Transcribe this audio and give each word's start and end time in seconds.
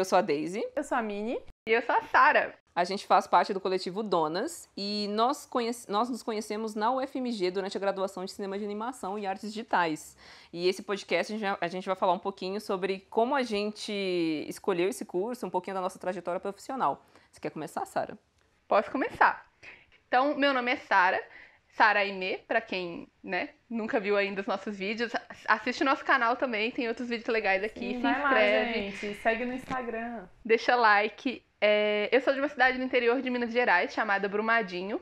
Eu 0.00 0.04
sou 0.06 0.16
a 0.16 0.22
Daisy. 0.22 0.66
Eu 0.74 0.82
sou 0.82 0.96
a 0.96 1.02
Mini. 1.02 1.38
E 1.68 1.72
eu 1.72 1.82
sou 1.82 1.94
a 1.94 2.00
Sara. 2.04 2.54
A 2.74 2.84
gente 2.84 3.06
faz 3.06 3.26
parte 3.26 3.52
do 3.52 3.60
coletivo 3.60 4.02
Donas 4.02 4.66
e 4.74 5.06
nós, 5.10 5.44
conhece... 5.44 5.90
nós 5.90 6.08
nos 6.08 6.22
conhecemos 6.22 6.74
na 6.74 6.90
UFMG 6.90 7.50
durante 7.50 7.76
a 7.76 7.80
graduação 7.80 8.24
de 8.24 8.32
Cinema 8.32 8.58
de 8.58 8.64
Animação 8.64 9.18
e 9.18 9.26
Artes 9.26 9.52
Digitais. 9.52 10.16
E 10.50 10.66
esse 10.66 10.82
podcast 10.82 11.30
a 11.30 11.36
gente, 11.36 11.46
vai, 11.46 11.58
a 11.60 11.68
gente 11.68 11.84
vai 11.84 11.94
falar 11.94 12.14
um 12.14 12.18
pouquinho 12.18 12.62
sobre 12.62 13.00
como 13.10 13.34
a 13.34 13.42
gente 13.42 13.92
escolheu 14.48 14.88
esse 14.88 15.04
curso, 15.04 15.44
um 15.44 15.50
pouquinho 15.50 15.74
da 15.74 15.82
nossa 15.82 15.98
trajetória 15.98 16.40
profissional. 16.40 17.04
Você 17.30 17.38
quer 17.38 17.50
começar, 17.50 17.84
Sara? 17.84 18.16
Posso 18.66 18.90
começar. 18.90 19.44
Então, 20.08 20.34
meu 20.34 20.54
nome 20.54 20.72
é 20.72 20.76
Sara, 20.76 21.22
Sara 21.72 22.00
Aimee, 22.00 22.38
para 22.46 22.60
quem 22.60 23.08
né, 23.22 23.50
nunca 23.68 24.00
viu 24.00 24.16
ainda 24.16 24.40
os 24.40 24.46
nossos 24.46 24.76
vídeos. 24.76 25.12
Assiste 25.46 25.82
o 25.82 25.84
nosso 25.84 26.04
canal 26.04 26.36
também, 26.36 26.70
tem 26.70 26.88
outros 26.88 27.08
vídeos 27.08 27.28
legais 27.28 27.62
aqui. 27.62 27.90
Sim, 27.90 27.96
se 27.96 28.02
vai 28.02 28.12
inscreve. 28.12 28.66
Lá, 28.66 28.72
gente. 28.72 29.14
Segue 29.14 29.44
no 29.44 29.54
Instagram. 29.54 30.28
Deixa 30.44 30.74
like. 30.74 31.42
É, 31.60 32.08
eu 32.10 32.20
sou 32.20 32.32
de 32.32 32.40
uma 32.40 32.48
cidade 32.48 32.78
no 32.78 32.84
interior 32.84 33.20
de 33.22 33.30
Minas 33.30 33.52
Gerais, 33.52 33.92
chamada 33.92 34.28
Brumadinho. 34.28 35.00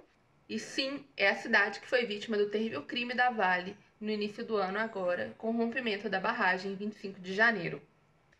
E 0.48 0.58
sim, 0.58 1.04
é 1.16 1.28
a 1.28 1.34
cidade 1.34 1.80
que 1.80 1.86
foi 1.86 2.06
vítima 2.06 2.36
do 2.36 2.48
terrível 2.48 2.82
crime 2.82 3.14
da 3.14 3.30
Vale 3.30 3.76
no 4.00 4.10
início 4.10 4.44
do 4.44 4.56
ano 4.56 4.78
agora, 4.78 5.34
com 5.36 5.48
o 5.48 5.56
rompimento 5.56 6.08
da 6.08 6.20
barragem 6.20 6.72
em 6.72 6.76
25 6.76 7.20
de 7.20 7.34
janeiro. 7.34 7.82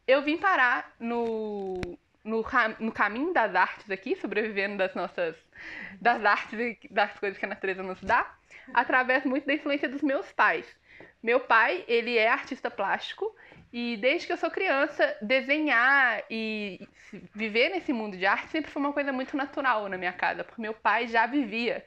Eu 0.06 0.22
vim 0.22 0.38
parar 0.38 0.94
no, 0.98 1.80
no, 2.28 2.44
no 2.78 2.92
caminho 2.92 3.32
das 3.32 3.54
artes 3.54 3.90
aqui, 3.90 4.14
sobrevivendo 4.16 4.76
das 4.76 4.94
nossas 4.94 5.34
das 6.00 6.24
artes 6.24 6.58
e 6.58 6.78
das 6.90 7.18
coisas 7.18 7.38
que 7.38 7.44
a 7.44 7.48
natureza 7.48 7.82
nos 7.82 8.00
dá, 8.00 8.32
através 8.72 9.24
muito 9.24 9.46
da 9.46 9.54
influência 9.54 9.88
dos 9.88 10.02
meus 10.02 10.30
pais. 10.32 10.66
Meu 11.22 11.40
pai, 11.40 11.84
ele 11.88 12.16
é 12.16 12.28
artista 12.28 12.70
plástico 12.70 13.34
e 13.72 13.96
desde 13.96 14.26
que 14.26 14.32
eu 14.32 14.36
sou 14.36 14.50
criança, 14.50 15.16
desenhar 15.20 16.22
e 16.30 16.86
viver 17.34 17.70
nesse 17.70 17.92
mundo 17.92 18.16
de 18.16 18.24
arte 18.24 18.48
sempre 18.48 18.70
foi 18.70 18.80
uma 18.80 18.92
coisa 18.92 19.12
muito 19.12 19.36
natural 19.36 19.88
na 19.88 19.98
minha 19.98 20.12
casa, 20.12 20.44
porque 20.44 20.62
meu 20.62 20.74
pai 20.74 21.08
já 21.08 21.26
vivia 21.26 21.84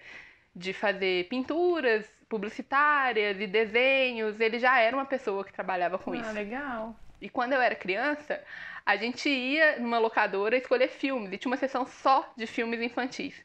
de 0.53 0.73
fazer 0.73 1.29
pinturas 1.29 2.09
publicitárias 2.27 3.39
e 3.39 3.47
desenhos, 3.47 4.39
ele 4.39 4.59
já 4.59 4.79
era 4.79 4.95
uma 4.95 5.05
pessoa 5.05 5.43
que 5.45 5.53
trabalhava 5.53 5.97
com 5.97 6.11
ah, 6.11 6.17
isso. 6.17 6.33
legal. 6.33 6.95
E 7.21 7.29
quando 7.29 7.53
eu 7.53 7.61
era 7.61 7.75
criança, 7.75 8.41
a 8.85 8.95
gente 8.95 9.29
ia 9.29 9.79
numa 9.79 9.99
locadora 9.99 10.57
escolher 10.57 10.89
filmes, 10.89 11.31
e 11.31 11.37
tinha 11.37 11.51
uma 11.51 11.57
seção 11.57 11.85
só 11.85 12.33
de 12.35 12.47
filmes 12.47 12.81
infantis. 12.81 13.35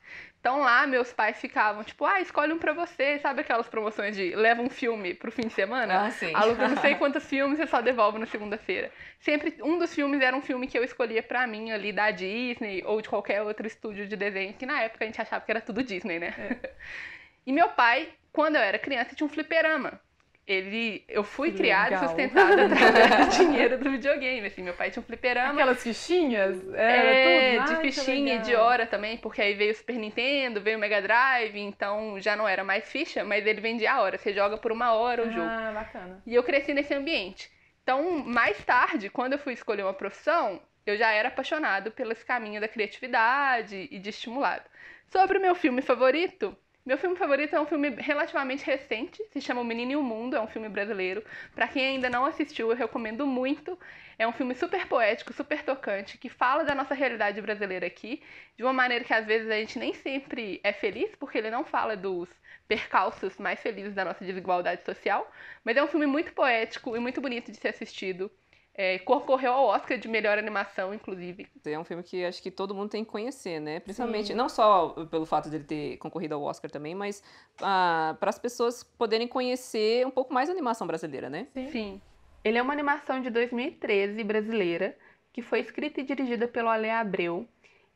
Então 0.41 0.61
lá 0.61 0.87
meus 0.87 1.13
pais 1.13 1.39
ficavam, 1.39 1.83
tipo, 1.83 2.05
ah, 2.05 2.21
escolhe 2.21 2.53
um 2.53 2.59
pra 2.59 2.73
você, 2.73 3.19
sabe 3.19 3.41
aquelas 3.41 3.69
promoções 3.69 4.15
de 4.17 4.35
leva 4.35 4.63
um 4.63 4.71
filme 4.71 5.13
pro 5.13 5.33
fim 5.33 5.49
de 5.49 5.53
semana? 5.53 6.07
Ah, 6.07 6.11
sim. 6.11 6.33
Aluga 6.35 6.69
não 6.69 6.77
sei 6.77 6.95
quantos 6.97 7.25
filmes 7.27 7.59
você 7.59 7.67
só 7.67 7.81
devolve 7.83 8.19
na 8.19 8.27
segunda-feira. 8.27 8.91
Sempre 9.19 9.57
um 9.61 9.77
dos 9.77 9.93
filmes 9.93 10.21
era 10.21 10.37
um 10.37 10.41
filme 10.41 10.69
que 10.69 10.79
eu 10.79 10.85
escolhia 10.85 11.23
pra 11.23 11.47
mim 11.47 11.73
ali 11.73 11.93
da 11.93 12.13
Disney 12.13 12.83
ou 12.87 13.03
de 13.03 13.09
qualquer 13.09 13.43
outro 13.43 13.67
estúdio 13.67 14.07
de 14.07 14.17
desenho, 14.17 14.55
que 14.55 14.65
na 14.65 14.83
época 14.83 15.05
a 15.05 15.07
gente 15.07 15.21
achava 15.21 15.45
que 15.45 15.51
era 15.51 15.61
tudo 15.61 15.83
Disney, 15.83 16.21
né? 16.21 16.33
É. 16.39 16.71
e 17.45 17.53
meu 17.53 17.69
pai, 17.71 18.09
quando 18.33 18.55
eu 18.55 18.63
era 18.63 18.79
criança, 18.79 19.17
tinha 19.17 19.27
um 19.27 19.31
fliperama 19.31 20.01
ele 20.47 21.05
eu 21.08 21.25
fui 21.25 21.50
Que 21.50 21.56
criada 21.58 21.89
e 21.89 21.91
legal. 21.94 22.08
sustentada 22.08 22.66
através 22.66 23.27
do 23.27 23.36
dinheiro 23.36 23.78
do 23.78 23.91
videogame 23.91 24.47
assim 24.47 24.62
meu 24.62 24.75
pai 24.75 24.91
tinha 24.91 25.00
um 25.02 25.05
fliperama 25.06 25.52
Aquelas 25.55 25.83
fichinhas? 25.83 26.56
é, 26.75 27.56
Era 27.56 27.58
tudo? 27.58 27.69
de 27.69 27.75
Ai, 27.77 27.80
fichinha 27.92 28.34
e 28.36 28.39
de 28.39 28.55
hora 28.55 28.86
também 28.86 29.17
porque 29.19 29.42
aí 29.42 29.55
veio 29.55 29.72
o 29.72 29.74
Super 29.74 29.97
Nintendo 29.97 30.61
veio 30.61 30.77
o 30.77 30.80
Mega 30.80 31.02
Drive 31.02 31.56
então 31.58 32.20
já 32.20 32.36
não 32.36 32.47
era 32.47 32.62
mais 32.62 32.89
ficha 32.89 33.24
mas 33.24 33.44
ele 33.47 33.61
vendia 33.61 33.92
a 33.92 34.00
hora 34.02 34.17
você 34.19 34.33
joga 34.33 34.56
por 34.56 34.70
uma 34.70 34.92
hora 34.92 35.22
o 35.27 35.30
jogo 35.33 35.48
Ah, 35.50 35.72
bacana. 35.74 36.22
e 36.27 36.34
eu 36.34 36.42
cresci 36.44 36.72
nesse 36.72 36.94
ambiente 36.94 37.50
então 37.83 38.19
mais 38.24 38.62
tarde 38.64 39.11
quando 39.11 39.33
eu 39.33 39.39
fui 39.39 39.52
escolher 39.52 39.83
uma 39.83 39.94
profissão 39.94 40.61
eu 40.86 40.97
já 40.97 41.11
era 41.11 41.27
apaixonado 41.28 41.90
pelo 41.90 42.12
esse 42.12 42.24
caminho 42.24 42.61
da 42.61 42.68
criatividade 42.68 43.89
e 43.90 43.98
de 43.98 44.11
estimulado 44.11 44.62
sobre 45.08 45.39
o 45.39 45.40
meu 45.40 45.55
filme 45.56 45.83
favorito 45.83 46.56
meu 46.86 46.97
filme 46.97 47.17
favorito 47.17 47.57
é 47.57 47.61
um 47.61 47.67
filme 47.67 47.91
relativamente 47.91 48.64
recente, 48.64 49.20
se 49.33 49.41
chama 49.41 49.61
O 49.61 49.64
Menino 49.64 49.91
e 49.91 49.97
o 49.97 50.02
Mundo, 50.02 50.36
é 50.36 50.41
um 50.41 50.47
filme 50.47 50.69
brasileiro. 50.69 51.24
Pra 51.52 51.67
quem 51.67 51.85
ainda 51.85 52.08
não 52.08 52.24
assistiu, 52.24 52.70
eu 52.70 52.77
recomendo 52.77 53.27
muito. 53.27 53.77
É 54.17 54.27
um 54.27 54.33
filme 54.33 54.55
super 54.55 54.86
poético, 54.86 55.33
super 55.33 55.64
tocante, 55.64 56.17
que 56.17 56.29
fala 56.29 56.64
da 56.64 56.77
nossa 56.77 56.95
realidade 56.95 57.42
brasileira 57.42 57.89
aqui, 57.89 58.23
de 58.57 58.63
uma 58.63 58.73
maneira 58.73 59.05
que 59.05 59.13
às 59.13 59.27
vezes 59.27 59.51
a 59.51 59.57
gente 59.57 59.80
nem 59.80 59.92
sempre 59.95 60.61
é 60.63 60.73
feliz, 60.73 61.13
porque 61.17 61.39
ele 61.39 61.51
não 61.51 61.64
fala 61.64 61.97
dos 61.97 62.29
percalços 62.69 63.36
mais 63.36 63.61
felizes 63.61 63.92
da 63.95 64.05
nossa 64.05 64.24
desigualdade 64.24 64.85
social, 64.85 65.29
mas 65.64 65.77
é 65.77 65.83
um 65.83 65.89
filme 65.89 66.07
muito 66.07 66.33
poético 66.33 66.97
e 66.97 67.01
muito 67.01 67.20
bonito 67.20 67.51
de 67.51 67.58
ser 67.58 67.68
assistido. 67.68 68.30
É, 68.79 68.98
concorreu 68.98 69.53
ao 69.53 69.64
Oscar 69.69 69.97
de 69.97 70.07
melhor 70.07 70.37
animação, 70.37 70.92
inclusive. 70.92 71.47
É 71.64 71.79
um 71.79 71.85
filme 71.85 72.03
que 72.03 72.23
acho 72.23 72.42
que 72.42 72.51
todo 72.51 72.75
mundo 72.75 72.91
tem 72.91 73.03
que 73.03 73.11
conhecer, 73.11 73.59
né? 73.59 73.81
Principalmente, 73.81 74.29
Sim. 74.29 74.35
não 74.35 74.51
só 74.51 74.91
pelo 75.11 75.25
fato 75.25 75.48
dele 75.48 75.64
ter 75.64 75.97
concorrido 75.97 76.35
ao 76.35 76.42
Oscar 76.42 76.70
também, 76.70 76.95
mas 76.95 77.23
ah, 77.63 78.15
para 78.20 78.29
as 78.29 78.39
pessoas 78.39 78.85
poderem 78.85 79.27
conhecer 79.27 80.07
um 80.07 80.11
pouco 80.11 80.35
mais 80.35 80.51
a 80.51 80.53
animação 80.53 80.86
brasileira, 80.86 81.31
né? 81.31 81.47
Sim. 81.55 81.70
Sim. 81.70 82.01
Ele 82.45 82.59
é 82.59 82.63
uma 82.63 82.75
animação 82.75 83.23
de 83.23 83.31
2013 83.31 84.23
brasileira, 84.23 84.95
que 85.33 85.41
foi 85.41 85.61
escrita 85.61 86.03
e 86.03 86.05
dirigida 86.05 86.47
pelo 86.47 86.69
Ale 86.69 86.91
Abreu, 86.91 87.48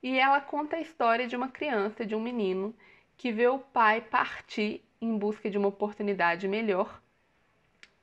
e 0.02 0.18
ela 0.18 0.40
conta 0.40 0.76
a 0.76 0.80
história 0.80 1.28
de 1.28 1.36
uma 1.36 1.48
criança, 1.48 2.06
de 2.06 2.14
um 2.14 2.20
menino, 2.20 2.74
que 3.18 3.30
vê 3.30 3.46
o 3.48 3.58
pai 3.58 4.00
partir 4.00 4.82
em 4.98 5.16
busca 5.16 5.50
de 5.50 5.58
uma 5.58 5.68
oportunidade 5.68 6.48
melhor. 6.48 7.02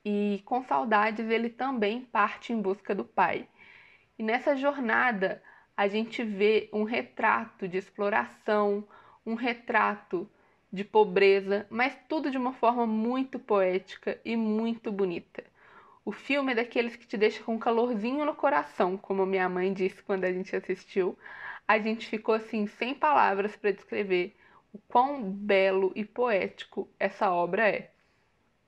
E 0.10 0.42
com 0.46 0.64
saudades, 0.64 1.30
ele 1.30 1.50
também 1.50 2.00
parte 2.00 2.54
em 2.54 2.62
busca 2.62 2.96
do 2.96 3.04
pai. 3.04 3.46
E 4.18 4.24
nessa 4.24 4.56
jornada, 4.56 5.44
a 5.76 5.90
gente 5.90 6.24
vê 6.24 6.70
um 6.72 6.86
retrato 6.86 7.68
de 7.68 7.78
exploração, 7.78 8.88
um 9.26 9.36
retrato 9.36 10.26
de 10.72 10.86
pobreza, 10.86 11.68
mas 11.70 11.94
tudo 12.08 12.32
de 12.32 12.38
uma 12.38 12.54
forma 12.54 12.88
muito 12.88 13.38
poética 13.38 14.18
e 14.24 14.38
muito 14.38 14.94
bonita. 14.94 15.44
O 16.06 16.14
filme 16.14 16.54
é 16.54 16.56
daqueles 16.56 16.96
que 16.96 17.06
te 17.06 17.18
deixa 17.18 17.44
com 17.44 17.56
um 17.56 17.60
calorzinho 17.60 18.24
no 18.24 18.34
coração, 18.34 18.96
como 18.96 19.26
minha 19.26 19.50
mãe 19.50 19.74
disse 19.74 20.02
quando 20.02 20.24
a 20.24 20.32
gente 20.32 20.56
assistiu. 20.56 21.20
A 21.68 21.80
gente 21.80 22.08
ficou 22.08 22.34
assim 22.34 22.66
sem 22.66 22.96
palavras 22.96 23.58
para 23.58 23.72
descrever 23.72 24.38
o 24.72 24.80
quão 24.88 25.22
belo 25.22 25.92
e 25.98 26.06
poético 26.06 26.90
essa 26.98 27.30
obra 27.30 27.68
é. 27.68 27.92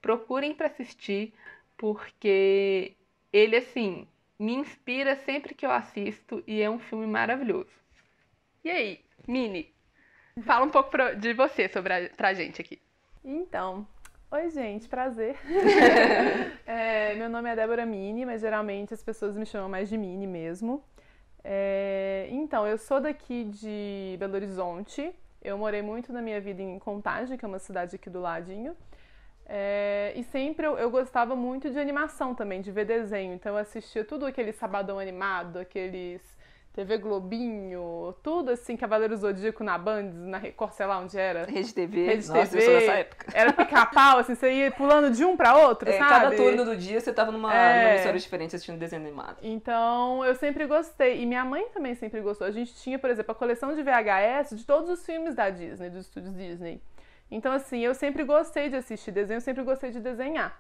Procurem 0.02 0.54
para 0.54 0.68
assistir, 0.68 1.34
porque 1.78 2.96
ele 3.32 3.56
assim 3.58 4.08
me 4.40 4.54
inspira 4.56 5.16
sempre 5.18 5.54
que 5.54 5.66
eu 5.66 5.72
assisto 5.72 6.44
e 6.48 6.62
é 6.62 6.70
um 6.70 6.80
filme 6.80 7.06
maravilhoso. 7.08 7.70
E 8.64 8.70
aí, 8.70 9.00
Mini, 9.28 9.74
fala 10.46 10.66
um 10.66 10.70
pouco 10.70 10.90
pra- 10.92 11.14
de 11.14 11.34
você 11.34 11.70
sobre 11.70 11.94
a, 11.94 12.10
pra 12.12 12.34
gente 12.34 12.62
aqui. 12.62 12.82
Então, 13.24 13.88
oi 14.32 14.50
gente, 14.50 14.88
prazer. 14.88 15.38
É, 16.66 17.16
meu 17.16 17.30
nome 17.30 17.50
é 17.50 17.56
Débora 17.56 17.86
Mini, 17.86 18.26
mas 18.26 18.42
geralmente 18.42 18.94
as 18.94 19.02
pessoas 19.04 19.36
me 19.36 19.46
chamam 19.46 19.68
mais 19.70 19.90
de 19.90 19.98
Mini 19.98 20.28
mesmo. 20.28 20.84
É, 21.44 22.28
então, 22.32 22.68
eu 22.68 22.78
sou 22.78 23.02
daqui 23.02 23.46
de 23.46 24.16
Belo 24.20 24.36
Horizonte. 24.36 25.14
Eu 25.42 25.58
morei 25.58 25.82
muito 25.82 26.14
na 26.14 26.22
minha 26.22 26.40
vida 26.42 26.62
em 26.62 26.78
Contagem, 26.80 27.38
que 27.38 27.46
é 27.46 27.48
uma 27.48 27.60
cidade 27.60 27.96
aqui 27.96 28.10
do 28.10 28.20
ladinho. 28.22 28.76
É, 29.52 30.14
e 30.16 30.24
sempre 30.26 30.66
eu, 30.68 30.78
eu 30.78 30.92
gostava 30.92 31.36
muito 31.36 31.72
de 31.72 31.80
animação 31.80 32.36
também, 32.36 32.62
de 32.62 32.72
ver 32.72 32.86
desenho. 32.86 33.34
Então 33.34 33.54
eu 33.54 33.58
assistia 33.58 34.06
tudo 34.06 34.28
aquele 34.28 34.52
sabadão 34.52 35.00
animado, 35.00 35.58
aqueles 35.58 36.22
TV 36.72 37.00
Globinho, 37.00 38.14
tudo 38.22 38.52
assim, 38.52 38.78
Cavaleiro 38.78 39.18
Zodíaco 39.18 39.64
na 39.64 39.76
Band, 39.76 40.04
na 40.14 40.38
Record, 40.38 40.72
sei 40.74 40.86
lá 40.86 41.00
onde 41.00 41.18
era. 41.18 41.46
Rede 41.46 41.74
TV, 41.74 42.06
Rede 42.06 42.28
nossa, 42.28 42.46
TV. 42.52 42.58
eu 42.58 42.62
sou 42.62 42.74
dessa 42.80 42.92
época. 43.00 43.26
Era 43.34 43.52
pica-pau, 43.52 44.20
assim, 44.20 44.36
você 44.36 44.52
ia 44.52 44.72
pulando 44.72 45.10
de 45.12 45.26
um 45.26 45.36
pra 45.36 45.58
outro, 45.58 45.90
É, 45.90 45.98
sabe? 45.98 46.10
cada 46.10 46.36
turno 46.36 46.64
do 46.64 46.78
dia 46.78 47.02
você 47.02 47.12
tava 47.12 47.32
numa, 47.32 47.54
É. 47.54 47.80
numa 47.82 47.94
emissora 47.96 48.20
diferente 48.20 48.56
assistindo 48.56 48.78
desenho 48.78 49.02
animado. 49.02 49.38
Então, 49.42 50.24
eu 50.24 50.36
sempre 50.36 50.68
gostei. 50.68 51.22
E 51.22 51.26
minha 51.26 51.44
mãe 51.44 51.66
também 51.74 51.96
sempre 51.96 52.22
gostou. 52.22 52.46
A 52.46 52.52
gente 52.52 52.74
tinha, 52.76 53.00
por 53.00 53.10
exemplo, 53.10 53.32
a 53.32 53.36
coleção 53.36 53.74
de 53.76 53.82
VHS 53.82 54.56
de 54.56 54.64
todos 54.64 54.90
os 54.92 55.04
filmes 55.04 55.34
da 55.34 55.50
Disney, 55.50 55.90
dos 55.90 56.02
estúdios 56.06 56.34
Disney. 56.36 56.80
Então, 57.32 57.52
assim, 57.54 57.80
eu 57.80 57.94
sempre 57.94 58.24
gostei 58.24 58.70
de 58.70 58.76
assistir 58.76 59.12
desenho, 59.12 59.38
eu 59.38 59.42
sempre 59.42 59.64
gostei 59.64 59.92
de 59.92 60.00
desenhar. 60.00 60.60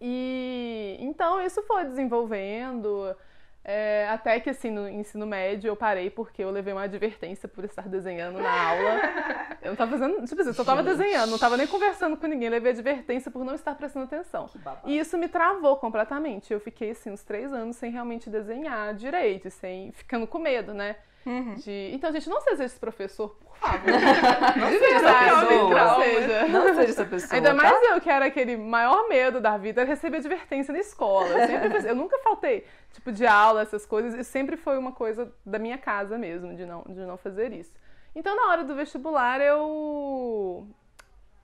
E 0.00 0.96
então 1.00 1.40
isso 1.40 1.62
foi 1.62 1.84
desenvolvendo. 1.84 3.16
é, 3.64 4.06
até 4.08 4.38
que, 4.40 4.48
assim, 4.50 4.70
no 4.70 4.88
ensino 4.88 5.26
médio 5.26 5.68
eu 5.68 5.76
parei 5.76 6.08
porque 6.08 6.42
eu 6.44 6.50
levei 6.50 6.72
uma 6.72 6.84
advertência 6.84 7.48
por 7.48 7.64
estar 7.64 7.88
desenhando 7.88 8.38
na 8.38 8.68
aula. 8.70 9.00
Eu 9.60 9.70
não 9.70 9.76
tava 9.76 9.90
fazendo. 9.98 10.24
Tipo 10.24 10.40
assim, 10.40 10.50
eu 10.50 10.54
só 10.54 10.64
tava 10.64 10.84
Gente. 10.84 10.96
desenhando, 10.96 11.30
não 11.30 11.38
tava 11.38 11.56
nem 11.56 11.66
conversando 11.66 12.16
com 12.16 12.28
ninguém. 12.28 12.48
Levei 12.48 12.70
advertência 12.70 13.28
por 13.28 13.44
não 13.44 13.54
estar 13.56 13.74
prestando 13.74 14.04
atenção. 14.06 14.48
E 14.86 14.96
isso 14.96 15.18
me 15.18 15.26
travou 15.28 15.76
completamente. 15.76 16.52
Eu 16.52 16.60
fiquei, 16.60 16.90
assim, 16.90 17.10
uns 17.10 17.24
três 17.24 17.52
anos 17.52 17.74
sem 17.76 17.90
realmente 17.90 18.30
desenhar 18.30 18.94
direito, 18.94 19.50
sem 19.50 19.90
ficando 19.90 20.28
com 20.28 20.38
medo, 20.38 20.72
né? 20.72 20.94
Uhum. 21.26 21.54
De... 21.56 21.90
Então, 21.92 22.10
gente, 22.12 22.28
não 22.28 22.40
seja 22.40 22.64
esse 22.64 22.78
professor, 22.78 23.36
por 23.36 23.56
favor. 23.56 23.90
não 24.56 24.68
seja 24.70 24.94
essa 24.96 25.14
pessoa. 25.18 25.70
Não 25.70 26.02
seja. 26.02 26.48
Não 26.48 26.62
seja 26.62 26.82
essa 26.82 27.04
pessoa. 27.04 27.34
Ainda 27.34 27.48
tá? 27.50 27.54
mais 27.54 27.82
eu, 27.90 28.00
que 28.00 28.08
era 28.08 28.26
aquele 28.26 28.56
maior 28.56 29.08
medo 29.08 29.40
da 29.40 29.56
vida, 29.56 29.82
era 29.82 29.90
receber 29.90 30.18
advertência 30.18 30.72
na 30.72 30.78
escola. 30.78 31.28
Eu, 31.28 31.46
sempre 31.46 31.70
fiz... 31.70 31.84
eu 31.84 31.94
nunca 31.94 32.18
faltei, 32.20 32.64
tipo, 32.92 33.12
de 33.12 33.26
aula, 33.26 33.62
essas 33.62 33.84
coisas, 33.84 34.14
e 34.14 34.24
sempre 34.24 34.56
foi 34.56 34.78
uma 34.78 34.92
coisa 34.92 35.32
da 35.44 35.58
minha 35.58 35.76
casa 35.76 36.16
mesmo, 36.16 36.54
de 36.54 36.64
não, 36.64 36.82
de 36.88 37.00
não 37.00 37.16
fazer 37.16 37.52
isso. 37.52 37.72
Então, 38.14 38.34
na 38.34 38.50
hora 38.50 38.64
do 38.64 38.74
vestibular, 38.74 39.40
eu. 39.40 40.66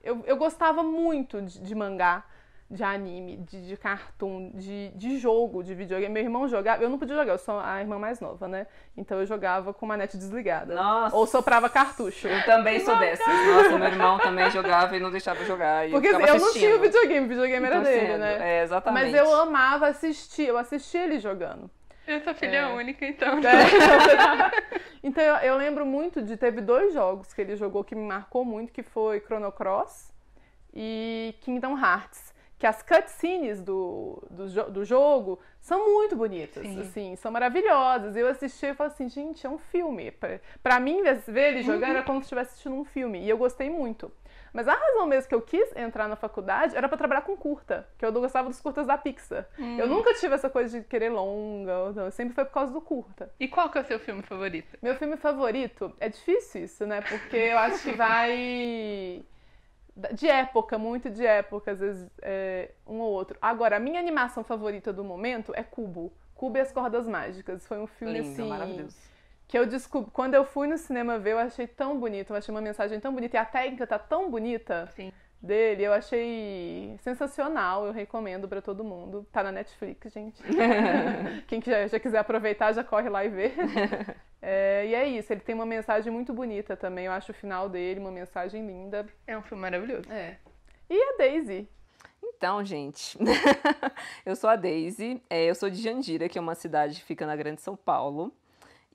Eu, 0.03 0.23
eu 0.27 0.37
gostava 0.37 0.83
muito 0.83 1.41
de, 1.41 1.59
de 1.59 1.73
mangá 1.73 2.23
de 2.69 2.83
anime, 2.83 3.37
de, 3.37 3.67
de 3.67 3.77
cartoon, 3.77 4.51
de, 4.55 4.89
de 4.95 5.17
jogo, 5.19 5.63
de 5.63 5.75
videogame. 5.75 6.11
Meu 6.11 6.23
irmão 6.23 6.47
jogava, 6.47 6.81
eu 6.83 6.89
não 6.89 6.97
podia 6.97 7.15
jogar, 7.15 7.33
eu 7.33 7.37
sou 7.37 7.59
a 7.59 7.79
irmã 7.79 7.99
mais 7.99 8.19
nova, 8.19 8.47
né? 8.47 8.65
Então 8.97 9.19
eu 9.19 9.25
jogava 9.25 9.71
com 9.73 9.85
uma 9.85 9.95
net 9.95 10.17
desligada. 10.17 10.73
Nossa. 10.73 11.15
Ou 11.15 11.27
soprava 11.27 11.69
cartucho. 11.69 12.27
Eu 12.27 12.43
também 12.43 12.79
sou 12.79 12.97
dessas. 12.97 13.25
Nossa, 13.27 13.77
meu 13.77 13.87
irmão 13.87 14.17
também 14.17 14.49
jogava 14.49 14.97
e 14.97 14.99
não 14.99 15.11
deixava 15.11 15.41
eu 15.41 15.45
jogar. 15.45 15.87
Porque 15.89 16.07
eu, 16.07 16.19
eu 16.19 16.39
não 16.39 16.53
tinha 16.53 16.75
o 16.75 16.79
videogame, 16.79 17.25
o 17.25 17.29
videogame 17.29 17.65
era 17.67 17.75
Torcendo. 17.75 17.99
dele, 17.99 18.17
né? 18.17 18.59
É, 18.59 18.63
exatamente. 18.63 19.11
Mas 19.11 19.13
eu 19.13 19.33
amava 19.35 19.87
assistir, 19.87 20.47
eu 20.47 20.57
assistia 20.57 21.03
ele 21.03 21.19
jogando. 21.19 21.69
Eu 22.07 22.19
sou 22.21 22.33
filha 22.35 22.57
É. 22.57 22.67
única, 22.67 23.05
então. 23.05 23.39
É. 23.39 24.51
então 25.03 25.23
eu, 25.23 25.35
eu 25.37 25.57
lembro 25.57 25.85
muito 25.85 26.21
de 26.21 26.35
teve 26.37 26.61
dois 26.61 26.93
jogos 26.93 27.33
que 27.33 27.41
ele 27.41 27.55
jogou 27.55 27.83
que 27.83 27.95
me 27.95 28.05
marcou 28.07 28.43
muito, 28.43 28.71
que 28.73 28.83
foi 28.83 29.19
Chrono 29.21 29.51
Cross 29.51 30.11
e 30.73 31.35
Kingdom 31.41 31.77
Hearts. 31.77 32.33
Que 32.57 32.65
as 32.65 32.81
cutscenes 32.81 33.61
do, 33.61 34.23
do, 34.31 34.47
jo- 34.47 34.69
do 34.71 34.85
jogo 34.85 35.39
são 35.59 35.93
muito 35.93 36.15
bonitas, 36.15 36.63
Sim. 36.65 36.79
assim, 36.79 37.15
são 37.17 37.29
maravilhosas. 37.31 38.15
Eu 38.15 38.27
assisti 38.29 38.67
e 38.67 38.73
falei 38.73 38.93
assim, 38.93 39.09
gente, 39.09 39.45
é 39.45 39.49
um 39.49 39.57
filme. 39.57 40.11
Pra, 40.11 40.39
pra 40.63 40.79
mim, 40.79 41.01
ver 41.27 41.49
ele 41.53 41.63
jogar 41.63 41.89
era 41.89 42.03
como 42.03 42.19
se 42.19 42.25
estivesse 42.25 42.51
assistindo 42.51 42.75
um 42.75 42.85
filme. 42.85 43.19
E 43.21 43.29
eu 43.29 43.37
gostei 43.37 43.69
muito. 43.69 44.09
Mas 44.53 44.69
a 44.69 44.73
razão 44.73 45.05
mesmo 45.05 45.27
que 45.27 45.35
eu 45.35 45.41
quis 45.41 45.75
entrar 45.75 46.07
na 46.07 46.15
faculdade 46.15 46.77
era 46.77 46.87
pra 46.87 46.97
trabalhar 46.97 47.23
com 47.23 47.35
curta, 47.35 47.85
que 47.97 48.05
eu 48.05 48.11
gostava 48.13 48.47
dos 48.47 48.61
curtas 48.61 48.87
da 48.87 48.97
Pixar. 48.97 49.45
Eu 49.77 49.85
nunca 49.85 50.13
tive 50.13 50.33
essa 50.33 50.49
coisa 50.49 50.79
de 50.79 50.85
querer 50.87 51.09
longa, 51.09 51.91
não, 51.91 52.09
sempre 52.09 52.33
foi 52.33 52.45
por 52.45 52.53
causa 52.53 52.71
do 52.71 52.79
curta. 52.79 53.29
E 53.37 53.49
qual 53.49 53.69
que 53.69 53.77
é 53.77 53.81
o 53.81 53.85
seu 53.85 53.99
filme 53.99 54.21
favorito? 54.21 54.77
Meu 54.81 54.95
filme 54.95 55.17
favorito, 55.17 55.91
é 55.99 56.07
difícil 56.07 56.63
isso, 56.63 56.85
né? 56.87 57.01
Porque 57.01 57.35
eu 57.35 57.57
acho 57.57 57.83
que 57.83 57.91
vai 57.97 59.25
de 60.13 60.27
época, 60.27 60.77
muito 60.77 61.09
de 61.09 61.25
época, 61.25 61.71
às 61.71 61.79
vezes 61.79 62.09
é, 62.21 62.71
um 62.85 62.99
ou 62.99 63.11
outro. 63.11 63.37
Agora, 63.41 63.77
a 63.77 63.79
minha 63.79 63.99
animação 63.99 64.43
favorita 64.43 64.91
do 64.91 65.03
momento 65.03 65.53
é 65.55 65.63
Cubo. 65.63 66.11
Cubo 66.35 66.57
e 66.57 66.61
as 66.61 66.71
Cordas 66.71 67.07
Mágicas. 67.07 67.65
Foi 67.65 67.79
um 67.79 67.87
filme 67.87 68.19
Lindo, 68.19 68.29
assim 68.29 68.49
maravilhoso. 68.49 68.97
que 69.47 69.57
eu 69.57 69.65
descobri. 69.65 70.11
Quando 70.11 70.33
eu 70.33 70.43
fui 70.43 70.67
no 70.67 70.77
cinema 70.77 71.17
ver, 71.17 71.31
eu 71.31 71.39
achei 71.39 71.65
tão 71.65 71.97
bonito, 71.97 72.33
eu 72.33 72.37
achei 72.37 72.53
uma 72.53 72.61
mensagem 72.61 72.99
tão 72.99 73.13
bonita 73.13 73.37
e 73.37 73.39
a 73.39 73.45
técnica 73.45 73.87
tá 73.87 73.97
tão 73.97 74.29
bonita 74.29 74.87
Sim. 74.95 75.13
Dele, 75.45 75.83
eu 75.83 75.93
achei 75.93 76.97
sensacional, 77.01 77.85
eu 77.85 77.93
recomendo 77.93 78.47
pra 78.47 78.61
todo 78.61 78.83
mundo. 78.83 79.25
Tá 79.31 79.43
na 79.43 79.51
Netflix, 79.51 80.11
gente. 80.11 80.41
Quem 81.47 81.61
já, 81.61 81.87
já 81.87 81.99
quiser 81.99 82.17
aproveitar, 82.17 82.73
já 82.73 82.83
corre 82.83 83.09
lá 83.09 83.23
e 83.23 83.29
vê. 83.29 83.51
É, 84.47 84.85
e 84.85 84.93
é 84.93 85.07
isso, 85.07 85.33
ele 85.33 85.39
tem 85.39 85.55
uma 85.55 85.65
mensagem 85.65 86.13
muito 86.13 86.31
bonita 86.31 86.77
também. 86.77 87.05
Eu 87.07 87.11
acho 87.13 87.31
o 87.31 87.33
final 87.33 87.67
dele 87.67 87.99
uma 87.99 88.11
mensagem 88.11 88.63
linda. 88.63 89.03
É 89.25 89.35
um 89.35 89.41
filme 89.41 89.59
maravilhoso. 89.59 90.03
É. 90.11 90.37
E 90.87 91.01
a 91.01 91.17
Daisy? 91.17 91.67
Então, 92.23 92.63
gente, 92.63 93.17
eu 94.23 94.35
sou 94.35 94.49
a 94.49 94.55
Daisy, 94.55 95.19
é, 95.31 95.49
eu 95.49 95.55
sou 95.55 95.67
de 95.67 95.81
Jandira, 95.81 96.29
que 96.29 96.37
é 96.37 96.41
uma 96.41 96.53
cidade 96.53 96.99
que 96.99 97.05
fica 97.05 97.25
na 97.25 97.35
Grande 97.35 97.59
São 97.61 97.75
Paulo. 97.75 98.31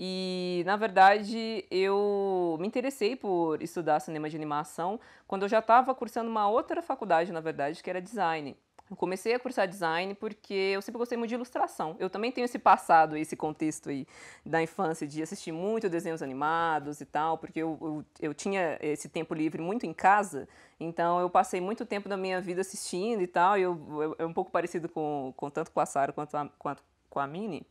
E, 0.03 0.63
na 0.65 0.77
verdade, 0.77 1.67
eu 1.71 2.57
me 2.59 2.67
interessei 2.67 3.15
por 3.15 3.63
estudar 3.63 4.01
cinema 4.01 4.31
de 4.31 4.37
animação 4.37 4.99
quando 5.29 5.43
eu 5.43 5.49
já 5.49 5.59
estava 5.59 5.95
cursando 5.95 6.31
uma 6.31 6.49
outra 6.49 6.81
faculdade, 6.81 7.31
na 7.31 7.41
verdade, 7.41 7.83
que 7.83 7.91
era 7.91 8.01
design. 8.01 8.57
Eu 8.91 8.97
comecei 8.97 9.35
a 9.35 9.39
cursar 9.39 9.69
design 9.69 10.15
porque 10.15 10.55
eu 10.55 10.81
sempre 10.81 10.99
gostei 10.99 11.19
muito 11.19 11.29
de 11.29 11.35
ilustração. 11.35 11.97
Eu 11.99 12.09
também 12.09 12.33
tenho 12.33 12.47
esse 12.47 12.59
passado, 12.59 13.15
esse 13.15 13.37
contexto 13.37 13.91
aí 13.91 14.07
da 14.45 14.63
infância 14.63 15.07
de 15.07 15.23
assistir 15.23 15.53
muito 15.53 15.87
desenhos 15.91 16.23
animados 16.23 17.03
e 17.03 17.05
tal, 17.05 17.37
porque 17.37 17.61
eu, 17.61 17.79
eu, 17.83 18.05
eu 18.31 18.35
tinha 18.35 18.79
esse 18.81 19.07
tempo 19.07 19.35
livre 19.35 19.61
muito 19.61 19.85
em 19.85 19.93
casa, 19.93 20.49
então 20.81 21.21
eu 21.21 21.29
passei 21.29 21.61
muito 21.61 21.85
tempo 21.85 22.09
da 22.09 22.17
minha 22.17 22.41
vida 22.41 22.63
assistindo 22.63 23.21
e 23.21 23.27
tal, 23.27 23.59
e 23.59 23.63
eu, 23.63 23.79
eu- 24.03 24.17
é 24.19 24.25
um 24.27 24.33
pouco 24.33 24.51
parecido 24.51 24.89
com, 24.89 25.33
com 25.37 25.51
tanto 25.51 25.71
com 25.71 25.79
a 25.81 25.87
Sarah 25.87 26.13
quanto, 26.13 26.35
a, 26.37 26.49
quanto 26.59 26.83
com 27.11 27.21
a 27.21 27.27
Minnie. 27.27 27.65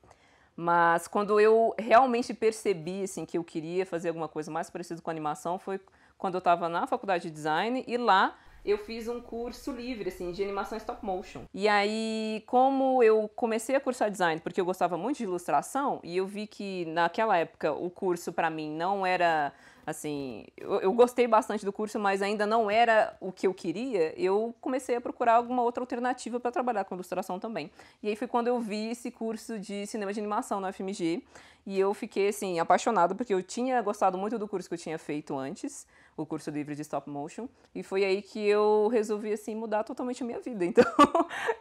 Mas 0.61 1.07
quando 1.07 1.39
eu 1.39 1.73
realmente 1.79 2.33
percebi 2.33 3.03
assim, 3.03 3.25
que 3.25 3.37
eu 3.37 3.45
queria 3.45 3.85
fazer 3.85 4.09
alguma 4.09 4.27
coisa 4.27 4.51
mais 4.51 4.69
parecida 4.69 5.01
com 5.01 5.09
animação 5.09 5.57
foi 5.57 5.79
quando 6.17 6.33
eu 6.33 6.39
estava 6.39 6.67
na 6.67 6.85
faculdade 6.85 7.23
de 7.23 7.31
design 7.31 7.81
e 7.87 7.95
lá 7.95 8.37
eu 8.65 8.77
fiz 8.77 9.07
um 9.07 9.21
curso 9.21 9.71
livre 9.71 10.09
assim 10.09 10.33
de 10.33 10.43
animação 10.43 10.77
stop 10.77 11.05
motion. 11.05 11.43
E 11.53 11.65
aí, 11.65 12.43
como 12.45 13.01
eu 13.01 13.29
comecei 13.37 13.73
a 13.73 13.79
cursar 13.79 14.11
design 14.11 14.41
porque 14.41 14.59
eu 14.59 14.65
gostava 14.65 14.97
muito 14.97 15.19
de 15.19 15.23
ilustração 15.23 16.01
e 16.03 16.17
eu 16.17 16.27
vi 16.27 16.45
que 16.45 16.83
naquela 16.87 17.37
época 17.37 17.71
o 17.71 17.89
curso 17.89 18.33
para 18.33 18.49
mim 18.49 18.69
não 18.69 19.05
era 19.05 19.53
assim, 19.89 20.45
eu, 20.57 20.79
eu 20.81 20.93
gostei 20.93 21.27
bastante 21.27 21.65
do 21.65 21.73
curso, 21.73 21.99
mas 21.99 22.21
ainda 22.21 22.45
não 22.45 22.69
era 22.69 23.15
o 23.19 23.31
que 23.31 23.47
eu 23.47 23.53
queria, 23.53 24.13
eu 24.19 24.53
comecei 24.61 24.95
a 24.95 25.01
procurar 25.01 25.35
alguma 25.35 25.63
outra 25.63 25.83
alternativa 25.83 26.39
para 26.39 26.51
trabalhar 26.51 26.83
com 26.85 26.95
ilustração 26.95 27.39
também. 27.39 27.71
E 28.01 28.09
aí 28.09 28.15
foi 28.15 28.27
quando 28.27 28.47
eu 28.47 28.59
vi 28.59 28.89
esse 28.89 29.11
curso 29.11 29.59
de 29.59 29.85
cinema 29.87 30.13
de 30.13 30.19
animação 30.19 30.59
na 30.59 30.71
FMG, 30.71 31.23
e 31.65 31.79
eu 31.79 31.93
fiquei 31.93 32.29
assim 32.29 32.59
apaixonada 32.59 33.13
porque 33.13 33.33
eu 33.33 33.43
tinha 33.43 33.81
gostado 33.81 34.17
muito 34.17 34.39
do 34.39 34.47
curso 34.47 34.67
que 34.67 34.73
eu 34.73 34.79
tinha 34.79 34.97
feito 34.97 35.37
antes, 35.37 35.85
o 36.15 36.25
curso 36.25 36.49
livre 36.49 36.75
de 36.75 36.81
stop 36.81 37.09
motion, 37.09 37.47
e 37.75 37.83
foi 37.83 38.03
aí 38.03 38.21
que 38.21 38.39
eu 38.39 38.87
resolvi 38.91 39.33
assim 39.33 39.55
mudar 39.55 39.83
totalmente 39.83 40.23
a 40.23 40.25
minha 40.25 40.39
vida. 40.39 40.65
Então, 40.69 40.85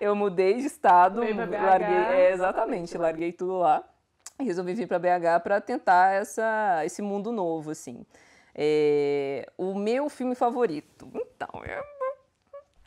eu 0.00 0.14
mudei 0.14 0.54
de 0.54 0.66
estado, 0.66 1.20
larguei, 1.20 1.36
é, 1.36 2.32
exatamente, 2.32 2.34
exatamente, 2.34 2.98
larguei 2.98 3.32
tudo 3.32 3.58
lá 3.58 3.84
resolvi 4.44 4.74
vir 4.74 4.86
para 4.86 4.98
BH 4.98 5.42
para 5.42 5.60
tentar 5.60 6.12
essa, 6.12 6.82
esse 6.84 7.02
mundo 7.02 7.32
novo, 7.32 7.70
assim. 7.70 8.04
É, 8.54 9.48
o 9.56 9.74
meu 9.74 10.08
filme 10.08 10.34
favorito, 10.34 11.08
então, 11.14 11.62
é 11.64 11.80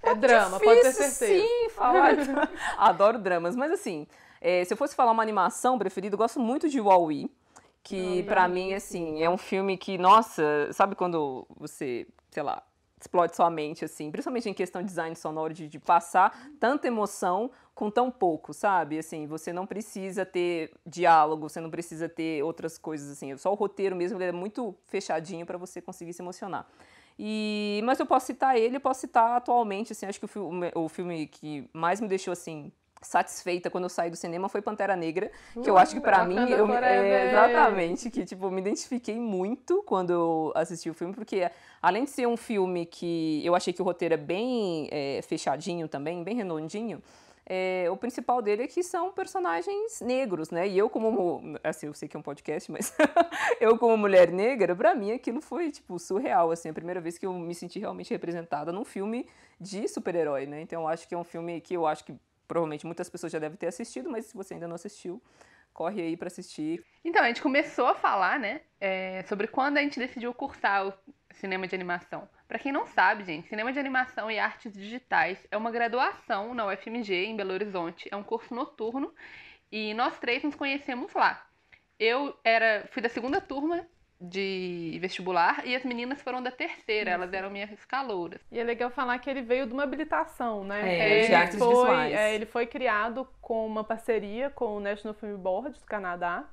É 0.04 0.16
drama, 0.16 0.60
pode 0.60 0.82
ter 0.82 0.92
difícil, 0.92 1.12
certeza. 1.12 1.48
Sim, 1.48 1.70
falar. 1.70 2.16
Adoro 2.78 3.20
dramas, 3.20 3.56
mas 3.56 3.72
assim, 3.72 4.08
é, 4.42 4.66
se 4.66 4.74
eu 4.74 4.78
fosse 4.78 4.96
falar 4.96 5.12
uma 5.12 5.24
animação 5.24 5.78
preferida, 5.78 6.16
eu 6.16 6.18
gosto 6.18 6.40
muito 6.40 6.68
de 6.68 6.82
Wall-E, 6.82 7.30
que 7.84 8.24
pra 8.24 8.48
mim, 8.48 8.74
assim, 8.74 9.24
é 9.24 9.30
um 9.30 9.38
filme 9.38 9.78
que, 9.78 9.98
nossa, 9.98 10.72
sabe 10.72 10.96
quando 10.96 11.48
você, 11.58 12.08
sei 12.30 12.44
lá, 12.44 12.62
explode 13.02 13.36
sua 13.36 13.50
mente, 13.50 13.84
assim, 13.84 14.12
principalmente 14.12 14.50
em 14.50 14.54
questão 14.54 14.82
de 14.82 14.88
design 14.88 15.16
sonoro, 15.16 15.54
de, 15.54 15.68
de 15.68 15.80
passar 15.80 16.50
tanta 16.60 16.88
emoção 16.88 17.52
com 17.74 17.90
tão 17.90 18.12
pouco, 18.12 18.54
sabe? 18.54 18.98
Assim, 19.00 19.26
você 19.28 19.52
não 19.52 19.66
precisa 19.66 20.26
ter 20.26 20.72
diálogo, 20.86 21.50
você 21.50 21.60
não 21.60 21.70
precisa 21.70 22.08
ter 22.08 22.44
outras 22.44 22.78
coisas, 22.78 23.10
assim, 23.12 23.36
só 23.38 23.52
o 23.52 23.56
roteiro 23.56 23.96
mesmo, 23.96 24.18
ele 24.18 24.26
é 24.26 24.32
muito 24.32 24.76
fechadinho 24.86 25.46
pra 25.46 25.58
você 25.58 25.82
conseguir 25.82 26.14
se 26.14 26.22
emocionar. 26.22 26.68
E, 27.20 27.82
mas 27.84 28.00
eu 28.00 28.06
posso 28.06 28.28
citar 28.28 28.58
ele, 28.58 28.78
eu 28.78 28.82
posso 28.82 29.02
citar 29.02 29.38
atualmente, 29.38 29.92
assim, 29.92 30.06
acho 30.06 30.20
que 30.20 30.26
o, 30.26 30.28
fi- 30.28 30.40
o 30.40 30.52
me- 30.52 30.72
o 30.76 30.90
filme 30.90 31.28
que 31.28 31.70
mais 31.74 32.00
me 32.02 32.08
deixou, 32.08 32.32
assim, 32.32 32.72
satisfeita 33.02 33.70
quando 33.70 33.86
eu 33.86 33.90
saí 33.90 34.10
do 34.10 34.16
cinema 34.16 34.48
foi 34.48 34.62
Pantera 34.62 34.96
Negra, 34.96 35.32
que 35.62 35.70
eu 35.70 35.78
acho 35.78 35.96
que 35.96 36.02
pra 36.02 36.24
mim, 36.24 36.38
eu, 36.50 36.72
é, 36.72 37.30
exatamente, 37.30 38.10
que, 38.10 38.26
tipo, 38.26 38.50
me 38.52 38.62
identifiquei 38.62 39.20
muito 39.20 39.84
quando 39.84 40.12
eu 40.12 40.52
assisti 40.56 40.90
o 40.90 40.94
filme, 40.94 41.14
porque 41.14 41.50
além 41.82 42.04
de 42.04 42.12
ser 42.12 42.28
um 42.28 42.38
filme 42.38 42.86
que 42.86 43.46
eu 43.46 43.56
achei 43.56 43.74
que 43.74 43.82
o 43.82 43.86
roteiro 43.86 44.14
é 44.14 44.18
bem 44.18 44.88
é, 44.92 45.22
fechadinho 45.24 45.88
também, 45.88 46.24
bem 46.24 46.36
redondinho, 46.36 47.02
é, 47.54 47.90
o 47.90 47.98
principal 47.98 48.42
dele 48.42 48.64
é 48.64 48.68
que 48.68 48.84
são 48.84 49.12
personagens 49.12 50.00
negros, 50.00 50.52
né? 50.52 50.68
E 50.68 50.78
eu 50.78 50.90
como, 50.90 51.58
assim, 51.64 51.88
eu 51.88 51.94
sei 51.94 52.08
que 52.08 52.16
é 52.16 52.20
um 52.20 52.24
podcast, 52.24 52.72
mas 52.72 52.96
eu 53.60 53.78
como 53.78 53.98
mulher 53.98 54.32
negra, 54.32 54.76
pra 54.76 54.94
mim 54.96 55.12
aquilo 55.12 55.42
foi, 55.42 55.72
tipo, 55.72 55.98
surreal, 56.00 56.52
assim, 56.52 56.70
a 56.70 56.74
primeira 56.74 57.02
vez 57.02 57.18
que 57.18 57.26
eu 57.26 57.34
me 57.34 57.54
senti 57.56 57.80
realmente 57.80 58.12
representada 58.12 58.72
num 58.72 58.86
filme 58.86 59.28
de 59.60 59.88
super-herói, 59.88 60.46
né? 60.46 60.62
Então 60.62 60.84
eu 60.84 60.88
acho 60.88 61.08
que 61.08 61.16
é 61.16 61.18
um 61.18 61.24
filme 61.24 61.60
que 61.60 61.74
eu 61.74 61.86
acho 61.86 62.06
que 62.06 62.16
provavelmente 62.52 62.86
muitas 62.86 63.10
pessoas 63.10 63.32
já 63.32 63.40
devem 63.40 63.56
ter 63.56 63.68
assistido, 63.68 64.10
mas 64.10 64.26
se 64.26 64.36
você 64.36 64.56
ainda 64.56 64.68
não 64.68 64.76
assistiu, 64.76 65.24
corre 65.74 66.02
aí 66.02 66.18
pra 66.18 66.28
assistir. 66.28 66.84
Então, 67.02 67.24
a 67.24 67.28
gente 67.28 67.42
começou 67.42 67.88
a 67.88 67.96
falar, 67.96 68.38
né, 68.38 68.60
é, 68.78 69.24
sobre 69.24 69.48
quando 69.48 69.78
a 69.78 69.82
gente 69.82 69.98
decidiu 69.98 70.34
cursar 70.34 70.86
o 70.86 70.94
cinema 71.32 71.66
de 71.66 71.74
animação. 71.74 72.28
Pra 72.50 72.60
quem 72.60 72.74
não 72.74 72.86
sabe, 72.86 73.24
gente, 73.24 73.48
cinema 73.48 73.72
de 73.72 73.80
animação 73.80 74.30
e 74.30 74.38
artes 74.38 74.74
digitais 74.74 75.48
é 75.50 75.56
uma 75.56 75.72
graduação 75.72 76.54
na 76.54 76.68
UFMG, 76.68 77.24
em 77.24 77.38
Belo 77.38 77.54
Horizonte. 77.54 78.10
É 78.12 78.18
um 78.18 78.24
curso 78.24 78.54
noturno 78.54 79.16
e 79.72 79.94
nós 79.94 80.20
três 80.20 80.44
nos 80.44 80.54
conhecemos 80.54 81.14
lá. 81.14 81.48
Eu 81.98 82.38
era, 82.44 82.86
fui 82.92 83.02
da 83.02 83.08
segunda 83.08 83.40
turma 83.40 83.88
de 84.22 85.00
vestibular 85.02 85.66
e 85.66 85.76
as 85.76 85.84
meninas 85.84 86.22
foram 86.22 86.44
da 86.44 86.52
terceira, 86.52 87.10
elas 87.10 87.34
eram 87.34 87.50
minhas 87.50 87.84
calouras. 87.86 88.40
E 88.52 88.60
é 88.60 88.64
legal 88.64 88.92
falar 88.92 89.18
que 89.18 89.28
ele 89.30 89.42
veio 89.42 89.66
de 89.66 89.74
uma 89.74 89.84
habilitação, 89.84 90.64
né? 90.64 90.82
É, 90.88 91.18
ele 91.18 91.28
de 91.28 91.34
artes 91.34 91.58
foi, 91.58 91.68
visuais. 91.68 92.14
é, 92.14 92.36
ele 92.36 92.46
foi 92.46 92.68
criado 92.68 93.28
com 93.42 93.66
uma 93.66 93.84
parceria 93.84 94.50
com 94.52 94.78
o 94.78 94.80
National 94.80 95.16
Film 95.16 95.36
Board 95.38 95.80
do 95.80 95.86
Canadá, 95.86 96.46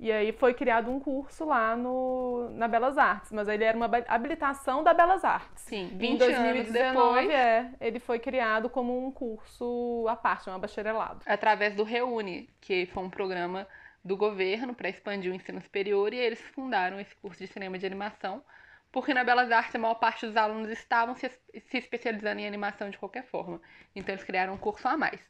E 0.00 0.12
aí 0.12 0.30
foi 0.30 0.54
criado 0.54 0.88
um 0.92 1.00
curso 1.00 1.44
lá 1.44 1.74
no, 1.74 2.48
na 2.50 2.68
Belas 2.68 2.96
Artes, 2.96 3.32
mas 3.32 3.48
ele 3.48 3.64
era 3.64 3.76
uma 3.76 3.90
habilitação 4.06 4.84
da 4.84 4.94
Belas 4.94 5.24
Artes. 5.24 5.64
Sim, 5.64 5.90
20 5.96 6.12
em 6.12 6.16
2019, 6.16 6.60
anos 6.60 6.72
depois, 6.72 7.30
é, 7.30 7.70
ele 7.80 7.98
foi 7.98 8.20
criado 8.20 8.70
como 8.70 9.04
um 9.04 9.10
curso 9.10 10.06
à 10.08 10.14
parte, 10.14 10.48
um 10.48 10.56
bacharelado. 10.56 11.20
através 11.26 11.74
do 11.74 11.82
Reúne, 11.82 12.48
que 12.60 12.86
foi 12.86 13.02
um 13.02 13.10
programa 13.10 13.66
do 14.08 14.16
governo 14.16 14.74
para 14.74 14.88
expandir 14.88 15.30
o 15.30 15.34
ensino 15.34 15.60
superior, 15.60 16.12
e 16.12 16.16
eles 16.16 16.40
fundaram 16.40 16.98
esse 16.98 17.14
curso 17.16 17.38
de 17.38 17.46
cinema 17.46 17.78
de 17.78 17.86
animação, 17.86 18.42
porque 18.90 19.12
na 19.12 19.22
Belas 19.22 19.52
Artes 19.52 19.74
a 19.74 19.78
maior 19.78 19.96
parte 19.96 20.26
dos 20.26 20.36
alunos 20.36 20.70
estavam 20.70 21.14
se, 21.14 21.28
se 21.28 21.78
especializando 21.78 22.40
em 22.40 22.46
animação 22.46 22.88
de 22.90 22.98
qualquer 22.98 23.24
forma. 23.26 23.60
Então 23.94 24.14
eles 24.14 24.24
criaram 24.24 24.54
um 24.54 24.58
curso 24.58 24.88
a 24.88 24.96
mais. 24.96 25.20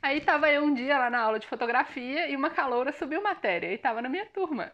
Aí 0.00 0.20
tava 0.20 0.50
eu 0.50 0.64
um 0.64 0.74
dia 0.74 0.98
lá 0.98 1.10
na 1.10 1.20
aula 1.20 1.38
de 1.38 1.46
fotografia 1.46 2.28
e 2.28 2.34
uma 2.34 2.50
caloura 2.50 2.90
subiu 2.92 3.22
matéria 3.22 3.72
e 3.72 3.78
tava 3.78 4.00
na 4.02 4.08
minha 4.08 4.26
turma. 4.26 4.72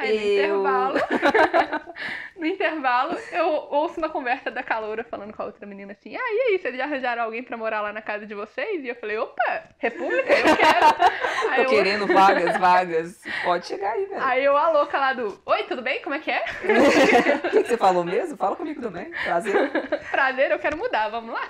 Aí 0.00 0.18
no 0.18 0.24
Eu. 0.24 0.32
intervalo, 0.60 0.98
no 2.36 2.46
intervalo, 2.46 3.16
eu 3.32 3.46
ouço 3.70 3.98
uma 3.98 4.08
conversa 4.08 4.50
da 4.50 4.62
caloura 4.62 5.04
falando 5.04 5.32
com 5.34 5.42
a 5.42 5.46
outra 5.46 5.66
menina 5.66 5.92
assim: 5.92 6.16
Ah, 6.16 6.20
e 6.20 6.40
aí, 6.52 6.58
vocês 6.58 6.76
já 6.76 6.84
arranjaram 6.84 7.22
alguém 7.22 7.42
pra 7.42 7.56
morar 7.56 7.80
lá 7.80 7.92
na 7.92 8.00
casa 8.02 8.26
de 8.26 8.34
vocês? 8.34 8.82
E 8.84 8.88
eu 8.88 8.94
falei: 8.96 9.18
Opa, 9.18 9.62
República, 9.78 10.32
eu 10.32 10.56
quero. 10.56 10.86
Aí 11.50 11.56
Tô 11.56 11.62
eu, 11.62 11.68
querendo 11.70 12.06
vagas, 12.06 12.56
vagas. 12.58 13.22
Pode 13.44 13.66
chegar 13.66 13.92
aí, 13.92 14.04
velho. 14.06 14.22
aí 14.22 14.44
eu, 14.44 14.56
a 14.56 14.70
louca 14.70 14.98
lá 14.98 15.12
do: 15.12 15.40
Oi, 15.46 15.62
tudo 15.64 15.82
bem? 15.82 16.00
Como 16.02 16.14
é 16.14 16.18
que 16.18 16.30
é? 16.30 16.44
O 17.44 17.50
que, 17.50 17.62
que 17.62 17.68
você 17.68 17.76
falou 17.76 18.04
mesmo? 18.04 18.36
Fala 18.36 18.54
comigo 18.56 18.80
também. 18.80 19.10
Prazer. 19.24 19.70
Prazer, 20.10 20.50
eu 20.50 20.58
quero 20.58 20.76
mudar, 20.76 21.08
vamos 21.08 21.32
lá? 21.34 21.42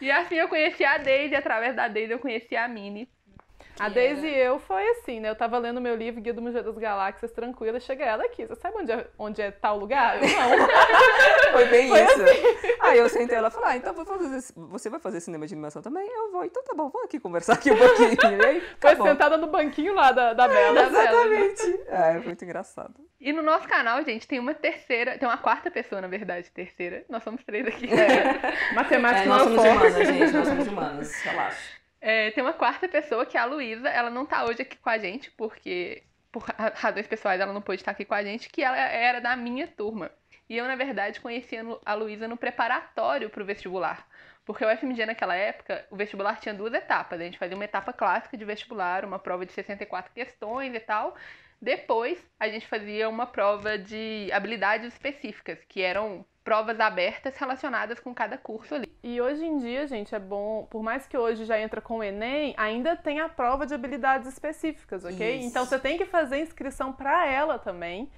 e 0.00 0.10
assim 0.10 0.34
eu 0.36 0.48
conheci 0.48 0.84
a 0.84 0.98
Deise, 0.98 1.34
através 1.34 1.74
da 1.74 1.88
Deise 1.88 2.12
eu 2.12 2.18
conheci 2.18 2.56
a 2.56 2.66
Mini. 2.68 3.08
A 3.80 3.88
Daisy 3.88 4.26
e 4.26 4.38
eu 4.38 4.58
foi 4.58 4.86
assim, 4.90 5.20
né? 5.20 5.30
Eu 5.30 5.36
tava 5.36 5.56
lendo 5.58 5.80
meu 5.80 5.94
livro 5.94 6.20
Guia 6.20 6.34
do 6.34 6.42
Museu 6.42 6.62
das 6.62 6.76
Galáxias 6.76 7.30
tranquila, 7.32 7.78
chega 7.80 8.04
ela 8.04 8.24
aqui. 8.24 8.46
Você 8.46 8.60
sabe 8.60 8.76
onde 8.78 8.92
é, 8.92 9.06
onde 9.18 9.42
é 9.42 9.50
tal 9.50 9.78
lugar? 9.78 10.16
Eu 10.22 10.28
não. 10.28 10.68
Foi 11.52 11.64
bem 11.66 11.88
Foi 11.88 12.02
isso. 12.02 12.22
assim. 12.22 12.76
Aí 12.80 12.98
eu 12.98 13.08
sentei 13.08 13.36
ela 13.36 13.48
e 13.48 13.50
falei, 13.50 13.68
ah, 13.70 13.76
então 13.76 13.94
vou 13.94 14.04
fazer, 14.04 14.52
você 14.56 14.90
vai 14.90 15.00
fazer 15.00 15.20
cinema 15.20 15.46
de 15.46 15.54
animação 15.54 15.80
também? 15.82 16.06
Eu 16.08 16.30
vou, 16.32 16.44
então 16.44 16.62
tá 16.62 16.74
bom, 16.74 16.88
vamos 16.90 17.06
aqui 17.06 17.18
conversar 17.18 17.54
aqui 17.54 17.70
um 17.70 17.76
pouquinho. 17.78 18.42
E 18.42 18.46
aí, 18.46 18.60
tá 18.80 18.88
Foi 18.88 18.94
bom. 18.96 19.06
sentada 19.06 19.36
no 19.36 19.46
banquinho 19.46 19.94
lá 19.94 20.12
da, 20.12 20.32
da 20.34 20.48
Bela. 20.48 20.82
Exatamente. 20.82 21.80
É, 21.88 22.12
foi 22.14 22.22
muito 22.26 22.44
engraçado. 22.44 22.94
E 23.20 23.32
no 23.32 23.42
nosso 23.42 23.66
canal, 23.66 24.02
gente, 24.04 24.28
tem 24.28 24.38
uma 24.38 24.54
terceira, 24.54 25.18
tem 25.18 25.28
uma 25.28 25.38
quarta 25.38 25.70
pessoa, 25.70 26.00
na 26.00 26.06
verdade, 26.08 26.50
terceira. 26.52 27.04
Nós 27.08 27.22
somos 27.24 27.42
três 27.44 27.66
aqui. 27.66 27.88
Matemática 28.74 29.24
É, 29.24 29.26
nós 29.26 29.40
é 29.40 29.44
somos 29.44 29.56
forte. 29.62 29.76
humanas, 29.76 30.08
gente, 30.08 30.32
nós 30.32 30.48
somos 30.48 30.68
humanas, 30.68 31.22
relaxa. 31.22 31.77
É, 32.00 32.30
tem 32.30 32.42
uma 32.44 32.52
quarta 32.52 32.88
pessoa, 32.88 33.26
que 33.26 33.36
é 33.36 33.40
a 33.40 33.44
Luísa. 33.44 33.88
Ela 33.88 34.10
não 34.10 34.24
tá 34.26 34.44
hoje 34.44 34.62
aqui 34.62 34.76
com 34.76 34.88
a 34.90 34.98
gente, 34.98 35.30
porque 35.32 36.04
por 36.30 36.42
ra- 36.42 36.72
razões 36.74 37.06
pessoais 37.06 37.40
ela 37.40 37.52
não 37.52 37.62
pôde 37.62 37.80
estar 37.82 37.90
aqui 37.92 38.04
com 38.04 38.14
a 38.14 38.22
gente, 38.22 38.48
que 38.50 38.62
ela 38.62 38.76
era 38.76 39.20
da 39.20 39.34
minha 39.36 39.66
turma. 39.66 40.10
E 40.48 40.56
eu, 40.56 40.66
na 40.66 40.76
verdade, 40.76 41.20
conhecia 41.20 41.62
no- 41.62 41.80
a 41.84 41.94
Luísa 41.94 42.28
no 42.28 42.36
preparatório 42.36 43.28
para 43.30 43.42
o 43.42 43.46
vestibular. 43.46 44.06
Porque 44.44 44.64
o 44.64 44.68
FMG 44.70 45.04
naquela 45.06 45.34
época, 45.34 45.86
o 45.90 45.96
vestibular 45.96 46.40
tinha 46.40 46.54
duas 46.54 46.72
etapas. 46.72 47.20
A 47.20 47.24
gente 47.24 47.38
fazia 47.38 47.54
uma 47.56 47.64
etapa 47.64 47.92
clássica 47.92 48.36
de 48.36 48.44
vestibular, 48.44 49.04
uma 49.04 49.18
prova 49.18 49.44
de 49.44 49.52
64 49.52 50.12
questões 50.12 50.74
e 50.74 50.80
tal. 50.80 51.14
Depois, 51.60 52.18
a 52.38 52.48
gente 52.48 52.66
fazia 52.66 53.08
uma 53.08 53.26
prova 53.26 53.76
de 53.76 54.30
habilidades 54.32 54.92
específicas, 54.92 55.58
que 55.68 55.82
eram 55.82 56.24
provas 56.48 56.80
abertas 56.80 57.36
relacionadas 57.36 58.00
com 58.00 58.14
cada 58.14 58.38
curso 58.38 58.74
ali. 58.74 58.90
E 59.02 59.20
hoje 59.20 59.44
em 59.44 59.58
dia, 59.58 59.86
gente, 59.86 60.14
é 60.14 60.18
bom, 60.18 60.66
por 60.70 60.82
mais 60.82 61.06
que 61.06 61.14
hoje 61.14 61.44
já 61.44 61.60
entra 61.60 61.78
com 61.78 61.98
o 61.98 62.02
Enem, 62.02 62.54
ainda 62.56 62.96
tem 62.96 63.20
a 63.20 63.28
prova 63.28 63.66
de 63.66 63.74
habilidades 63.74 64.26
específicas, 64.26 65.04
ok? 65.04 65.36
Isso. 65.36 65.46
Então 65.46 65.66
você 65.66 65.78
tem 65.78 65.98
que 65.98 66.06
fazer 66.06 66.40
inscrição 66.40 66.90
para 66.90 67.26
ela 67.26 67.58
também. 67.58 68.10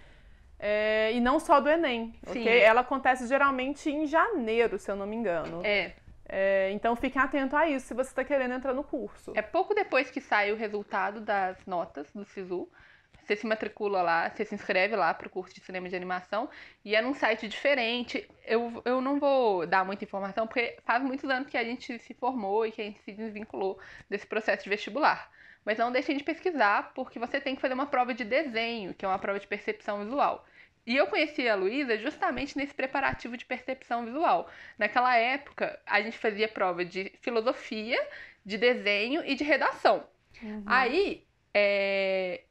é, 0.60 1.10
e 1.12 1.18
não 1.20 1.40
só 1.40 1.58
do 1.58 1.68
Enem, 1.68 2.14
Sim. 2.24 2.42
ok? 2.42 2.60
Ela 2.60 2.82
acontece 2.82 3.26
geralmente 3.26 3.90
em 3.90 4.06
janeiro, 4.06 4.78
se 4.78 4.88
eu 4.88 4.94
não 4.94 5.08
me 5.08 5.16
engano. 5.16 5.62
É, 5.64 5.94
É, 6.32 6.70
então 6.70 6.94
fique 6.94 7.18
atento 7.18 7.56
a 7.56 7.68
isso 7.68 7.88
se 7.88 7.94
você 7.94 8.10
está 8.10 8.22
querendo 8.22 8.54
entrar 8.54 8.72
no 8.72 8.84
curso. 8.84 9.32
É 9.34 9.42
pouco 9.42 9.74
depois 9.74 10.08
que 10.08 10.20
sai 10.20 10.52
o 10.52 10.56
resultado 10.56 11.20
das 11.20 11.56
notas 11.66 12.08
do 12.12 12.24
SISU. 12.24 12.68
Você 13.30 13.36
se 13.36 13.46
matricula 13.46 14.02
lá, 14.02 14.28
você 14.28 14.44
se 14.44 14.56
inscreve 14.56 14.96
lá 14.96 15.14
pro 15.14 15.30
curso 15.30 15.54
de 15.54 15.60
cinema 15.60 15.88
de 15.88 15.94
animação 15.94 16.50
e 16.84 16.96
é 16.96 17.00
num 17.00 17.14
site 17.14 17.46
diferente. 17.46 18.28
Eu, 18.44 18.82
eu 18.84 19.00
não 19.00 19.20
vou 19.20 19.64
dar 19.68 19.84
muita 19.84 20.02
informação 20.02 20.48
porque 20.48 20.76
faz 20.84 21.00
muitos 21.00 21.30
anos 21.30 21.48
que 21.48 21.56
a 21.56 21.62
gente 21.62 21.96
se 22.00 22.12
formou 22.12 22.66
e 22.66 22.72
que 22.72 22.82
a 22.82 22.84
gente 22.86 23.00
se 23.02 23.12
desvinculou 23.12 23.78
desse 24.08 24.26
processo 24.26 24.64
de 24.64 24.70
vestibular. 24.70 25.30
Mas 25.64 25.78
não 25.78 25.92
deixem 25.92 26.16
de 26.16 26.24
pesquisar 26.24 26.92
porque 26.92 27.20
você 27.20 27.40
tem 27.40 27.54
que 27.54 27.60
fazer 27.60 27.74
uma 27.74 27.86
prova 27.86 28.12
de 28.12 28.24
desenho, 28.24 28.92
que 28.94 29.04
é 29.04 29.08
uma 29.08 29.18
prova 29.20 29.38
de 29.38 29.46
percepção 29.46 30.02
visual. 30.02 30.44
E 30.84 30.96
eu 30.96 31.06
conheci 31.06 31.48
a 31.48 31.54
Luísa 31.54 31.96
justamente 31.98 32.56
nesse 32.56 32.74
preparativo 32.74 33.36
de 33.36 33.44
percepção 33.44 34.06
visual. 34.06 34.50
Naquela 34.76 35.14
época, 35.14 35.80
a 35.86 36.02
gente 36.02 36.18
fazia 36.18 36.48
prova 36.48 36.84
de 36.84 37.12
filosofia, 37.20 38.04
de 38.44 38.58
desenho 38.58 39.24
e 39.24 39.36
de 39.36 39.44
redação. 39.44 40.04
Aí, 40.66 41.24
é, 41.54 42.42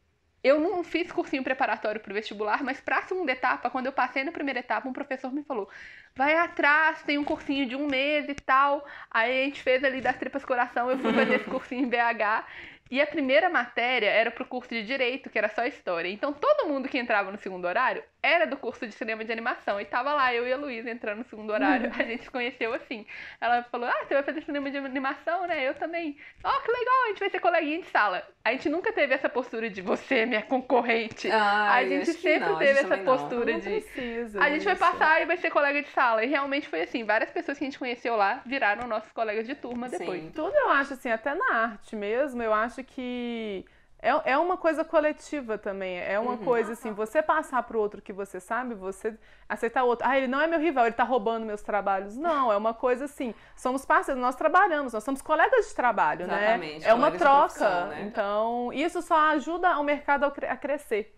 eu 0.43 0.60
não 0.60 0.84
fiz 0.84 1.12
cursinho 1.12 1.43
preparatório 1.43 2.00
para 2.00 2.12
o 2.12 2.13
vestibular, 2.13 2.63
mas 2.63 2.79
para 2.79 3.00
a 3.00 3.01
segunda 3.03 3.31
etapa, 3.31 3.69
quando 3.69 3.88
eu 3.88 3.91
passei 3.91 4.24
na 4.24 4.31
primeira 4.31 4.60
etapa, 4.60 4.88
um 4.88 4.93
professor 4.93 5.31
me 5.31 5.43
falou: 5.43 5.69
vai 6.15 6.36
atrás, 6.36 7.01
tem 7.03 7.17
um 7.17 7.24
cursinho 7.24 7.65
de 7.65 7.75
um 7.75 7.88
mês 7.88 8.27
e 8.29 8.36
tal. 8.36 8.86
Aí 9.12 9.41
a 9.41 9.46
gente 9.46 9.62
fez 9.62 9.84
ali 9.84 10.01
das 10.01 10.17
tripas 10.17 10.46
coração, 10.46 10.89
eu 10.89 10.98
fui 10.98 11.13
fazer 11.13 11.36
esse 11.36 11.46
cursinho 11.50 11.86
em 11.86 11.89
BH. 11.89 12.46
E 12.91 13.00
a 13.00 13.05
primeira 13.05 13.50
matéria 13.50 14.08
era 14.08 14.31
pro 14.31 14.46
curso 14.46 14.69
de 14.69 14.84
direito, 14.84 15.29
que 15.29 15.38
era 15.38 15.48
só 15.50 15.63
história. 15.65 16.10
Então 16.10 16.34
todo 16.34 16.67
mundo 16.67 16.89
que 16.89 16.98
entrava 16.98 17.31
no 17.31 17.38
segundo 17.38 17.65
horário 17.65 18.03
era 18.22 18.46
do 18.46 18.58
curso 18.58 18.86
de 18.86 18.94
cinema 18.94 19.24
de 19.24 19.32
animação. 19.32 19.80
E 19.80 19.86
tava 19.86 20.14
lá 20.14 20.34
eu 20.34 20.48
e 20.48 20.52
a 20.52 20.58
Luísa 20.58 20.90
entrando 20.90 21.20
no 21.20 21.26
segundo 21.26 21.52
horário. 21.52 21.92
A 21.98 22.04
gente 22.04 22.24
se 22.24 22.32
conheceu 22.32 22.74
assim. 22.74 23.06
Ela 23.40 23.64
falou: 23.64 23.88
Ah, 23.88 24.06
você 24.06 24.14
vai 24.14 24.24
fazer 24.24 24.42
cinema 24.42 24.70
de 24.70 24.78
animação, 24.78 25.48
né? 25.48 25.68
Eu 25.68 25.74
também. 25.76 26.18
Ó, 26.44 26.62
que 26.62 26.72
legal, 26.72 27.04
a 27.04 27.08
gente 27.08 27.20
vai 27.20 27.30
ser 27.30 27.40
coleguinha 27.40 27.82
de 27.82 27.88
sala. 27.88 28.28
A 28.44 28.52
gente 28.52 28.70
nunca 28.70 28.92
teve 28.92 29.14
essa 29.14 29.30
postura 29.30 29.70
de 29.70 29.82
você 29.82 30.20
é 30.20 30.26
minha 30.26 30.42
concorrente. 30.42 31.30
Ai, 31.32 31.86
a 31.86 31.88
gente 31.88 32.14
sempre 32.14 32.50
não, 32.50 32.58
teve 32.58 32.74
gente 32.74 32.86
essa 32.86 32.98
não. 32.98 33.06
postura 33.06 33.52
Não 33.54 33.60
de. 33.60 33.70
precisa 33.70 34.42
A 34.42 34.50
gente 34.50 34.66
vai 34.66 34.76
passar 34.76 35.22
e 35.22 35.26
vai 35.26 35.38
ser 35.38 35.50
colega 35.50 35.82
de 35.82 35.90
sala. 35.90 36.24
E 36.24 36.28
realmente 36.28 36.68
foi 36.68 36.82
assim. 36.82 37.04
Várias 37.04 37.32
pessoas 37.32 37.58
que 37.58 37.64
a 37.64 37.68
gente 37.68 37.80
conheceu 37.80 38.16
lá 38.16 38.42
viraram 38.46 38.88
nossos 38.88 39.12
colegas 39.12 39.48
de 39.48 39.56
turma 39.56 39.88
depois. 39.88 40.24
Sim. 40.24 40.32
Tudo 40.32 40.56
eu 40.56 40.70
acho 40.72 40.94
assim, 40.94 41.10
até 41.10 41.34
na 41.34 41.54
arte 41.54 41.96
mesmo, 41.96 42.42
eu 42.42 42.54
acho 42.54 42.84
que 42.84 43.66
é, 44.01 44.32
é 44.32 44.38
uma 44.38 44.56
coisa 44.56 44.84
coletiva 44.86 45.58
também. 45.58 46.00
É 46.00 46.18
uma 46.20 46.38
coisa 46.38 46.74
assim, 46.74 46.94
você 46.94 47.22
passar 47.22 47.62
pro 47.63 47.79
outro 47.79 48.01
que 48.01 48.13
você 48.13 48.39
sabe, 48.39 48.74
você 48.74 49.18
aceitar 49.48 49.84
o 49.84 49.88
outro. 49.88 50.08
Ah, 50.08 50.18
ele 50.18 50.27
não 50.27 50.39
é 50.39 50.48
meu 50.48 50.60
rival, 50.60 50.86
ele 50.86 50.96
tá 50.96 51.03
roubando 51.03 51.46
meus 51.46 51.62
trabalhos. 51.62 52.15
Não, 52.15 52.51
é 52.51 52.56
uma 52.56 52.74
coisa 52.74 53.06
assim, 53.06 53.36
somos 53.56 53.86
parceiros, 53.86 54.22
nós 54.22 54.36
trabalhamos, 54.36 54.94
nós 54.94 55.03
somos 55.03 55.22
colegas 55.22 55.68
de 55.68 55.75
trabalho, 55.75 56.24
Exatamente, 56.24 56.86
né? 56.86 56.89
É 56.89 56.94
uma 56.94 57.12
troca. 57.12 57.86
né? 57.88 58.03
Então, 58.03 58.72
isso 58.72 59.01
só 59.01 59.15
ajuda 59.32 59.77
o 59.77 59.84
mercado 59.84 60.24
a 60.25 60.58
crescer. 60.58 61.13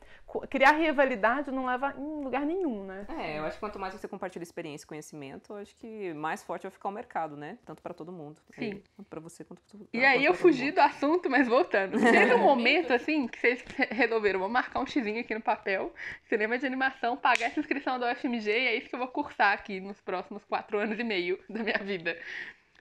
Criar 0.50 0.72
rivalidade 0.72 1.52
não 1.52 1.66
leva 1.66 1.94
em 1.98 2.24
lugar 2.24 2.46
nenhum, 2.46 2.86
né? 2.86 3.06
É, 3.10 3.40
eu 3.40 3.46
acho 3.46 3.56
que 3.56 3.60
quanto 3.60 3.78
mais 3.78 3.94
você 3.94 4.08
compartilha 4.08 4.44
experiência 4.44 4.86
e 4.86 4.88
conhecimento, 4.88 5.54
eu 5.54 5.58
acho 5.58 5.76
que 5.76 6.14
mais 6.14 6.44
forte 6.44 6.64
vai 6.64 6.72
ficar 6.72 6.90
o 6.90 6.92
mercado, 6.92 7.36
né? 7.36 7.58
Tanto 7.66 7.82
pra 7.82 7.94
todo 7.94 8.12
mundo. 8.12 8.40
Sim. 8.52 8.72
Aí, 8.72 8.84
Tanto 8.96 9.10
pra 9.10 9.20
você 9.20 9.44
quanto 9.44 9.62
pra 9.62 9.80
E 9.94 10.06
aí 10.06 10.24
eu 10.24 10.34
fugi 10.34 10.72
do 10.72 10.80
assunto, 10.80 11.30
mas 11.30 11.48
voltando. 11.48 11.98
Teve 12.00 12.34
um 12.34 12.44
momento 12.44 12.94
assim 12.94 13.28
que 13.28 13.40
vocês 13.40 13.64
resolveram, 13.90 14.40
vou 14.40 14.50
marcar 14.50 14.80
um 14.80 14.86
xizinho 14.86 15.20
aqui 15.20 15.34
no 15.34 15.42
papel, 15.42 15.94
cinema 16.30 16.58
de 16.58 16.66
animação, 16.66 17.18
pagar 17.18 17.48
essa 17.48 17.60
inscrição 17.60 18.00
da 18.00 18.12
UFMG 18.12 18.50
e 18.50 18.68
é 18.68 18.76
isso 18.76 18.90
que 18.90 18.96
eu 18.96 19.00
vou 19.00 19.08
cursar 19.08 19.54
aqui 19.54 19.80
nos 19.80 20.00
próximos 20.02 20.44
quatro 20.46 20.80
anos 20.80 21.00
e 21.00 21.04
meio 21.04 21.40
da 21.50 21.64
minha 21.64 21.80
vida. 21.80 22.18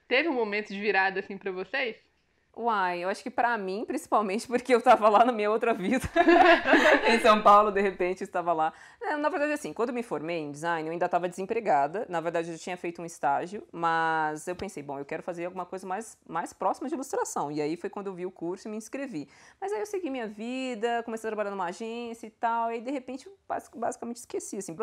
Teve 0.06 0.28
um 0.28 0.34
momento 0.34 0.68
de 0.72 0.80
virada 0.80 1.20
assim 1.20 1.38
pra 1.38 1.52
vocês? 1.52 1.96
Uai, 2.60 3.02
eu 3.02 3.08
acho 3.08 3.22
que 3.22 3.30
pra 3.30 3.56
mim, 3.56 3.86
principalmente 3.86 4.46
porque 4.46 4.74
eu 4.74 4.82
tava 4.82 5.08
lá 5.08 5.24
na 5.24 5.32
minha 5.32 5.50
outra 5.50 5.72
vida, 5.72 6.04
em 7.08 7.18
São 7.20 7.40
Paulo, 7.40 7.70
de 7.70 7.80
repente, 7.80 8.22
estava 8.22 8.52
lá. 8.52 8.70
É, 9.00 9.16
Na 9.16 9.30
verdade, 9.30 9.52
assim, 9.52 9.72
quando 9.72 9.88
eu 9.88 9.94
me 9.94 10.02
formei 10.02 10.40
em 10.40 10.52
design, 10.52 10.86
eu 10.86 10.92
ainda 10.92 11.06
estava 11.06 11.26
desempregada. 11.26 12.04
Na 12.06 12.20
verdade, 12.20 12.50
eu 12.50 12.56
já 12.56 12.62
tinha 12.62 12.76
feito 12.76 13.00
um 13.00 13.06
estágio, 13.06 13.66
mas 13.72 14.46
eu 14.46 14.54
pensei, 14.54 14.82
bom, 14.82 14.98
eu 14.98 15.06
quero 15.06 15.22
fazer 15.22 15.46
alguma 15.46 15.64
coisa 15.64 15.86
mais, 15.86 16.18
mais 16.28 16.52
próxima 16.52 16.86
de 16.86 16.94
ilustração. 16.94 17.50
E 17.50 17.62
aí 17.62 17.78
foi 17.78 17.88
quando 17.88 18.08
eu 18.08 18.14
vi 18.14 18.26
o 18.26 18.30
curso 18.30 18.68
e 18.68 18.70
me 18.70 18.76
inscrevi. 18.76 19.26
Mas 19.58 19.72
aí 19.72 19.80
eu 19.80 19.86
segui 19.86 20.10
minha 20.10 20.28
vida, 20.28 21.02
comecei 21.02 21.28
a 21.28 21.30
trabalhar 21.30 21.50
numa 21.50 21.66
agência 21.66 22.26
e 22.26 22.30
tal, 22.30 22.70
e 22.70 22.74
aí, 22.74 22.80
de 22.82 22.90
repente, 22.90 23.26
basicamente 23.74 24.16
esqueci, 24.18 24.58
assim, 24.58 24.76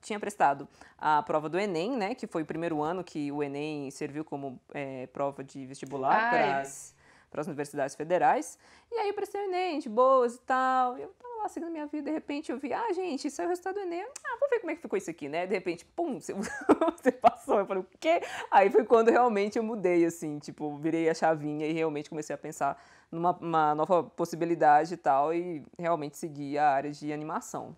tinha 0.00 0.20
prestado 0.20 0.68
a 0.96 1.20
prova 1.24 1.48
do 1.48 1.58
Enem, 1.58 1.96
né, 1.96 2.14
que 2.14 2.28
foi 2.28 2.42
o 2.42 2.46
primeiro 2.46 2.80
ano 2.80 3.02
que 3.02 3.32
o 3.32 3.42
Enem 3.42 3.90
serviu 3.90 4.24
como 4.24 4.60
é, 4.72 5.08
prova 5.08 5.42
de 5.42 5.66
vestibular 5.66 6.30
para 6.30 6.60
as 6.60 6.94
para 7.34 7.40
as 7.40 7.48
universidades 7.48 7.96
federais. 7.96 8.56
E 8.92 8.94
aí 8.94 9.08
eu 9.08 9.14
prestei 9.14 9.40
o 9.40 9.44
Enem, 9.46 9.80
de 9.80 9.88
boas 9.88 10.36
e 10.36 10.40
tal. 10.42 10.96
Eu 10.96 11.08
tava 11.18 11.34
lá 11.42 11.48
seguindo 11.48 11.72
minha 11.72 11.84
vida, 11.84 12.04
de 12.04 12.12
repente 12.12 12.52
eu 12.52 12.58
vi, 12.58 12.72
ah, 12.72 12.92
gente, 12.92 13.28
saiu 13.28 13.48
o 13.48 13.48
resultado 13.48 13.74
do 13.74 13.80
Enem. 13.80 14.06
Ah, 14.24 14.36
vou 14.38 14.48
ver 14.48 14.60
como 14.60 14.70
é 14.70 14.76
que 14.76 14.80
ficou 14.80 14.96
isso 14.96 15.10
aqui, 15.10 15.28
né? 15.28 15.44
De 15.44 15.52
repente, 15.52 15.84
pum, 15.84 16.14
você, 16.22 16.32
você 16.32 17.10
passou. 17.10 17.58
Eu 17.58 17.66
falei, 17.66 17.82
o 17.82 17.86
quê? 17.98 18.22
Aí 18.52 18.70
foi 18.70 18.84
quando 18.84 19.08
realmente 19.08 19.58
eu 19.58 19.64
mudei, 19.64 20.04
assim, 20.04 20.38
tipo, 20.38 20.76
virei 20.76 21.08
a 21.08 21.14
chavinha 21.14 21.66
e 21.66 21.72
realmente 21.72 22.08
comecei 22.08 22.32
a 22.32 22.38
pensar 22.38 22.80
numa 23.10 23.74
nova 23.74 24.04
possibilidade 24.04 24.94
e 24.94 24.96
tal, 24.96 25.34
e 25.34 25.64
realmente 25.76 26.16
segui 26.16 26.56
a 26.56 26.70
área 26.70 26.92
de 26.92 27.12
animação. 27.12 27.76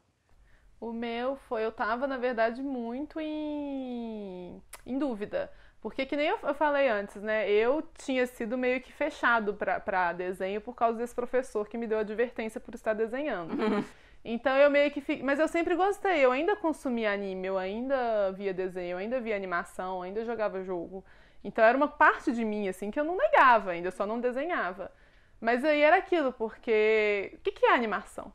O 0.79 0.93
meu 0.93 1.37
foi, 1.37 1.65
eu 1.65 1.73
tava, 1.73 2.07
na 2.07 2.19
verdade, 2.19 2.63
muito 2.63 3.19
em, 3.19 4.63
em 4.85 4.99
dúvida. 4.99 5.51
Porque 5.87 6.05
que 6.05 6.16
nem 6.16 6.26
eu, 6.26 6.38
eu 6.43 6.52
falei 6.52 6.88
antes, 6.88 7.23
né? 7.23 7.49
Eu 7.49 7.81
tinha 7.97 8.26
sido 8.26 8.59
meio 8.59 8.81
que 8.81 8.93
fechado 8.93 9.55
para 9.55 10.12
desenho 10.12 10.61
por 10.61 10.75
causa 10.75 10.99
desse 10.99 11.14
professor 11.14 11.69
que 11.69 11.78
me 11.78 11.87
deu 11.87 12.00
advertência 12.00 12.61
por 12.61 12.75
estar 12.75 12.93
desenhando. 12.93 13.55
Então 14.28 14.57
eu 14.57 14.69
meio 14.69 14.90
que 14.90 15.00
fiquei. 15.00 15.23
Mas 15.23 15.38
eu 15.38 15.47
sempre 15.47 15.76
gostei, 15.76 16.19
eu 16.19 16.33
ainda 16.33 16.57
consumia 16.57 17.12
anime, 17.12 17.47
eu 17.47 17.57
ainda 17.57 18.33
via 18.33 18.52
desenho, 18.52 18.95
eu 18.95 18.99
ainda 18.99 19.21
via 19.21 19.37
animação, 19.37 19.99
eu 19.99 20.02
ainda 20.02 20.25
jogava 20.25 20.64
jogo. 20.64 21.05
Então 21.45 21.64
era 21.64 21.78
uma 21.78 21.87
parte 21.87 22.33
de 22.33 22.45
mim, 22.45 22.66
assim, 22.66 22.90
que 22.90 22.99
eu 22.99 23.05
não 23.05 23.16
negava 23.16 23.71
ainda, 23.71 23.87
eu 23.87 23.93
só 23.93 24.05
não 24.05 24.19
desenhava. 24.19 24.90
Mas 25.40 25.64
aí 25.64 25.81
era 25.81 25.99
aquilo, 25.99 26.33
porque. 26.33 27.35
O 27.35 27.38
que, 27.38 27.52
que 27.52 27.66
é 27.66 27.73
animação? 27.73 28.33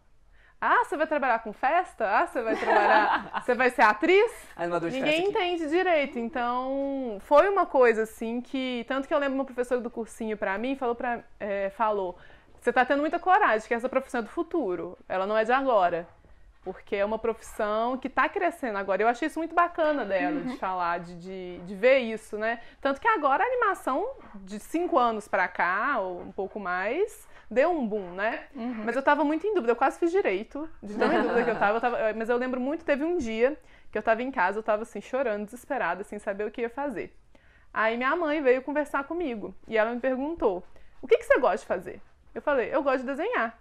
Ah, 0.64 0.86
você 0.86 0.96
vai 0.96 1.08
trabalhar 1.08 1.40
com 1.40 1.52
festa? 1.52 2.08
Ah, 2.08 2.28
você 2.28 2.40
vai 2.44 2.56
trabalhar. 2.56 3.32
você 3.44 3.56
vai 3.56 3.72
ser 3.72 3.82
atriz? 3.82 4.32
Animador 4.56 4.92
de 4.92 4.98
Ninguém 4.98 5.30
entende 5.30 5.68
direito. 5.68 6.20
Então, 6.20 7.18
foi 7.22 7.50
uma 7.50 7.66
coisa 7.66 8.04
assim 8.04 8.40
que. 8.42 8.86
Tanto 8.88 9.08
que 9.08 9.14
eu 9.14 9.18
lembro 9.18 9.34
uma 9.34 9.46
professora 9.46 9.82
do 9.82 9.90
cursinho 9.90 10.38
pra 10.38 10.56
mim 10.60 10.76
falou 10.76 10.94
pra. 10.94 11.24
É, 11.40 11.72
falou. 11.72 12.16
Você 12.60 12.72
tá 12.72 12.86
tendo 12.86 13.00
muita 13.00 13.18
coragem, 13.18 13.68
que 13.68 13.74
essa 13.74 13.90
profissão 13.90 14.20
é 14.20 14.24
do 14.24 14.30
futuro. 14.30 14.96
Ela 15.10 15.26
não 15.26 15.36
é 15.36 15.44
de 15.44 15.52
agora. 15.52 16.08
Porque 16.64 16.96
é 16.96 17.04
uma 17.04 17.18
profissão 17.18 17.98
que 17.98 18.08
está 18.08 18.30
crescendo 18.30 18.78
agora. 18.78 19.02
Eu 19.02 19.08
achei 19.08 19.28
isso 19.28 19.40
muito 19.40 19.56
bacana 19.56 20.06
dela, 20.06 20.42
uhum. 20.42 20.46
de 20.46 20.58
falar, 20.58 21.00
de, 21.00 21.16
de, 21.16 21.58
de, 21.66 21.74
ver 21.74 21.98
isso, 21.98 22.38
né? 22.38 22.62
Tanto 22.80 23.02
que 23.02 23.08
agora 23.08 23.44
a 23.44 23.48
animação 23.48 24.08
de 24.36 24.60
cinco 24.60 25.00
anos 25.00 25.28
para 25.28 25.48
cá, 25.48 25.98
ou 25.98 26.22
um 26.22 26.32
pouco 26.32 26.60
mais, 26.60 27.28
deu 27.52 27.70
um 27.70 27.86
boom, 27.86 28.12
né? 28.12 28.46
Uhum. 28.56 28.86
Mas 28.86 28.96
eu 28.96 29.04
tava 29.04 29.26
muito 29.26 29.46
em 29.46 29.54
dúvida, 29.54 29.74
eu 29.74 29.76
quase 29.76 30.00
fiz 30.00 30.10
direito, 30.10 30.70
de 30.82 30.98
tão 30.98 31.12
em 31.12 31.22
dúvida 31.22 31.44
que 31.44 31.50
eu 31.50 31.60
tava, 31.60 31.78
eu 31.78 31.82
tava. 31.82 31.98
Mas 32.16 32.30
eu 32.30 32.38
lembro 32.38 32.62
muito, 32.62 32.86
teve 32.86 33.04
um 33.04 33.18
dia 33.18 33.60
que 33.92 33.98
eu 33.98 34.02
tava 34.02 34.24
em 34.24 34.32
casa, 34.32 34.60
eu 34.60 34.64
tava 34.64 34.84
assim, 34.84 35.02
chorando, 35.02 35.44
desesperada, 35.44 36.04
sem 36.06 36.18
saber 36.18 36.46
o 36.46 36.52
que 36.52 36.62
ia 36.62 36.70
fazer. 36.70 37.14
Aí 37.74 37.98
minha 37.98 38.16
mãe 38.16 38.42
veio 38.42 38.62
conversar 38.62 39.04
comigo 39.04 39.54
e 39.68 39.78
ela 39.78 39.94
me 39.94 40.00
perguntou: 40.00 40.64
o 41.02 41.08
que, 41.08 41.18
que 41.18 41.26
você 41.26 41.38
gosta 41.40 41.58
de 41.58 41.66
fazer? 41.66 42.02
Eu 42.34 42.42
falei: 42.42 42.74
eu 42.74 42.82
gosto 42.82 43.00
de 43.00 43.08
desenhar. 43.08 43.60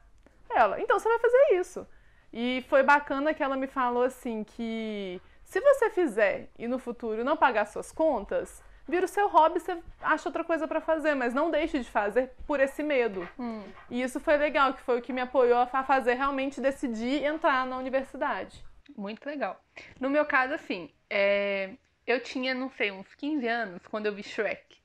Ela: 0.48 0.80
então 0.80 0.98
você 0.98 1.08
vai 1.08 1.18
fazer 1.18 1.58
isso. 1.58 1.86
E 2.32 2.64
foi 2.68 2.84
bacana 2.84 3.34
que 3.34 3.42
ela 3.42 3.56
me 3.56 3.66
falou 3.66 4.04
assim 4.04 4.44
que 4.44 5.20
se 5.44 5.60
você 5.60 5.90
fizer 5.90 6.48
e 6.56 6.68
no 6.68 6.78
futuro 6.78 7.24
não 7.24 7.36
pagar 7.36 7.66
suas 7.66 7.90
contas, 7.90 8.62
vira 8.90 9.06
o 9.06 9.08
seu 9.08 9.28
hobby, 9.28 9.60
você 9.60 9.78
acha 10.02 10.28
outra 10.28 10.44
coisa 10.44 10.68
para 10.68 10.80
fazer, 10.80 11.14
mas 11.14 11.32
não 11.32 11.50
deixe 11.50 11.78
de 11.78 11.88
fazer 11.88 12.32
por 12.46 12.60
esse 12.60 12.82
medo. 12.82 13.26
Hum. 13.38 13.62
E 13.88 14.02
isso 14.02 14.20
foi 14.20 14.36
legal, 14.36 14.74
que 14.74 14.82
foi 14.82 14.98
o 14.98 15.02
que 15.02 15.12
me 15.12 15.20
apoiou 15.20 15.58
a 15.58 15.84
fazer 15.84 16.14
realmente 16.14 16.60
decidir 16.60 17.24
entrar 17.24 17.64
na 17.66 17.78
universidade. 17.78 18.62
Muito 18.96 19.24
legal. 19.24 19.58
No 19.98 20.10
meu 20.10 20.26
caso, 20.26 20.52
assim, 20.52 20.90
é... 21.08 21.70
eu 22.06 22.20
tinha, 22.20 22.52
não 22.52 22.68
sei, 22.70 22.90
uns 22.90 23.14
15 23.14 23.46
anos 23.46 23.86
quando 23.86 24.06
eu 24.06 24.14
vi 24.14 24.22
Shrek. 24.22 24.80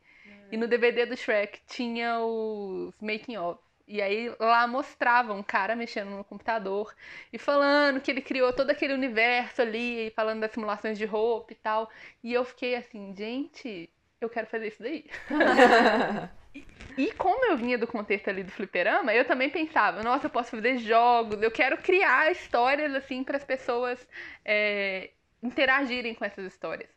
E 0.52 0.58
no 0.58 0.68
DVD 0.68 1.06
do 1.06 1.18
Shrek 1.18 1.60
tinha 1.68 2.20
os 2.20 2.94
making 3.02 3.38
of. 3.38 3.60
E 3.88 4.02
aí 4.02 4.34
lá 4.40 4.66
mostrava 4.66 5.34
um 5.34 5.44
cara 5.44 5.76
mexendo 5.76 6.10
no 6.10 6.24
computador 6.24 6.96
e 7.32 7.38
falando 7.38 8.02
que 8.02 8.10
ele 8.10 8.22
criou 8.22 8.52
todo 8.52 8.72
aquele 8.72 8.94
universo 8.94 9.62
ali, 9.62 10.12
falando 10.16 10.42
das 10.42 10.52
simulações 10.52 10.98
de 10.98 11.06
roupa 11.06 11.54
e 11.54 11.56
tal. 11.56 11.90
E 12.24 12.34
eu 12.34 12.44
fiquei 12.44 12.76
assim, 12.76 13.14
gente, 13.16 13.90
eu 14.26 14.30
quero 14.30 14.48
fazer 14.48 14.68
isso 14.68 14.82
daí. 14.82 15.06
e, 16.98 17.12
como 17.14 17.46
eu 17.46 17.58
vinha 17.58 17.78
do 17.78 17.88
contexto 17.88 18.30
ali 18.30 18.44
do 18.44 18.52
fliperama, 18.52 19.14
eu 19.14 19.26
também 19.26 19.50
pensava, 19.50 20.04
nossa, 20.04 20.26
eu 20.26 20.30
posso 20.30 20.52
fazer 20.52 20.78
jogos, 20.78 21.42
eu 21.42 21.52
quero 21.52 21.78
criar 21.78 22.32
histórias 22.32 22.94
assim 22.94 23.24
para 23.24 23.38
as 23.38 23.44
pessoas 23.44 24.08
é, 24.44 25.12
interagirem 25.42 26.14
com 26.14 26.26
essas 26.26 26.46
histórias. 26.46 26.90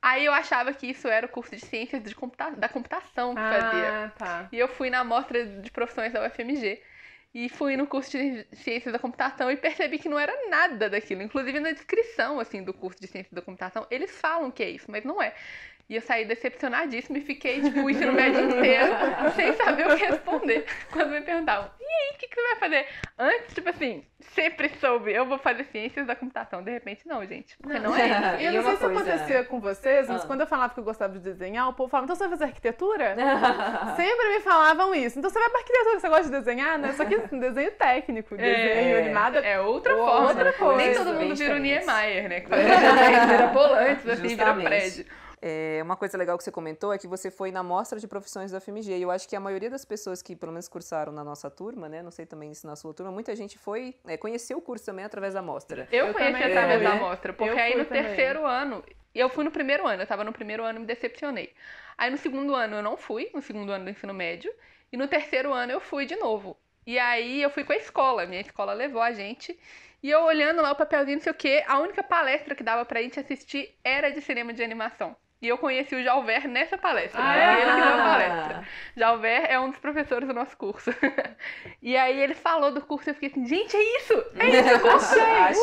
Aí 0.00 0.24
eu 0.24 0.32
achava 0.32 0.72
que 0.72 0.86
isso 0.86 1.08
era 1.08 1.26
o 1.26 1.28
curso 1.28 1.56
de 1.56 1.64
ciências 1.64 2.02
de 2.02 2.14
computa 2.14 2.50
da 2.52 2.68
computação 2.68 3.34
que 3.34 3.40
ah, 3.40 3.60
fazia. 3.60 4.12
Tá. 4.16 4.48
E 4.52 4.58
eu 4.58 4.68
fui 4.68 4.88
na 4.88 5.00
amostra 5.00 5.44
de 5.44 5.70
profissões 5.70 6.12
da 6.12 6.24
UFMG. 6.24 6.80
E 7.34 7.50
fui 7.50 7.76
no 7.76 7.86
curso 7.86 8.12
de 8.12 8.46
Ciências 8.54 8.90
da 8.90 8.98
Computação 8.98 9.50
e 9.50 9.58
percebi 9.58 9.98
que 9.98 10.08
não 10.08 10.18
era 10.18 10.48
nada 10.48 10.88
daquilo. 10.88 11.20
Inclusive 11.20 11.60
na 11.60 11.70
descrição 11.72 12.40
assim 12.40 12.62
do 12.62 12.72
curso 12.72 12.98
de 12.98 13.06
Ciências 13.06 13.34
da 13.34 13.42
Computação, 13.42 13.86
eles 13.90 14.10
falam 14.10 14.50
que 14.50 14.62
é 14.62 14.70
isso, 14.70 14.90
mas 14.90 15.04
não 15.04 15.20
é. 15.20 15.34
E 15.88 15.94
eu 15.94 16.02
saí 16.02 16.24
decepcionadíssima 16.24 17.18
e 17.18 17.20
fiquei, 17.20 17.60
tipo, 17.60 17.80
o 17.80 17.88
ensino 17.88 18.12
médio 18.12 18.40
inteiro 18.40 18.92
sem 19.36 19.52
saber 19.52 19.86
o 19.86 19.96
que 19.96 20.04
responder. 20.04 20.66
Quando 20.90 21.10
me 21.10 21.20
perguntavam, 21.20 21.70
e 21.80 21.84
aí, 21.84 22.14
o 22.14 22.18
que, 22.18 22.26
que 22.26 22.34
você 22.34 22.48
vai 22.48 22.56
fazer? 22.56 22.86
Antes, 23.16 23.54
tipo 23.54 23.70
assim, 23.70 24.04
sempre 24.34 24.68
soube, 24.80 25.12
eu 25.12 25.24
vou 25.24 25.38
fazer 25.38 25.62
ciências 25.64 26.04
da 26.04 26.16
computação. 26.16 26.60
De 26.60 26.72
repente, 26.72 27.06
não, 27.06 27.24
gente, 27.24 27.56
porque 27.58 27.78
não, 27.78 27.92
não 27.92 27.96
é 27.96 28.06
isso. 28.06 28.42
Eu 28.42 28.52
não 28.52 28.62
sei 28.62 28.72
se 28.72 28.78
coisa... 28.78 29.00
acontecia 29.00 29.44
com 29.44 29.60
vocês, 29.60 30.08
mas 30.08 30.24
ah. 30.24 30.26
quando 30.26 30.40
eu 30.40 30.46
falava 30.48 30.74
que 30.74 30.80
eu 30.80 30.84
gostava 30.84 31.12
de 31.12 31.20
desenhar, 31.20 31.68
o 31.68 31.72
povo 31.72 31.88
falava, 31.88 32.06
então 32.06 32.16
você 32.16 32.24
vai 32.24 32.30
fazer 32.30 32.44
arquitetura? 32.44 33.14
sempre 33.94 34.28
me 34.34 34.40
falavam 34.40 34.92
isso. 34.92 35.20
Então 35.20 35.30
você 35.30 35.38
vai 35.38 35.50
pra 35.50 35.60
arquitetura, 35.60 36.00
você 36.00 36.08
gosta 36.08 36.24
de 36.24 36.30
desenhar, 36.30 36.78
né? 36.80 36.92
Só 36.94 37.04
que 37.04 37.16
um 37.32 37.38
desenho 37.38 37.70
técnico, 37.70 38.34
é. 38.34 38.38
desenho 38.38 38.96
é, 38.96 39.00
animado. 39.02 39.36
É 39.36 39.60
outra 39.60 39.96
forma. 39.96 40.28
Outra 40.28 40.52
coisa. 40.52 40.76
Nem 40.78 40.94
todo 40.94 41.14
mundo 41.14 41.36
vira 41.36 41.54
o 41.54 41.58
Niemeyer, 41.58 42.28
né? 42.28 42.40
Que 42.46 43.26
vira 43.26 43.46
volantes, 43.52 44.08
assim, 44.08 44.28
vira 44.28 44.54
prédio. 44.54 45.06
É, 45.48 45.80
uma 45.80 45.96
coisa 45.96 46.18
legal 46.18 46.36
que 46.36 46.42
você 46.42 46.50
comentou 46.50 46.92
é 46.92 46.98
que 46.98 47.06
você 47.06 47.30
foi 47.30 47.52
na 47.52 47.62
mostra 47.62 48.00
de 48.00 48.08
profissões 48.08 48.50
do 48.50 48.60
FMG. 48.60 48.96
E 48.98 49.02
eu 49.02 49.12
acho 49.12 49.28
que 49.28 49.36
a 49.36 49.38
maioria 49.38 49.70
das 49.70 49.84
pessoas 49.84 50.20
que, 50.20 50.34
pelo 50.34 50.50
menos, 50.50 50.66
cursaram 50.66 51.12
na 51.12 51.22
nossa 51.22 51.48
turma, 51.48 51.88
né? 51.88 52.02
Não 52.02 52.10
sei 52.10 52.26
também 52.26 52.52
se 52.52 52.66
na 52.66 52.74
sua 52.74 52.92
turma, 52.92 53.12
muita 53.12 53.36
gente 53.36 53.56
foi 53.56 53.94
é, 54.08 54.16
conheceu 54.16 54.58
o 54.58 54.60
curso 54.60 54.84
também 54.84 55.04
através 55.04 55.34
da 55.34 55.42
mostra. 55.42 55.86
Eu, 55.92 56.08
eu 56.08 56.14
conheci 56.14 56.32
também, 56.32 56.50
através 56.50 56.80
é, 56.80 56.84
da 56.84 56.94
mostra, 56.96 57.32
porque 57.32 57.60
aí 57.60 57.76
no 57.76 57.84
também. 57.84 58.02
terceiro 58.02 58.44
ano. 58.44 58.82
Eu 59.14 59.28
fui 59.28 59.44
no 59.44 59.52
primeiro 59.52 59.86
ano, 59.86 60.02
eu 60.02 60.06
tava 60.06 60.24
no 60.24 60.32
primeiro 60.32 60.64
ano 60.64 60.78
e 60.78 60.80
me 60.80 60.86
decepcionei. 60.86 61.54
Aí 61.96 62.10
no 62.10 62.18
segundo 62.18 62.52
ano 62.52 62.78
eu 62.78 62.82
não 62.82 62.96
fui, 62.96 63.30
no 63.32 63.40
segundo 63.40 63.70
ano 63.70 63.84
do 63.84 63.90
ensino 63.90 64.12
médio. 64.12 64.52
E 64.92 64.96
no 64.96 65.06
terceiro 65.06 65.52
ano 65.52 65.70
eu 65.70 65.80
fui 65.80 66.06
de 66.06 66.16
novo. 66.16 66.56
E 66.84 66.98
aí 66.98 67.40
eu 67.40 67.50
fui 67.50 67.62
com 67.62 67.72
a 67.72 67.76
escola, 67.76 68.26
minha 68.26 68.40
escola 68.40 68.72
levou 68.72 69.00
a 69.00 69.12
gente. 69.12 69.56
E 70.02 70.10
eu 70.10 70.22
olhando 70.24 70.60
lá 70.60 70.72
o 70.72 70.76
papelzinho, 70.76 71.18
não 71.18 71.22
sei 71.22 71.30
o 71.30 71.36
quê, 71.36 71.62
a 71.68 71.78
única 71.78 72.02
palestra 72.02 72.52
que 72.52 72.64
dava 72.64 72.84
pra 72.84 73.00
gente 73.00 73.20
assistir 73.20 73.78
era 73.84 74.10
de 74.10 74.20
cinema 74.20 74.52
de 74.52 74.64
animação. 74.64 75.16
E 75.40 75.48
eu 75.48 75.58
conheci 75.58 75.94
o 75.94 76.02
Jalver 76.02 76.48
nessa 76.48 76.78
palestra. 76.78 77.20
Ah, 77.20 77.36
né? 77.36 77.60
Ele 77.60 77.70
que 77.72 77.80
deu 77.82 77.94
a 77.94 78.02
palestra. 78.02 78.68
Jalver 78.96 79.44
é 79.50 79.60
um 79.60 79.70
dos 79.70 79.78
professores 79.78 80.26
do 80.26 80.34
nosso 80.34 80.56
curso. 80.56 80.90
e 81.82 81.96
aí 81.96 82.18
ele 82.18 82.34
falou 82.34 82.72
do 82.72 82.80
curso 82.80 83.08
e 83.08 83.10
eu 83.10 83.14
fiquei 83.14 83.28
assim, 83.28 83.46
gente, 83.46 83.76
é 83.76 83.98
isso! 83.98 84.14
É 84.38 84.48
isso, 84.48 84.68
eu 84.70 84.80
gostei! 84.90 85.22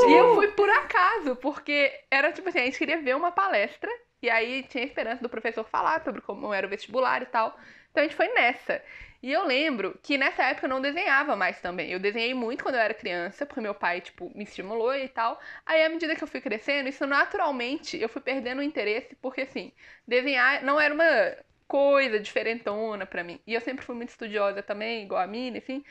e 0.09 0.13
eu 0.13 0.35
fui 0.35 0.47
por 0.49 0.69
acaso, 0.69 1.35
porque 1.37 1.91
era 2.11 2.31
tipo 2.31 2.49
assim, 2.49 2.59
a 2.59 2.65
gente 2.65 2.77
queria 2.77 3.01
ver 3.01 3.15
uma 3.15 3.31
palestra, 3.31 3.89
e 4.21 4.29
aí 4.29 4.63
tinha 4.63 4.83
a 4.83 4.87
esperança 4.87 5.23
do 5.23 5.29
professor 5.29 5.63
falar 5.65 6.03
sobre 6.03 6.21
como 6.21 6.53
era 6.53 6.67
o 6.67 6.69
vestibular 6.69 7.23
e 7.23 7.25
tal. 7.25 7.57
Então 7.91 8.03
a 8.03 8.07
gente 8.07 8.15
foi 8.15 8.27
nessa. 8.29 8.81
E 9.23 9.31
eu 9.31 9.45
lembro 9.45 9.97
que 10.03 10.17
nessa 10.17 10.43
época 10.43 10.65
eu 10.65 10.69
não 10.69 10.81
desenhava 10.81 11.33
mais 11.33 11.57
também. 11.61 11.89
Eu 11.89 11.97
desenhei 11.97 12.33
muito 12.33 12.61
quando 12.61 12.75
eu 12.75 12.81
era 12.81 12.93
criança, 12.93 13.45
porque 13.45 13.61
meu 13.61 13.73
pai, 13.73 14.01
tipo, 14.01 14.29
me 14.35 14.43
estimulou 14.43 14.93
e 14.93 15.07
tal. 15.07 15.39
Aí, 15.65 15.81
à 15.81 15.87
medida 15.87 16.13
que 16.13 16.21
eu 16.21 16.27
fui 16.27 16.41
crescendo, 16.41 16.89
isso 16.89 17.07
naturalmente 17.07 17.97
eu 17.97 18.09
fui 18.09 18.21
perdendo 18.21 18.59
o 18.59 18.63
interesse, 18.63 19.15
porque 19.21 19.41
assim, 19.41 19.71
desenhar 20.05 20.61
não 20.61 20.77
era 20.77 20.93
uma 20.93 21.37
coisa 21.65 22.19
diferentona 22.19 23.05
para 23.05 23.23
mim. 23.23 23.39
E 23.47 23.53
eu 23.53 23.61
sempre 23.61 23.85
fui 23.85 23.95
muito 23.95 24.09
estudiosa 24.09 24.61
também, 24.61 25.03
igual 25.03 25.21
a 25.21 25.27
Mini, 25.27 25.59
assim. 25.59 25.85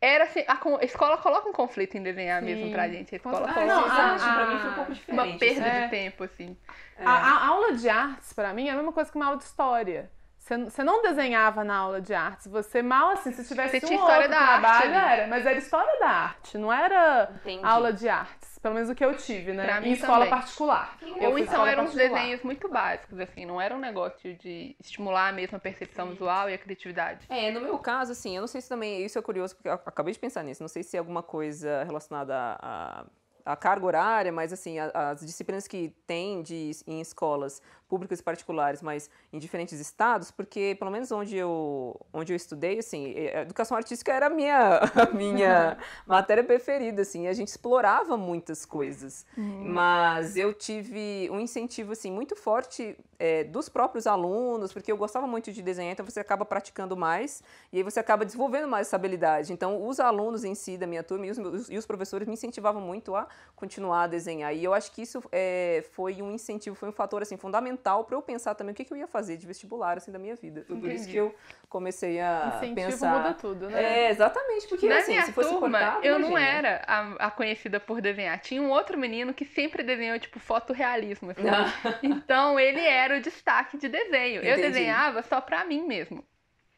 Era 0.00 0.24
assim, 0.24 0.42
a, 0.48 0.54
a, 0.54 0.84
escola 0.84 1.16
coloca 1.18 1.48
um 1.48 1.52
conflito 1.52 1.96
em 1.96 2.02
desenhar 2.02 2.40
Sim. 2.40 2.46
mesmo 2.46 2.72
pra 2.72 2.88
gente. 2.88 3.14
A 3.14 3.16
escola 3.16 3.48
ah, 3.48 3.54
coloca. 3.54 3.64
Não, 3.64 3.84
a, 3.84 4.16
a, 4.16 4.34
pra 4.34 4.50
mim 4.50 4.58
foi 4.60 4.70
um 4.70 4.74
pouco 4.74 4.92
diferente. 4.92 5.28
Uma 5.28 5.38
perda 5.38 5.66
é. 5.68 5.84
de 5.84 5.90
tempo, 5.90 6.24
assim. 6.24 6.56
É. 6.98 7.04
A, 7.06 7.12
a 7.12 7.46
aula 7.46 7.76
de 7.76 7.88
artes, 7.88 8.32
para 8.32 8.52
mim, 8.52 8.66
é 8.66 8.72
a 8.72 8.74
mesma 8.74 8.92
coisa 8.92 9.08
que 9.08 9.16
uma 9.16 9.26
aula 9.26 9.38
de 9.38 9.44
história. 9.44 10.10
Você 10.42 10.82
não 10.82 11.00
desenhava 11.02 11.62
na 11.62 11.76
aula 11.76 12.00
de 12.00 12.12
artes, 12.12 12.48
você 12.48 12.82
mal 12.82 13.10
assim, 13.10 13.30
se 13.30 13.46
tivesse 13.46 13.78
você 13.78 13.94
um 13.94 14.00
outro 14.00 14.28
trabalho, 14.28 14.66
arte, 14.66 14.86
era, 14.88 15.26
mas 15.28 15.46
era 15.46 15.56
história 15.56 16.00
da 16.00 16.08
arte, 16.08 16.58
não 16.58 16.72
era 16.72 17.30
Entendi. 17.36 17.64
aula 17.64 17.92
de 17.92 18.08
artes. 18.08 18.58
Pelo 18.60 18.74
menos 18.74 18.90
o 18.90 18.94
que 18.94 19.04
eu 19.04 19.16
tive, 19.16 19.52
né? 19.52 19.64
Pra 19.64 19.86
em 19.86 19.92
escola 19.92 20.26
também. 20.26 20.30
particular. 20.30 20.98
Ou 21.20 21.38
então 21.38 21.64
eram 21.64 21.84
uns 21.84 21.94
desenhos 21.94 22.42
muito 22.42 22.68
básicos, 22.68 23.20
assim, 23.20 23.46
não 23.46 23.60
era 23.60 23.72
um 23.74 23.78
negócio 23.78 24.34
de 24.34 24.74
estimular 24.80 25.28
a 25.28 25.32
mesma 25.32 25.60
percepção 25.60 26.06
Sim. 26.06 26.12
visual 26.12 26.50
e 26.50 26.54
a 26.54 26.58
criatividade. 26.58 27.24
É, 27.28 27.52
no 27.52 27.60
meu 27.60 27.78
caso, 27.78 28.10
assim, 28.10 28.34
eu 28.34 28.40
não 28.40 28.48
sei 28.48 28.60
se 28.60 28.68
também, 28.68 29.04
isso 29.04 29.16
é 29.18 29.22
curioso, 29.22 29.54
porque 29.54 29.68
eu 29.68 29.74
acabei 29.74 30.12
de 30.12 30.18
pensar 30.18 30.42
nisso, 30.42 30.60
não 30.60 30.68
sei 30.68 30.82
se 30.82 30.96
é 30.96 30.98
alguma 30.98 31.22
coisa 31.22 31.84
relacionada 31.84 32.34
a, 32.36 33.00
a 33.00 33.04
a 33.44 33.56
carga 33.56 33.84
horária, 33.84 34.30
mas 34.30 34.52
assim, 34.52 34.76
as 34.78 35.20
disciplinas 35.20 35.66
que 35.66 35.92
tem 36.06 36.42
de, 36.42 36.70
em 36.86 37.00
escolas 37.00 37.60
públicas 37.92 38.20
e 38.20 38.22
particulares, 38.22 38.80
mas 38.80 39.10
em 39.30 39.38
diferentes 39.38 39.78
estados, 39.78 40.30
porque 40.30 40.74
pelo 40.78 40.90
menos 40.90 41.12
onde 41.12 41.36
eu, 41.36 42.00
onde 42.10 42.32
eu 42.32 42.36
estudei, 42.36 42.78
assim, 42.78 43.14
a 43.34 43.42
educação 43.42 43.76
artística 43.76 44.10
era 44.10 44.28
a 44.28 44.30
minha, 44.30 44.78
a 44.96 45.10
minha 45.12 45.76
matéria 46.08 46.42
preferida, 46.42 47.02
assim, 47.02 47.26
a 47.26 47.34
gente 47.34 47.48
explorava 47.48 48.16
muitas 48.16 48.64
coisas. 48.64 49.26
Uhum. 49.36 49.68
Mas 49.68 50.38
eu 50.38 50.54
tive 50.54 51.28
um 51.30 51.38
incentivo, 51.38 51.92
assim, 51.92 52.10
muito 52.10 52.34
forte 52.34 52.96
é, 53.18 53.44
dos 53.44 53.68
próprios 53.68 54.06
alunos, 54.06 54.72
porque 54.72 54.90
eu 54.90 54.96
gostava 54.96 55.26
muito 55.26 55.52
de 55.52 55.60
desenhar, 55.60 55.92
então 55.92 56.06
você 56.06 56.18
acaba 56.18 56.46
praticando 56.46 56.96
mais 56.96 57.42
e 57.70 57.76
aí 57.76 57.82
você 57.82 58.00
acaba 58.00 58.24
desenvolvendo 58.24 58.66
mais 58.66 58.86
essa 58.86 58.96
habilidade. 58.96 59.52
Então, 59.52 59.86
os 59.86 60.00
alunos 60.00 60.44
em 60.44 60.54
si 60.54 60.78
da 60.78 60.86
minha 60.86 61.02
turma 61.02 61.26
e 61.26 61.30
os, 61.30 61.68
e 61.68 61.76
os 61.76 61.84
professores 61.84 62.26
me 62.26 62.32
incentivavam 62.32 62.80
muito 62.80 63.14
a 63.14 63.28
continuar 63.54 64.04
a 64.04 64.06
desenhar. 64.06 64.54
E 64.54 64.64
eu 64.64 64.72
acho 64.72 64.90
que 64.92 65.02
isso 65.02 65.22
é, 65.30 65.84
foi 65.92 66.22
um 66.22 66.32
incentivo, 66.32 66.74
foi 66.74 66.88
um 66.88 66.92
fator, 66.92 67.20
assim, 67.20 67.36
fundamental 67.36 67.81
para 67.82 68.16
eu 68.16 68.22
pensar 68.22 68.54
também 68.54 68.72
o 68.72 68.74
que, 68.74 68.84
que, 68.84 68.92
eu 68.92 68.96
ia 68.96 69.06
fazer 69.06 69.36
de 69.36 69.46
vestibular 69.46 69.96
assim 69.96 70.10
da 70.10 70.18
minha 70.18 70.34
vida. 70.36 70.64
Foi 70.66 70.76
por 70.76 70.90
isso 70.90 71.08
que 71.08 71.16
eu 71.16 71.34
comecei 71.68 72.20
a 72.20 72.54
Incentivo 72.56 72.90
pensar. 72.90 73.18
muda 73.18 73.34
tudo, 73.34 73.68
né? 73.68 74.06
É, 74.06 74.10
exatamente, 74.10 74.68
porque 74.68 74.88
Na 74.88 74.98
assim, 74.98 75.20
se 75.22 75.32
fosse 75.32 75.50
turma, 75.50 75.78
cortado, 75.78 76.06
eu 76.06 76.18
não 76.18 76.30
imagina. 76.30 76.50
era 76.50 76.82
a, 76.86 77.26
a 77.26 77.30
conhecida 77.30 77.80
por 77.80 78.00
desenhar. 78.00 78.38
Tinha 78.40 78.62
um 78.62 78.70
outro 78.70 78.98
menino 78.98 79.34
que 79.34 79.44
sempre 79.44 79.82
desenhou 79.82 80.18
tipo 80.18 80.38
fotorrealismo, 80.38 81.30
assim. 81.30 81.42
Então 82.02 82.58
ele 82.58 82.80
era 82.80 83.18
o 83.18 83.20
destaque 83.20 83.76
de 83.76 83.88
desenho. 83.88 84.42
Eu 84.42 84.52
Entendi. 84.52 84.68
desenhava 84.68 85.22
só 85.22 85.40
pra 85.40 85.64
mim 85.64 85.86
mesmo. 85.86 86.24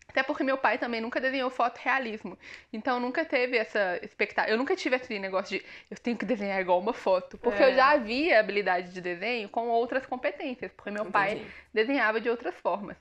Até 0.08 0.22
porque 0.22 0.44
meu 0.44 0.56
pai 0.56 0.78
também 0.78 1.00
nunca 1.00 1.20
desenhou 1.20 1.50
fotorrealismo. 1.50 2.38
Então 2.72 3.00
nunca 3.00 3.24
teve 3.24 3.56
essa 3.56 3.98
expectativa. 4.02 4.52
Eu 4.54 4.58
nunca 4.58 4.76
tive 4.76 4.96
esse 4.96 5.18
negócio 5.18 5.58
de 5.58 5.64
eu 5.90 5.98
tenho 5.98 6.16
que 6.16 6.24
desenhar 6.24 6.60
igual 6.60 6.78
uma 6.78 6.92
foto. 6.94 7.36
Porque 7.38 7.62
É. 7.62 7.70
eu 7.70 7.74
já 7.74 7.90
havia 7.92 8.38
habilidade 8.38 8.92
de 8.92 9.00
desenho 9.00 9.48
com 9.48 9.68
outras 9.68 10.06
competências. 10.06 10.72
Porque 10.72 10.90
meu 10.90 11.04
pai 11.06 11.32
Entendi. 11.32 11.54
desenhava 11.72 12.20
de 12.20 12.30
outras 12.30 12.54
formas. 12.56 12.96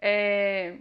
É, 0.00 0.76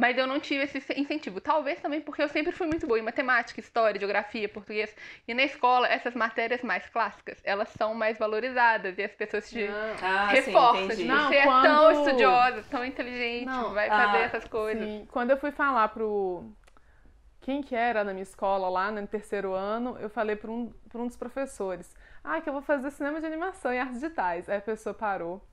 Mas 0.00 0.16
eu 0.16 0.26
não 0.26 0.40
tive 0.40 0.64
esse 0.64 0.78
incentivo. 0.98 1.42
Talvez 1.42 1.78
também 1.78 2.00
porque 2.00 2.22
eu 2.22 2.28
sempre 2.28 2.52
fui 2.52 2.66
muito 2.66 2.86
boa 2.86 2.98
em 2.98 3.02
matemática, 3.02 3.60
história, 3.60 4.00
geografia, 4.00 4.48
português. 4.48 4.96
E 5.28 5.34
na 5.34 5.42
escola, 5.42 5.86
essas 5.86 6.14
matérias 6.14 6.62
mais 6.62 6.88
clássicas, 6.88 7.38
elas 7.44 7.68
são 7.68 7.94
mais 7.94 8.18
valorizadas. 8.18 8.96
E 8.96 9.02
as 9.02 9.12
pessoas 9.12 9.50
te. 9.50 9.68
Ah, 10.02 10.28
sim, 10.30 10.34
reforçam. 10.36 10.84
entendi. 10.86 11.02
Tipo, 11.02 11.12
Não, 11.14 11.28
você 11.28 11.36
é 11.36 11.42
quando- 11.42 11.62
tão 11.64 11.90
estudiosa, 11.92 12.64
tão 12.70 12.82
inteligente, 12.82 13.44
Não, 13.44 13.74
vai 13.74 13.88
ah, 13.90 14.06
fazer 14.06 14.18
essas 14.24 14.44
coisas. 14.48 14.82
Sim, 14.88 15.06
quando 15.10 15.32
eu 15.32 15.36
fui 15.36 15.50
falar 15.50 15.88
pro. 15.88 16.50
Quem 17.42 17.62
que 17.62 17.74
era 17.74 18.02
na 18.02 18.12
minha 18.12 18.22
escola 18.22 18.70
lá 18.70 18.90
no 18.90 19.06
terceiro 19.06 19.52
ano, 19.52 19.98
eu 20.00 20.08
falei 20.08 20.34
para 20.34 20.50
um, 20.50 20.72
pra 20.88 21.02
um 21.02 21.06
dos 21.06 21.16
professores: 21.16 21.94
Ah, 22.24 22.40
que 22.40 22.48
eu 22.48 22.54
vou 22.54 22.62
fazer 22.62 22.90
cinema 22.90 23.20
de 23.20 23.26
animação 23.26 23.70
e 23.70 23.78
artes 23.78 24.00
digitais. 24.00 24.48
Aí 24.48 24.56
a 24.56 24.62
pessoa 24.62 24.94
parou, 24.94 25.46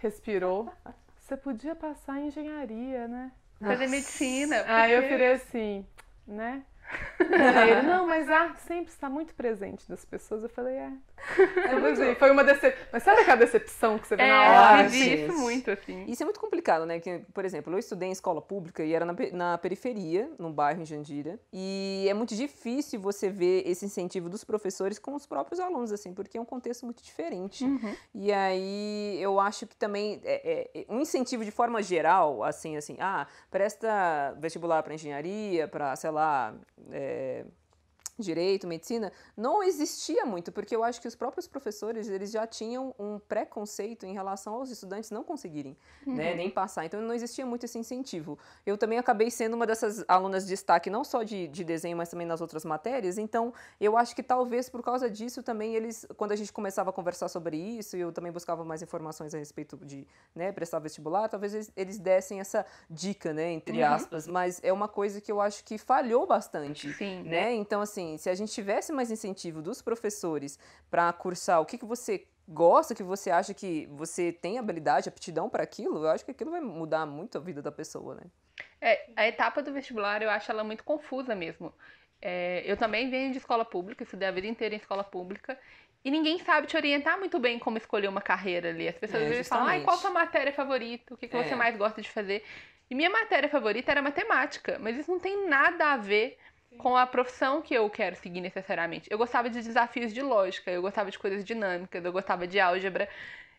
respirou. 0.00 0.72
Você 1.20 1.36
podia 1.36 1.76
passar 1.76 2.18
em 2.18 2.26
engenharia, 2.26 3.06
né? 3.06 3.30
Fazer 3.68 3.86
medicina. 3.88 4.64
Aí 4.66 4.92
eu 4.92 5.00
porque- 5.02 5.14
virei 5.16 5.32
assim, 5.32 5.86
né? 6.26 6.62
Ele, 7.20 7.82
não, 7.82 8.06
mas 8.06 8.28
a 8.28 8.40
arte 8.40 8.60
sempre 8.62 8.92
está 8.92 9.08
muito 9.08 9.34
presente 9.34 9.88
das 9.88 10.04
pessoas. 10.04 10.42
Eu 10.42 10.48
falei, 10.48 10.74
é. 10.74 10.92
É 11.68 11.78
muito- 11.78 12.18
foi 12.18 12.30
uma 12.30 12.44
decepção. 12.44 12.86
Mas 12.92 13.02
sabe 13.02 13.20
aquela 13.22 13.36
decepção 13.36 13.98
que 13.98 14.06
você 14.06 14.16
vê 14.16 14.22
É, 14.24 14.28
na 14.28 14.42
hora, 14.72 14.82
eu 14.84 14.90
vivi 14.90 15.24
isso 15.24 15.32
muito, 15.38 15.70
assim. 15.70 16.04
Isso 16.08 16.22
é 16.22 16.26
muito 16.26 16.40
complicado, 16.40 16.84
né? 16.84 16.98
Que, 17.00 17.20
por 17.32 17.44
exemplo, 17.44 17.72
eu 17.72 17.78
estudei 17.78 18.08
em 18.08 18.12
escola 18.12 18.42
pública 18.42 18.82
e 18.84 18.92
era 18.92 19.04
na, 19.04 19.14
na 19.32 19.58
periferia, 19.58 20.30
num 20.38 20.52
bairro 20.52 20.82
em 20.82 20.84
Jandira. 20.84 21.38
E 21.52 22.06
é 22.08 22.14
muito 22.14 22.34
difícil 22.34 23.00
você 23.00 23.30
ver 23.30 23.62
esse 23.66 23.84
incentivo 23.84 24.28
dos 24.28 24.44
professores 24.44 24.98
com 24.98 25.14
os 25.14 25.26
próprios 25.26 25.60
alunos, 25.60 25.92
assim, 25.92 26.12
porque 26.12 26.36
é 26.36 26.40
um 26.40 26.44
contexto 26.44 26.84
muito 26.84 27.02
diferente. 27.02 27.64
Uhum. 27.64 27.94
E 28.14 28.32
aí 28.32 29.18
eu 29.20 29.38
acho 29.40 29.66
que 29.66 29.76
também 29.76 30.20
é, 30.24 30.68
é, 30.74 30.84
um 30.88 31.00
incentivo 31.00 31.44
de 31.44 31.50
forma 31.50 31.82
geral, 31.82 32.42
assim, 32.42 32.76
assim, 32.76 32.96
ah, 33.00 33.26
presta 33.50 34.34
vestibular 34.38 34.82
para 34.82 34.94
engenharia, 34.94 35.68
para, 35.68 35.94
sei 35.96 36.10
lá, 36.10 36.54
é, 36.90 37.44
direito, 38.22 38.66
medicina, 38.66 39.12
não 39.36 39.62
existia 39.62 40.24
muito, 40.24 40.50
porque 40.50 40.74
eu 40.74 40.82
acho 40.82 41.00
que 41.00 41.08
os 41.08 41.14
próprios 41.14 41.46
professores, 41.46 42.08
eles 42.08 42.30
já 42.30 42.46
tinham 42.46 42.94
um 42.98 43.18
preconceito 43.18 44.06
em 44.06 44.12
relação 44.14 44.54
aos 44.54 44.70
estudantes 44.70 45.10
não 45.10 45.22
conseguirem, 45.22 45.76
né, 46.06 46.34
nem 46.34 46.48
passar. 46.48 46.84
Então 46.86 47.00
não 47.02 47.14
existia 47.14 47.44
muito 47.44 47.64
esse 47.64 47.78
incentivo. 47.78 48.38
Eu 48.64 48.78
também 48.78 48.98
acabei 48.98 49.30
sendo 49.30 49.54
uma 49.54 49.66
dessas 49.66 50.04
alunas 50.08 50.44
de 50.44 50.50
destaque, 50.50 50.88
não 50.88 51.04
só 51.04 51.22
de, 51.22 51.48
de 51.48 51.64
desenho, 51.64 51.96
mas 51.96 52.08
também 52.08 52.26
nas 52.26 52.40
outras 52.40 52.64
matérias. 52.64 53.18
Então 53.18 53.52
eu 53.80 53.96
acho 53.96 54.14
que 54.14 54.22
talvez 54.22 54.68
por 54.68 54.82
causa 54.82 55.10
disso 55.10 55.42
também 55.42 55.74
eles, 55.74 56.06
quando 56.16 56.32
a 56.32 56.36
gente 56.36 56.52
começava 56.52 56.90
a 56.90 56.92
conversar 56.92 57.28
sobre 57.28 57.56
isso, 57.56 57.96
eu 57.96 58.12
também 58.12 58.30
buscava 58.32 58.64
mais 58.64 58.80
informações 58.82 59.34
a 59.34 59.38
respeito 59.38 59.76
de, 59.84 60.06
né, 60.34 60.52
prestar 60.52 60.78
vestibular, 60.78 61.28
talvez 61.28 61.52
eles, 61.54 61.72
eles 61.76 61.98
dessem 61.98 62.40
essa 62.40 62.64
dica, 62.88 63.32
né, 63.32 63.50
entre 63.50 63.78
Uhum. 63.82 63.88
aspas, 63.92 64.26
mas 64.26 64.60
é 64.62 64.72
uma 64.72 64.86
coisa 64.88 65.20
que 65.20 65.32
eu 65.32 65.40
acho 65.40 65.64
que 65.64 65.76
falhou 65.78 66.26
bastante 66.26 66.92
Sim. 66.92 67.22
né? 67.24 67.52
Então, 67.54 67.80
assim, 67.80 68.11
se 68.18 68.30
a 68.30 68.34
gente 68.34 68.52
tivesse 68.52 68.92
mais 68.92 69.10
incentivo 69.10 69.62
dos 69.62 69.82
professores 69.82 70.58
para 70.90 71.12
cursar 71.12 71.60
o 71.60 71.66
que, 71.66 71.78
que 71.78 71.84
você 71.84 72.26
gosta, 72.48 72.94
que 72.94 73.02
você 73.02 73.30
acha 73.30 73.54
que 73.54 73.86
você 73.92 74.32
tem 74.32 74.58
habilidade, 74.58 75.08
aptidão 75.08 75.48
para 75.48 75.62
aquilo, 75.62 76.04
eu 76.04 76.10
acho 76.10 76.24
que 76.24 76.30
aquilo 76.30 76.50
vai 76.50 76.60
mudar 76.60 77.06
muito 77.06 77.38
a 77.38 77.40
vida 77.40 77.62
da 77.62 77.72
pessoa, 77.72 78.14
né? 78.14 78.22
É, 78.80 79.08
a 79.16 79.26
etapa 79.26 79.62
do 79.62 79.72
vestibular 79.72 80.22
eu 80.22 80.30
acho 80.30 80.50
ela 80.50 80.64
muito 80.64 80.84
confusa 80.84 81.34
mesmo. 81.34 81.72
É, 82.20 82.62
eu 82.64 82.76
também 82.76 83.10
venho 83.10 83.32
de 83.32 83.38
escola 83.38 83.64
pública, 83.64 84.04
estudei 84.04 84.28
a 84.28 84.32
vida 84.32 84.46
inteira 84.46 84.74
em 84.74 84.78
escola 84.78 85.02
pública, 85.02 85.58
e 86.04 86.10
ninguém 86.10 86.38
sabe 86.38 86.66
te 86.66 86.76
orientar 86.76 87.18
muito 87.18 87.38
bem 87.38 87.58
como 87.58 87.76
escolher 87.76 88.08
uma 88.08 88.20
carreira 88.20 88.70
ali. 88.70 88.88
As 88.88 88.96
pessoas 88.96 89.22
É, 89.22 89.24
às 89.24 89.30
vezes 89.30 89.48
falam, 89.48 89.64
justamente. 89.64 89.84
qual 89.84 89.96
a 89.96 90.00
sua 90.00 90.10
matéria 90.10 90.52
favorita? 90.52 91.14
O 91.14 91.16
que, 91.16 91.28
que 91.28 91.36
É. 91.36 91.44
você 91.44 91.54
mais 91.54 91.76
gosta 91.76 92.02
de 92.02 92.10
fazer? 92.10 92.44
E 92.90 92.94
minha 92.94 93.08
matéria 93.08 93.48
favorita 93.48 93.90
era 93.90 94.02
matemática, 94.02 94.78
mas 94.80 94.96
isso 94.98 95.10
não 95.10 95.18
tem 95.20 95.48
nada 95.48 95.92
a 95.92 95.96
ver 95.96 96.38
com 96.78 96.96
a 96.96 97.06
profissão 97.06 97.62
que 97.62 97.74
eu 97.74 97.88
quero 97.90 98.16
seguir 98.16 98.40
necessariamente. 98.40 99.08
Eu 99.10 99.18
gostava 99.18 99.48
de 99.48 99.60
desafios 99.60 100.12
de 100.12 100.22
lógica, 100.22 100.70
eu 100.70 100.82
gostava 100.82 101.10
de 101.10 101.18
coisas 101.18 101.44
dinâmicas, 101.44 102.04
eu 102.04 102.12
gostava 102.12 102.46
de 102.46 102.58
álgebra. 102.58 103.08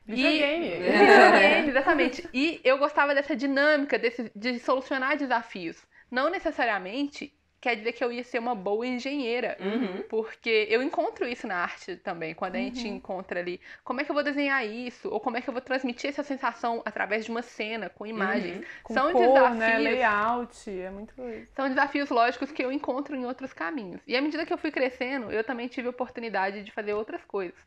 Videogame. 0.06 0.68
E... 0.68 0.80
Videogame, 0.92 1.70
exatamente. 1.70 2.30
E 2.34 2.62
eu 2.64 2.78
gostava 2.78 3.16
dessa 3.16 3.36
dinâmica, 3.36 3.98
desse, 3.98 4.32
de 4.36 4.60
solucionar 4.60 5.18
desafios. 5.18 5.82
Não 6.12 6.30
necessariamente 6.30 7.34
quer 7.64 7.78
dizer 7.78 7.94
que 7.94 8.04
eu 8.04 8.12
ia 8.12 8.26
ser 8.26 8.40
uma 8.40 8.54
boa 8.54 8.86
engenheira. 8.86 9.56
Uhum. 9.58 10.04
Porque 10.10 10.68
eu 10.70 10.84
encontro 10.84 11.26
isso 11.26 11.48
na 11.48 11.56
arte 11.56 11.96
também, 11.96 12.34
quando 12.36 12.56
a 12.56 12.60
gente 12.60 12.86
Uhum. 12.86 12.96
encontra 12.96 13.40
ali 13.40 13.62
como 13.86 14.02
é 14.02 14.04
que 14.04 14.12
eu 14.12 14.14
vou 14.14 14.22
desenhar 14.22 14.68
isso, 14.68 15.08
ou 15.10 15.18
como 15.22 15.38
é 15.38 15.42
que 15.42 15.48
eu 15.48 15.54
vou 15.54 15.62
transmitir 15.62 16.10
essa 16.10 16.24
sensação 16.24 16.82
através 16.84 17.24
de 17.24 17.32
uma 17.32 17.42
cena, 17.42 17.90
com 17.90 18.06
imagens. 18.06 18.58
Uhum. 18.58 18.64
Com 18.84 18.94
São 18.94 19.12
cor, 19.14 19.52
né? 19.52 19.78
desafios. 19.80 19.84
Layout. 19.84 20.70
É 20.82 20.90
muito 20.90 21.14
isso. 21.30 21.48
São 21.56 21.70
desafios 21.70 22.10
lógicos 22.10 22.52
que 22.52 22.62
eu 22.62 22.70
encontro 22.70 23.16
em 23.16 23.26
outros 23.26 23.54
caminhos. 23.54 24.02
E 24.06 24.18
à 24.18 24.22
medida 24.22 24.46
que 24.46 24.52
eu 24.52 24.58
fui 24.58 24.70
crescendo, 24.70 25.32
eu 25.32 25.42
também 25.42 25.70
tive 25.70 25.88
oportunidade 25.88 26.64
de 26.64 26.72
fazer 26.74 26.94
outras 26.94 27.24
coisas. 27.24 27.58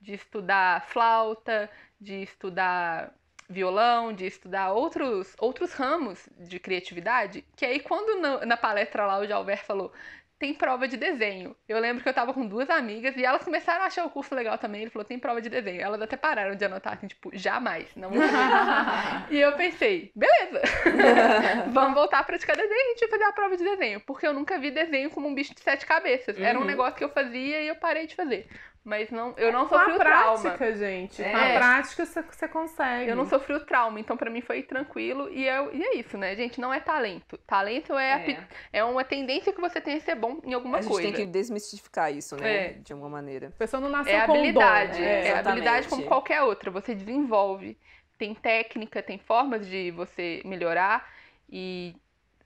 De 0.00 0.12
estudar 0.14 0.84
flauta, 0.88 1.70
de 2.00 2.20
estudar 2.24 3.14
violão, 3.48 4.12
de 4.12 4.26
estudar 4.26 4.72
outros, 4.72 5.34
outros 5.38 5.72
ramos 5.72 6.28
de 6.38 6.58
criatividade. 6.58 7.44
Que 7.56 7.64
aí, 7.64 7.80
quando 7.80 8.20
na, 8.20 8.44
na 8.46 8.56
palestra 8.56 9.06
lá 9.06 9.18
o 9.18 9.26
Jalver 9.26 9.64
falou. 9.64 9.92
Tem 10.38 10.52
prova 10.52 10.86
de 10.86 10.98
desenho. 10.98 11.56
Eu 11.66 11.78
lembro 11.80 12.02
que 12.02 12.08
eu 12.10 12.12
tava 12.12 12.34
com 12.34 12.46
duas 12.46 12.68
amigas 12.68 13.16
e 13.16 13.24
elas 13.24 13.42
começaram 13.42 13.84
a 13.84 13.86
achar 13.86 14.04
o 14.04 14.10
curso 14.10 14.34
legal 14.34 14.58
também. 14.58 14.82
Ele 14.82 14.90
falou: 14.90 15.02
tem 15.02 15.18
prova 15.18 15.40
de 15.40 15.48
desenho. 15.48 15.80
Elas 15.80 16.02
até 16.02 16.14
pararam 16.14 16.54
de 16.54 16.62
anotar, 16.62 16.92
assim, 16.92 17.06
tipo, 17.06 17.30
jamais, 17.32 17.86
não 17.96 18.10
vou 18.10 18.20
fazer. 18.20 19.32
E 19.34 19.40
eu 19.40 19.52
pensei, 19.52 20.12
beleza, 20.14 20.60
vamos 21.72 21.94
voltar 21.94 22.18
a 22.18 22.24
praticar 22.24 22.54
desenho 22.54 22.78
e 22.78 22.82
a 22.82 22.88
gente 22.90 23.00
vai 23.00 23.08
fazer 23.18 23.24
a 23.24 23.32
prova 23.32 23.56
de 23.56 23.64
desenho. 23.64 23.98
Porque 24.00 24.26
eu 24.26 24.34
nunca 24.34 24.58
vi 24.58 24.70
desenho 24.70 25.08
como 25.10 25.26
um 25.26 25.34
bicho 25.34 25.54
de 25.54 25.60
sete 25.62 25.86
cabeças. 25.86 26.38
Era 26.38 26.58
um 26.58 26.60
Uhum. 26.60 26.66
negócio 26.66 26.96
que 26.96 27.04
eu 27.04 27.08
fazia 27.08 27.62
e 27.62 27.68
eu 27.68 27.76
parei 27.76 28.06
de 28.06 28.14
fazer. 28.14 28.46
Mas 28.88 29.10
não, 29.10 29.34
eu 29.36 29.52
não 29.52 29.66
Com 29.66 29.74
a 29.74 29.78
sofri 29.80 29.94
o 29.94 29.98
trauma. 29.98 30.38
prática, 30.40 30.76
gente. 30.76 31.20
Com 31.20 31.28
É. 31.28 31.56
a 31.56 31.58
prática 31.58 32.06
você, 32.06 32.22
você 32.22 32.46
consegue. 32.46 33.10
Eu 33.10 33.16
não 33.16 33.26
sofri 33.26 33.52
o 33.54 33.58
trauma, 33.66 33.98
então 33.98 34.16
pra 34.16 34.30
mim 34.30 34.40
foi 34.40 34.62
tranquilo. 34.62 35.28
E, 35.32 35.44
eu, 35.44 35.74
e 35.74 35.82
é 35.82 35.96
isso, 35.96 36.16
né, 36.16 36.36
gente? 36.36 36.60
Não 36.60 36.72
é 36.72 36.78
talento. 36.78 37.36
Talento 37.38 37.94
é, 37.98 38.12
a 38.12 38.20
pi- 38.20 38.38
é 38.72 38.84
uma 38.84 39.02
tendência 39.02 39.52
que 39.52 39.60
você 39.60 39.80
tem 39.80 39.96
a 39.96 40.00
ser 40.00 40.14
bom 40.14 40.40
em 40.44 40.54
alguma 40.54 40.78
a 40.78 40.80
gente 40.82 40.92
coisa. 40.92 41.08
tem 41.08 41.12
que 41.16 41.26
desmistificar 41.26 42.14
isso, 42.14 42.36
né? 42.36 42.66
É. 42.66 42.68
De 42.74 42.92
alguma 42.92 43.10
maneira. 43.10 43.48
A 43.48 43.58
pessoa 43.58 43.80
não 43.80 43.88
nasceu 43.88 44.14
É 44.14 44.24
com 44.24 44.32
habilidade. 44.34 44.92
dom. 44.98 45.04
É, 45.04 45.08
É. 45.08 45.18
exatamente. 45.30 45.48
habilidade 45.48 45.88
como 45.88 46.02
qualquer 46.04 46.42
outra. 46.42 46.70
Você 46.70 46.94
desenvolve. 46.94 47.76
Tem 48.16 48.36
técnica, 48.36 49.02
tem 49.02 49.18
formas 49.18 49.66
de 49.66 49.90
você 49.90 50.40
melhorar. 50.44 51.10
E 51.50 51.92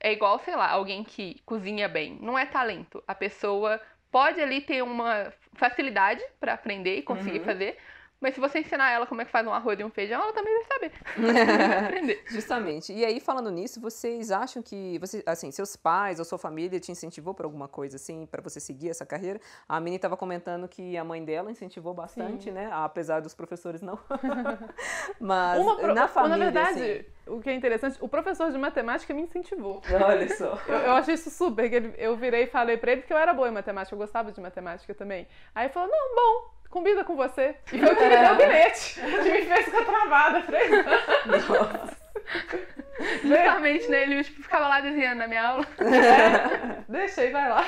é 0.01 0.11
igual, 0.11 0.39
sei 0.39 0.57
lá, 0.57 0.71
alguém 0.71 1.05
que 1.05 1.39
cozinha 1.45 1.87
bem. 1.87 2.19
Não 2.23 2.39
é 2.39 2.47
talento. 2.47 3.05
A 3.07 3.15
pessoa 3.15 3.79
pode 4.11 4.41
ali 4.41 4.61
ter 4.61 4.83
uma 4.83 5.33
facilidade 5.55 6.23
pra 6.39 6.55
aprender 6.55 6.97
e 6.97 7.03
conseguir 7.03 7.39
Uhum. 7.39 7.45
fazer. 7.45 7.77
Mas 8.21 8.35
se 8.35 8.41
você 8.41 8.59
ensinar 8.59 8.91
ela 8.91 9.07
como 9.07 9.23
é 9.23 9.25
que 9.25 9.31
faz 9.31 9.47
um 9.47 9.53
arroz 9.53 9.81
e 9.81 9.85
um 9.85 9.91
feijão, 9.91 10.21
ela 10.23 10.33
também 10.33 10.53
vai 10.53 10.65
saber. 10.65 10.93
vai 11.17 11.85
aprender. 11.87 12.23
Justamente. 12.29 12.93
E 12.93 13.05
aí, 13.05 13.19
falando 13.19 13.51
nisso, 13.51 13.81
vocês 13.81 14.31
acham 14.31 14.63
que, 14.63 14.99
você, 14.99 15.23
assim, 15.25 15.51
seus 15.51 15.75
pais 15.75 16.19
ou 16.19 16.25
sua 16.25 16.39
família 16.39 16.79
te 16.79 16.93
incentivou 16.93 17.33
por 17.33 17.47
alguma 17.47 17.67
coisa, 17.67 17.97
assim, 17.97 18.27
para 18.27 18.43
você 18.43 18.61
seguir 18.61 18.91
essa 18.91 19.07
carreira? 19.07 19.41
A 19.67 19.81
Mini 19.81 19.97
estava 19.97 20.17
comentando 20.17 20.69
que 20.69 20.99
a 20.99 21.05
mãe 21.05 21.25
dela 21.25 21.51
incentivou 21.51 21.95
bastante, 21.95 22.45
Sim. 22.45 22.51
né? 22.51 22.69
Apesar 22.71 23.21
dos 23.21 23.35
professores 23.35 23.81
não. 23.81 23.99
Mas 25.19 25.65
pro... 25.77 25.95
na 25.95 26.07
família, 26.07 26.37
Na 26.37 26.45
verdade, 26.45 26.83
assim... 26.83 27.05
o 27.27 27.41
que 27.41 27.49
é 27.49 27.55
interessante, 27.55 27.97
o 28.01 28.09
professor 28.09 28.53
de 28.53 28.59
matemática 28.59 29.15
me 29.15 29.23
incentivou. 29.23 29.81
Olha 29.91 30.29
só. 30.37 30.59
eu, 30.69 30.75
eu 30.75 30.93
achei 30.93 31.15
isso 31.15 31.31
super. 31.31 31.71
Eu 31.99 32.17
virei 32.17 32.45
e 32.45 32.47
falei 32.47 32.77
para 32.77 32.93
ele 32.93 33.03
que 33.03 33.13
eu 33.13 33.17
era 33.17 33.33
boa 33.33 33.49
em 33.49 33.53
matemática, 33.53 33.95
eu 33.95 33.99
gostava 33.99 34.31
de 34.31 34.41
matemática 34.41 34.95
também. 34.95 35.27
Aí 35.55 35.67
ele 35.67 35.73
falou, 35.73 35.89
não, 35.89 36.15
bom, 36.15 36.60
combina 36.71 37.05
com 37.05 37.17
você. 37.17 37.57
E 37.73 37.79
foi 37.79 37.93
o 37.93 37.97
que 37.97 38.05
me 38.05 38.17
deu 38.17 38.33
o 38.33 38.37
bilhete, 38.37 39.01
que 39.01 39.07
me 39.07 39.43
fez 39.47 39.65
ficar 39.67 39.85
travada 39.85 40.43
três 40.43 40.71
Nossa. 40.71 42.01
Justamente, 43.23 43.89
né? 43.89 44.03
Ele 44.03 44.23
tipo, 44.23 44.43
ficava 44.43 44.69
lá 44.69 44.81
desenhando 44.81 45.19
na 45.19 45.27
minha 45.27 45.43
aula. 45.43 45.67
É, 45.79 46.85
deixa 46.89 47.23
aí, 47.23 47.31
vai 47.31 47.49
lá. 47.49 47.65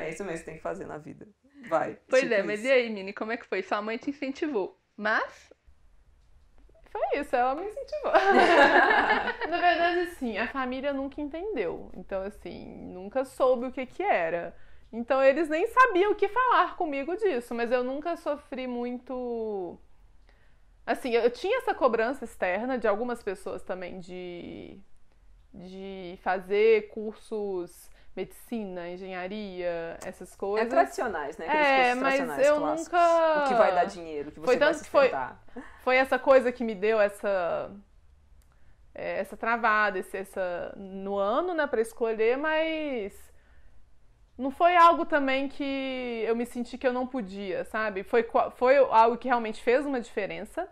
É 0.00 0.10
isso 0.10 0.24
mesmo 0.24 0.40
que 0.40 0.44
tem 0.44 0.56
que 0.56 0.62
fazer 0.62 0.86
na 0.86 0.98
vida. 0.98 1.26
Vai. 1.68 1.98
Pois 2.08 2.22
tipo 2.22 2.34
é, 2.34 2.42
mas 2.42 2.64
e 2.64 2.70
aí, 2.70 2.90
Mini, 2.90 3.12
como 3.12 3.32
é 3.32 3.36
que 3.36 3.46
foi? 3.46 3.62
Sua 3.62 3.80
mãe 3.80 3.96
te 3.96 4.10
incentivou, 4.10 4.78
mas... 4.96 5.52
Foi 6.90 7.20
isso, 7.20 7.34
ela 7.34 7.54
me 7.54 7.64
incentivou. 7.64 8.12
na 9.48 9.58
verdade, 9.58 10.10
sim, 10.16 10.36
a 10.36 10.46
família 10.46 10.92
nunca 10.92 11.22
entendeu. 11.22 11.90
Então, 11.94 12.22
assim, 12.22 12.92
nunca 12.92 13.24
soube 13.24 13.66
o 13.66 13.72
que 13.72 13.86
que 13.86 14.02
era. 14.02 14.54
Então 14.92 15.22
eles 15.22 15.48
nem 15.48 15.66
sabiam 15.66 16.12
o 16.12 16.14
que 16.14 16.28
falar 16.28 16.76
comigo 16.76 17.16
disso, 17.16 17.54
mas 17.54 17.72
eu 17.72 17.82
nunca 17.82 18.16
sofri 18.16 18.66
muito. 18.66 19.78
Assim, 20.86 21.14
eu 21.14 21.30
tinha 21.30 21.58
essa 21.58 21.74
cobrança 21.74 22.24
externa 22.24 22.76
de 22.76 22.86
algumas 22.86 23.22
pessoas 23.22 23.62
também 23.62 24.00
de, 24.00 24.78
de 25.54 26.18
fazer 26.22 26.88
cursos 26.88 27.90
medicina, 28.14 28.90
engenharia, 28.90 29.96
essas 30.04 30.36
coisas. 30.36 30.66
É 30.66 30.70
tradicionais, 30.70 31.38
né? 31.38 31.46
Aqueles 31.46 31.66
é, 31.66 31.94
mas 31.94 32.46
eu 32.46 32.58
clássicos. 32.58 32.92
nunca. 32.92 33.44
O 33.44 33.48
que 33.48 33.54
vai 33.54 33.74
dar 33.74 33.84
dinheiro, 33.84 34.28
o 34.28 34.32
que 34.32 34.40
você 34.40 34.46
foi 34.46 34.58
tanto 34.58 34.78
vai 34.78 34.84
foi, 34.84 35.62
foi 35.82 35.96
essa 35.96 36.18
coisa 36.18 36.52
que 36.52 36.62
me 36.62 36.74
deu 36.74 37.00
essa 37.00 37.70
é, 38.94 39.20
essa 39.20 39.36
travada, 39.36 39.98
esse, 39.98 40.16
essa 40.16 40.74
no 40.76 41.16
ano, 41.16 41.54
né, 41.54 41.66
para 41.66 41.80
escolher, 41.80 42.36
mas 42.36 43.31
não 44.38 44.50
foi 44.50 44.76
algo 44.76 45.04
também 45.04 45.48
que 45.48 46.24
eu 46.26 46.34
me 46.34 46.46
senti 46.46 46.78
que 46.78 46.86
eu 46.86 46.92
não 46.92 47.06
podia, 47.06 47.64
sabe? 47.64 48.02
Foi, 48.02 48.26
foi 48.56 48.76
algo 48.76 49.16
que 49.16 49.28
realmente 49.28 49.62
fez 49.62 49.84
uma 49.84 50.00
diferença. 50.00 50.68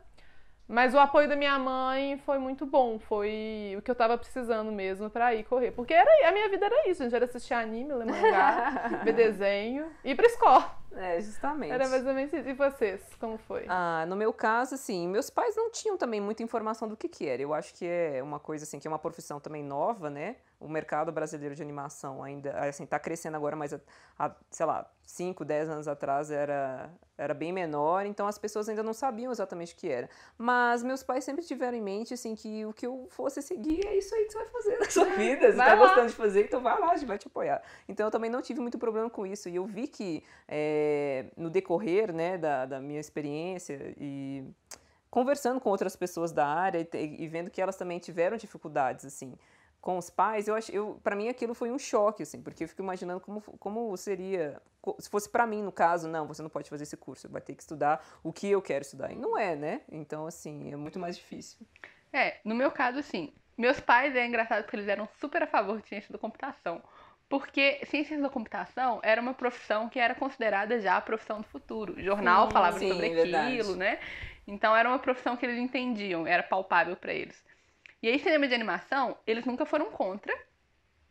Mas 0.67 0.95
o 0.95 0.99
apoio 1.01 1.29
da 1.29 1.35
minha 1.35 1.59
mãe 1.59 2.17
foi 2.19 2.39
muito 2.39 2.65
bom, 2.65 2.97
foi 3.01 3.75
o 3.77 3.83
que 3.83 3.91
eu 3.91 3.95
tava 3.95 4.17
precisando 4.17 4.71
mesmo 4.71 5.11
para 5.11 5.35
ir 5.35 5.43
correr. 5.43 5.73
Porque 5.73 5.93
era, 5.93 6.29
a 6.29 6.31
minha 6.31 6.49
vida 6.49 6.67
era 6.67 6.89
isso, 6.89 7.03
gente, 7.03 7.15
era 7.15 7.25
assistir 7.25 7.55
anime, 7.55 7.93
ler 7.93 8.07
mangá, 8.07 9.01
ver 9.03 9.13
desenho 9.13 9.91
e 10.05 10.13
ir 10.13 10.15
pra 10.15 10.27
escola. 10.27 10.80
É, 10.93 11.21
justamente. 11.21 11.73
Era 11.73 11.89
mais 11.89 12.07
ou 12.07 12.13
menos 12.13 12.33
isso. 12.33 12.49
E 12.49 12.53
vocês, 12.53 13.01
como 13.19 13.39
foi? 13.39 13.65
Ah, 13.69 14.05
no 14.07 14.17
meu 14.17 14.33
caso, 14.33 14.75
assim, 14.75 15.09
meus 15.09 15.31
pais 15.31 15.57
não 15.57 15.71
tinham 15.71 15.97
também 15.97 16.21
muita 16.21 16.43
informação 16.43 16.89
do 16.89 16.97
que 16.97 17.09
que 17.09 17.27
era. 17.27 17.41
Eu 17.41 17.55
acho 17.55 17.75
que 17.75 17.87
é 17.87 18.23
uma 18.23 18.39
coisa, 18.39 18.65
assim, 18.65 18.79
que 18.79 18.87
é 18.87 18.91
uma 18.91 18.99
profissão 18.99 19.39
também 19.41 19.63
nova, 19.63 20.11
né? 20.11 20.37
o 20.61 20.69
mercado 20.69 21.11
brasileiro 21.11 21.55
de 21.55 21.63
animação 21.63 22.23
ainda 22.23 22.53
assim 22.69 22.85
está 22.85 22.99
crescendo 22.99 23.35
agora, 23.35 23.57
mas 23.57 23.75
há, 24.19 24.37
sei 24.51 24.67
lá, 24.67 24.89
5, 25.03 25.43
10 25.43 25.71
anos 25.71 25.89
atrás 25.89 26.31
era, 26.31 26.91
era 27.17 27.33
bem 27.33 27.51
menor, 27.51 28.05
então 28.05 28.27
as 28.29 28.37
pessoas 28.37 28.69
ainda 28.69 28.83
não 28.83 28.93
sabiam 28.93 29.33
exatamente 29.33 29.73
o 29.73 29.77
que 29.77 29.89
era. 29.89 30.09
Mas 30.37 30.83
meus 30.83 31.03
pais 31.03 31.25
sempre 31.25 31.43
tiveram 31.43 31.79
em 31.79 31.81
mente 31.81 32.13
assim 32.13 32.35
que 32.35 32.67
o 32.67 32.75
que 32.75 32.87
eu 32.87 33.09
fosse 33.09 33.41
seguir 33.41 33.87
é 33.87 33.97
isso 33.97 34.15
aí 34.15 34.27
que 34.27 34.33
você 34.33 34.39
vai 34.39 34.49
fazer 34.49 34.79
na 34.79 34.91
sua 34.91 35.05
vida. 35.17 35.47
Você 35.47 35.59
está 35.59 35.75
gostando 35.77 36.09
de 36.09 36.15
fazer, 36.15 36.45
então 36.45 36.61
vai 36.61 36.79
lá, 36.79 36.93
a 36.93 36.97
gente 36.97 37.09
vai 37.09 37.17
te 37.17 37.27
apoiar. 37.27 37.63
Então 37.89 38.07
eu 38.07 38.11
também 38.11 38.31
não 38.31 38.43
tive 38.43 38.61
muito 38.61 38.79
problema 38.79 39.09
com 39.09 39.27
isso. 39.27 39.49
E 39.49 39.57
eu 39.57 39.65
vi 39.65 39.89
que 39.89 40.23
é, 40.47 40.80
no 41.37 41.51
decorrer 41.51 42.13
né, 42.13 42.39
da, 42.39 42.67
da 42.67 42.81
minha 42.81 43.01
experiência 43.01 43.95
e 43.99 44.45
conversando 45.11 45.61
com 45.61 45.71
outras 45.71 45.97
pessoas 45.97 46.33
da 46.33 46.47
área 46.47 46.87
e, 46.95 47.23
e 47.23 47.29
vendo 47.29 47.51
que 47.51 47.61
elas 47.61 47.77
também 47.77 47.99
tiveram 47.99 48.37
dificuldades 48.37 49.05
assim 49.05 49.35
com 49.81 49.97
os 49.97 50.11
pais, 50.11 50.47
eu 50.47 50.55
acho, 50.55 50.71
eu, 50.71 51.01
para 51.03 51.17
mim 51.17 51.29
aquilo 51.29 51.55
foi 51.55 51.71
um 51.71 51.79
choque, 51.79 52.23
assim, 52.23 52.43
porque 52.43 52.65
eu 52.65 52.69
fico 52.69 52.83
imaginando 52.83 53.21
como, 53.21 53.41
como 53.41 53.97
seria, 53.97 54.61
se 54.99 55.09
fosse 55.09 55.29
para 55.29 55.47
mim 55.47 55.63
no 55.63 55.73
caso, 55.73 56.07
não, 56.07 56.27
você 56.27 56.43
não 56.43 56.51
pode 56.51 56.69
fazer 56.69 56.83
esse 56.83 56.97
curso, 56.97 57.29
vai 57.31 57.41
ter 57.41 57.55
que 57.55 57.63
estudar 57.63 58.05
o 58.23 58.33
que 58.33 58.49
eu 58.49 58.61
quero 58.61 58.83
estudar. 58.83 59.11
E 59.11 59.17
não 59.17 59.39
é, 59.39 59.57
né? 59.57 59.81
Então, 59.91 60.27
assim, 60.27 60.71
é 60.71 60.77
muito 60.77 60.99
mais 60.99 61.17
difícil. 61.17 61.59
É, 62.13 62.39
no 62.45 62.55
meu 62.55 62.71
caso, 62.71 63.03
sim. 63.03 63.33
Meus 63.57 63.81
pais, 63.81 64.15
é 64.15 64.27
engraçado 64.27 64.63
porque 64.63 64.77
eles 64.77 64.89
eram 64.89 65.09
super 65.19 65.43
a 65.43 65.47
favor 65.47 65.81
de 65.81 65.89
ciência 65.89 66.13
da 66.13 66.19
computação. 66.19 66.83
Porque 67.31 67.79
ciências 67.85 68.21
da 68.21 68.29
computação 68.29 68.99
era 69.05 69.23
uma 69.23 69.33
profissão 69.33 69.89
que 69.89 70.01
era 70.01 70.17
considerada 70.17 70.81
já 70.81 70.97
a 70.97 71.01
profissão 71.01 71.41
do 71.41 71.47
futuro. 71.47 71.95
O 71.95 72.03
jornal 72.03 72.51
falava 72.51 72.77
sim, 72.77 72.89
sobre 72.91 73.07
aquilo, 73.07 73.23
verdade. 73.23 73.77
né? 73.77 74.01
Então 74.49 74.77
era 74.77 74.89
uma 74.89 74.99
profissão 74.99 75.37
que 75.37 75.47
eles 75.47 75.57
entendiam, 75.57 76.27
era 76.27 76.43
palpável 76.43 76.97
para 76.97 77.15
eles. 77.15 77.41
E 78.03 78.09
aí, 78.09 78.19
cinema 78.19 78.49
de 78.49 78.55
animação, 78.55 79.17
eles 79.25 79.45
nunca 79.45 79.65
foram 79.65 79.93
contra, 79.93 80.37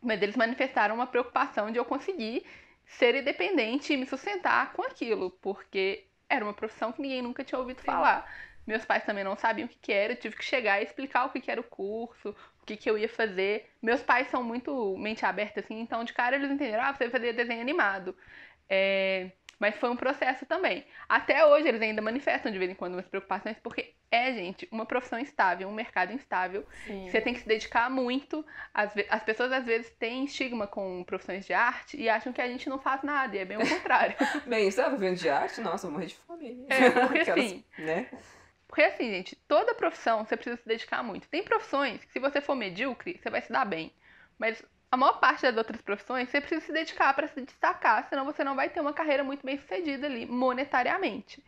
mas 0.02 0.20
eles 0.20 0.36
manifestaram 0.36 0.94
uma 0.94 1.06
preocupação 1.06 1.70
de 1.70 1.78
eu 1.78 1.86
conseguir 1.86 2.44
ser 2.84 3.14
independente 3.14 3.94
e 3.94 3.96
me 3.96 4.04
sustentar 4.04 4.74
com 4.74 4.82
aquilo, 4.82 5.30
porque 5.40 6.04
era 6.28 6.44
uma 6.44 6.52
profissão 6.52 6.92
que 6.92 7.00
ninguém 7.00 7.22
nunca 7.22 7.42
tinha 7.42 7.58
ouvido 7.58 7.80
falar. 7.80 8.30
Meus 8.66 8.84
pais 8.84 9.04
também 9.04 9.24
não 9.24 9.36
sabiam 9.36 9.64
o 9.64 9.68
que, 9.68 9.78
que 9.78 9.92
era, 9.92 10.12
eu 10.12 10.16
tive 10.16 10.36
que 10.36 10.44
chegar 10.44 10.80
e 10.80 10.84
explicar 10.84 11.24
o 11.24 11.30
que, 11.30 11.40
que 11.40 11.50
era 11.50 11.60
o 11.60 11.64
curso, 11.64 12.36
o 12.62 12.66
que, 12.66 12.76
que 12.76 12.90
eu 12.90 12.98
ia 12.98 13.08
fazer. 13.08 13.70
Meus 13.82 14.02
pais 14.02 14.28
são 14.28 14.42
muito 14.42 14.96
mente 14.96 15.24
aberta, 15.24 15.60
assim, 15.60 15.80
então 15.80 16.04
de 16.04 16.12
cara 16.12 16.36
eles 16.36 16.50
entenderam, 16.50 16.84
ah, 16.84 16.92
você 16.92 17.04
vai 17.04 17.10
fazer 17.10 17.32
desenho 17.32 17.60
animado. 17.60 18.14
É... 18.68 19.30
Mas 19.58 19.76
foi 19.76 19.90
um 19.90 19.96
processo 19.96 20.46
também. 20.46 20.86
Até 21.06 21.44
hoje 21.44 21.68
eles 21.68 21.82
ainda 21.82 22.00
manifestam 22.00 22.50
de 22.50 22.58
vez 22.58 22.70
em 22.70 22.74
quando 22.74 22.94
umas 22.94 23.06
preocupações, 23.06 23.58
porque 23.62 23.94
é, 24.10 24.32
gente, 24.32 24.66
uma 24.72 24.86
profissão 24.86 25.18
instável, 25.18 25.68
um 25.68 25.72
mercado 25.72 26.14
instável. 26.14 26.66
Sim. 26.86 27.08
Você 27.08 27.20
tem 27.20 27.34
que 27.34 27.40
se 27.40 27.46
dedicar 27.46 27.90
muito. 27.90 28.44
As, 28.72 28.92
as 29.10 29.22
pessoas 29.22 29.52
às 29.52 29.64
vezes 29.64 29.90
têm 29.98 30.24
estigma 30.24 30.66
com 30.66 31.04
profissões 31.04 31.46
de 31.46 31.52
arte 31.52 31.96
e 31.96 32.08
acham 32.08 32.32
que 32.32 32.40
a 32.40 32.48
gente 32.48 32.70
não 32.70 32.78
faz 32.78 33.02
nada, 33.02 33.36
e 33.36 33.38
é 33.38 33.44
bem 33.44 33.58
o 33.58 33.68
contrário. 33.68 34.16
bem, 34.48 34.70
você 34.70 34.82
tá 34.82 34.88
vivendo 34.88 35.16
de 35.16 35.28
arte? 35.28 35.60
Nossa, 35.60 35.86
eu 35.86 35.90
morri 35.90 36.06
de 36.06 36.16
fome. 36.16 36.66
É, 36.70 36.90
porque 36.90 37.18
assim. 37.30 37.62
né? 37.78 38.08
Porque 38.70 38.82
assim, 38.82 39.10
gente, 39.10 39.34
toda 39.48 39.74
profissão 39.74 40.24
você 40.24 40.36
precisa 40.36 40.56
se 40.56 40.66
dedicar 40.66 41.02
muito. 41.02 41.28
Tem 41.28 41.42
profissões 41.42 42.04
que, 42.04 42.12
se 42.12 42.20
você 42.20 42.40
for 42.40 42.54
medíocre, 42.54 43.18
você 43.20 43.28
vai 43.28 43.42
se 43.42 43.52
dar 43.52 43.64
bem. 43.64 43.92
Mas 44.38 44.62
a 44.88 44.96
maior 44.96 45.18
parte 45.18 45.42
das 45.42 45.56
outras 45.56 45.82
profissões 45.82 46.30
você 46.30 46.40
precisa 46.40 46.60
se 46.64 46.72
dedicar 46.72 47.12
para 47.12 47.26
se 47.26 47.40
destacar, 47.40 48.08
senão 48.08 48.24
você 48.24 48.44
não 48.44 48.54
vai 48.54 48.70
ter 48.70 48.80
uma 48.80 48.92
carreira 48.92 49.24
muito 49.24 49.44
bem 49.44 49.58
sucedida 49.58 50.06
ali 50.06 50.24
monetariamente. 50.24 51.44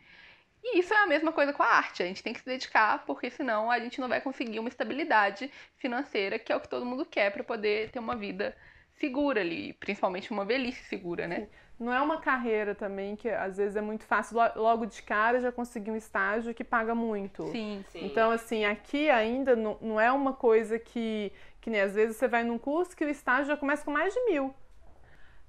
E 0.61 0.79
isso 0.79 0.93
é 0.93 0.97
a 0.97 1.07
mesma 1.07 1.31
coisa 1.31 1.53
com 1.53 1.63
a 1.63 1.67
arte, 1.67 2.03
a 2.03 2.05
gente 2.05 2.21
tem 2.21 2.33
que 2.33 2.41
se 2.41 2.45
dedicar, 2.45 3.05
porque 3.05 3.29
senão 3.29 3.71
a 3.71 3.79
gente 3.79 4.01
não 4.01 4.09
vai 4.09 4.19
conseguir 4.19 4.59
uma 4.59 4.69
estabilidade 4.69 5.49
financeira, 5.77 6.37
que 6.37 6.51
é 6.51 6.55
o 6.57 6.59
que 6.59 6.69
todo 6.69 6.85
mundo 6.85 7.05
quer 7.05 7.31
para 7.31 7.43
poder 7.43 7.89
ter 7.89 7.99
uma 7.99 8.17
vida 8.17 8.55
segura 8.99 9.39
ali, 9.39 9.71
principalmente 9.73 10.29
uma 10.31 10.43
velhice 10.43 10.83
segura, 10.83 11.25
né? 11.25 11.47
Não 11.79 11.93
é 11.93 11.99
uma 12.01 12.17
carreira 12.17 12.75
também 12.75 13.15
que 13.15 13.29
às 13.29 13.57
vezes 13.57 13.75
é 13.75 13.81
muito 13.81 14.05
fácil 14.05 14.37
logo 14.55 14.85
de 14.85 15.01
cara 15.01 15.39
já 15.39 15.51
conseguir 15.51 15.91
um 15.91 15.95
estágio 15.95 16.53
que 16.53 16.63
paga 16.63 16.93
muito. 16.93 17.47
Sim, 17.47 17.83
sim. 17.91 18.05
Então, 18.05 18.31
assim, 18.31 18.63
aqui 18.63 19.09
ainda 19.09 19.55
não, 19.55 19.77
não 19.81 19.99
é 19.99 20.11
uma 20.11 20.33
coisa 20.33 20.77
que, 20.77 21.31
que 21.59 21.69
nem 21.69 21.81
às 21.81 21.95
vezes 21.95 22.15
você 22.15 22.27
vai 22.27 22.43
num 22.43 22.57
curso 22.57 22.95
que 22.95 23.03
o 23.03 23.09
estágio 23.09 23.45
já 23.45 23.57
começa 23.57 23.83
com 23.83 23.91
mais 23.91 24.13
de 24.13 24.23
mil. 24.25 24.53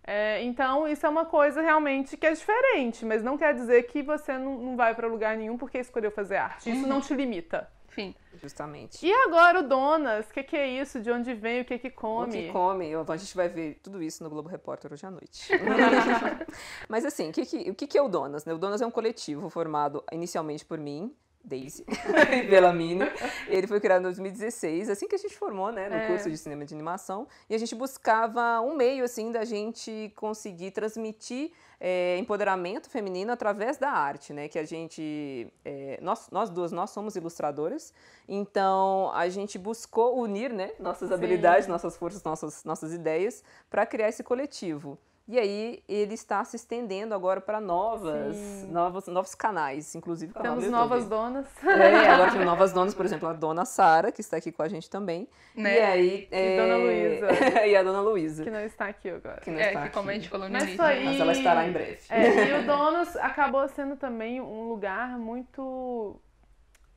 É, 0.06 0.42
então, 0.42 0.87
isso 0.87 1.06
é 1.06 1.08
uma 1.08 1.24
coisa 1.24 1.62
realmente 1.62 2.16
que 2.16 2.26
é 2.26 2.32
diferente, 2.32 3.06
mas 3.06 3.22
não 3.22 3.38
quer 3.38 3.54
dizer 3.54 3.84
que 3.84 4.02
você 4.02 4.37
não, 4.37 4.58
não 4.58 4.76
vai 4.76 4.94
para 4.94 5.06
lugar 5.06 5.37
nenhum 5.37 5.56
porque 5.56 5.78
escolheu 5.78 6.10
fazer 6.10 6.37
arte. 6.37 6.70
Isso 6.70 6.87
não 6.87 7.00
te 7.00 7.14
limita. 7.14 7.70
Sim. 7.94 8.14
Justamente. 8.42 9.04
E 9.07 9.12
agora 9.12 9.61
o 9.61 9.68
Donas, 9.68 10.28
o 10.28 10.33
que, 10.33 10.42
que, 10.42 10.57
é 10.57 10.68
isso? 10.68 11.00
De 11.00 11.11
onde 11.11 11.35
vem? 11.35 11.61
O 11.61 11.64
que 11.64 11.78
que 11.78 11.90
come? 11.90 12.28
O 12.28 12.33
que 12.33 12.52
come? 12.52 12.92
A 12.94 13.16
gente 13.16 13.37
vai 13.37 13.48
ver 13.48 13.80
tudo 13.83 14.02
isso 14.02 14.22
no 14.22 14.30
Globo 14.30 14.48
Repórter 14.48 14.92
hoje 14.92 15.07
à 15.07 15.11
noite. 15.11 15.48
Mas 16.88 17.04
assim, 17.04 17.30
o 17.30 17.33
que, 17.33 17.46
que, 17.46 17.70
o 17.70 17.74
que, 17.74 17.87
que 17.87 17.98
é 17.98 18.02
o 18.02 18.09
Donas? 18.09 18.44
Né? 18.44 18.52
O 18.52 18.59
Donas 18.59 18.80
é 18.80 18.87
um 18.87 18.90
coletivo 18.90 19.48
formado 19.48 20.02
inicialmente 20.12 20.64
por 20.64 20.78
mim, 20.78 21.14
Daisy 21.44 21.85
Bellamini. 22.48 23.04
Ele 23.48 23.66
foi 23.66 23.80
criado 23.80 24.00
em 24.00 24.04
2016, 24.04 24.88
assim 24.88 25.07
que 25.07 25.14
a 25.14 25.18
gente 25.18 25.37
formou, 25.37 25.70
né, 25.70 25.88
no 25.88 25.94
é. 25.94 26.07
curso 26.07 26.30
de 26.30 26.38
cinema 26.38 26.64
de 26.64 26.74
animação, 26.74 27.28
e 27.48 27.54
a 27.54 27.59
gente 27.59 27.74
buscava 27.74 28.61
um 28.61 28.74
meio 28.74 29.04
assim 29.04 29.30
da 29.30 29.44
gente 29.44 30.12
conseguir 30.16 30.70
transmitir 30.70 31.52
é, 31.78 32.16
empoderamento 32.18 32.88
feminino 32.88 33.30
através 33.33 33.76
da 33.76 33.90
arte, 33.90 34.33
né? 34.33 34.48
Que 34.48 34.59
a 34.59 34.64
gente, 34.64 35.52
é, 35.64 35.98
nós, 36.00 36.30
nós 36.30 36.48
duas, 36.48 36.72
nós 36.72 36.90
somos 36.90 37.14
ilustradoras, 37.14 37.92
então 38.26 39.11
a 39.12 39.28
gente 39.28 39.59
buscou 39.59 40.18
unir, 40.18 40.52
né, 40.52 40.72
nossas 40.80 41.09
Sim. 41.09 41.14
habilidades, 41.14 41.68
nossas 41.68 41.96
forças, 41.96 42.22
nossas, 42.22 42.64
nossas 42.64 42.92
ideias 42.94 43.44
para 43.68 43.85
criar 43.85 44.09
esse 44.09 44.22
coletivo. 44.22 44.98
E 45.26 45.38
aí 45.38 45.82
ele 45.88 46.12
está 46.12 46.44
se 46.44 46.54
estendendo 46.56 47.14
agora 47.14 47.40
para 47.40 47.58
novas, 47.58 48.37
novos, 48.68 49.06
novos 49.06 49.34
canais, 49.34 49.94
inclusive 49.94 50.34
canal 50.34 50.52
Temos 50.52 50.64
do 50.66 50.70
novas 50.70 51.06
donas. 51.08 51.46
É, 51.64 52.08
agora 52.12 52.30
temos 52.30 52.44
novas 52.44 52.72
donas, 52.74 52.94
por 52.94 53.06
exemplo, 53.06 53.26
a 53.28 53.32
dona 53.32 53.64
Sara, 53.64 54.12
que 54.12 54.20
está 54.20 54.37
aqui 54.37 54.52
com 54.52 54.62
a 54.62 54.68
gente 54.68 54.90
também. 54.90 55.26
Né? 55.56 55.76
E 55.76 55.80
aí. 55.80 56.28
E 56.30 56.56
Dona 56.58 56.76
Luísa. 56.76 57.28
e 57.66 57.74
a 57.74 57.82
dona 57.82 58.00
Luísa. 58.02 58.44
Que 58.44 58.50
não 58.50 58.60
está 58.60 58.87
aqui 58.88 59.08
agora. 59.08 59.40
que 59.40 59.50
não 59.50 59.58
É, 59.58 59.68
está 59.68 59.82
que 59.84 59.94
como 59.94 60.10
a 60.10 60.12
aqui. 60.12 60.20
gente 60.20 60.30
falou 60.30 60.46
no 60.46 60.52
Mas 60.52 60.62
início. 60.64 60.84
foi 60.84 60.94
né? 60.94 61.04
Mas 61.06 61.20
ela 61.20 61.32
estará 61.32 61.66
em 61.68 61.72
breve. 61.72 61.98
É, 62.10 62.48
e 62.48 62.60
o 62.62 62.66
Donos 62.66 63.16
acabou 63.16 63.66
sendo 63.68 63.96
também 63.96 64.42
um 64.42 64.68
lugar 64.68 65.18
muito 65.18 66.20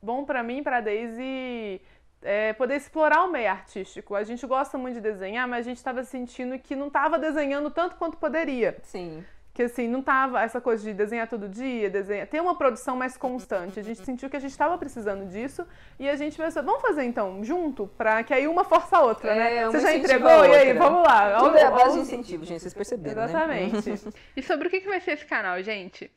bom 0.02 0.24
pra 0.26 0.42
mim, 0.42 0.58
e 0.58 0.62
pra 0.62 0.82
Daisy, 0.82 1.80
é, 2.22 2.52
poder 2.52 2.76
explorar 2.76 3.24
o 3.24 3.30
meio 3.30 3.50
artístico. 3.50 4.14
A 4.14 4.24
gente 4.24 4.46
gosta 4.46 4.76
muito 4.76 4.94
de 4.94 5.00
desenhar, 5.00 5.46
mas 5.46 5.60
a 5.60 5.68
gente 5.68 5.78
estava 5.78 6.02
sentindo 6.04 6.58
que 6.58 6.74
não 6.74 6.88
estava 6.88 7.18
desenhando 7.18 7.70
tanto 7.70 7.96
quanto 7.96 8.16
poderia. 8.16 8.76
Sim. 8.82 9.24
Que 9.54 9.64
assim, 9.64 9.88
não 9.88 10.00
tava 10.00 10.40
essa 10.40 10.60
coisa 10.60 10.84
de 10.84 10.94
desenhar 10.94 11.28
todo 11.28 11.48
dia, 11.48 11.90
desenhar. 11.90 12.28
Ter 12.28 12.40
uma 12.40 12.54
produção 12.56 12.94
mais 12.94 13.16
constante. 13.16 13.80
A 13.80 13.82
gente 13.82 14.04
sentiu 14.04 14.30
que 14.30 14.36
a 14.36 14.38
gente 14.38 14.52
estava 14.52 14.78
precisando 14.78 15.26
disso 15.26 15.66
e 15.98 16.08
a 16.08 16.14
gente 16.14 16.36
pensou, 16.36 16.62
vamos 16.62 16.80
fazer 16.80 17.02
então, 17.02 17.42
junto, 17.42 17.88
pra 17.98 18.22
que 18.22 18.32
aí 18.32 18.46
uma 18.46 18.62
força 18.62 18.98
a 18.98 19.02
outra, 19.02 19.32
É, 19.32 19.54
né? 19.56 19.68
uma 19.68 19.72
Você 19.72 19.80
já 19.80 19.94
entregou? 19.96 20.30
E 20.46 20.54
aí, 20.54 20.72
vamos 20.74 21.02
lá. 21.02 21.38
Tudo 21.40 21.56
é 21.56 21.64
a 21.64 21.70
base 21.72 21.94
de 21.96 22.02
incentivo, 22.02 22.44
gente, 22.44 22.60
vocês 22.60 22.74
perceberam, 22.74 23.22
né? 23.22 23.28
Exatamente. 23.28 24.08
E 24.36 24.42
sobre 24.44 24.68
o 24.68 24.70
que 24.70 24.80
que 24.80 24.88
vai 24.88 25.00
ser 25.00 25.12
esse 25.12 25.24
canal, 25.24 25.60
gente? 25.60 26.08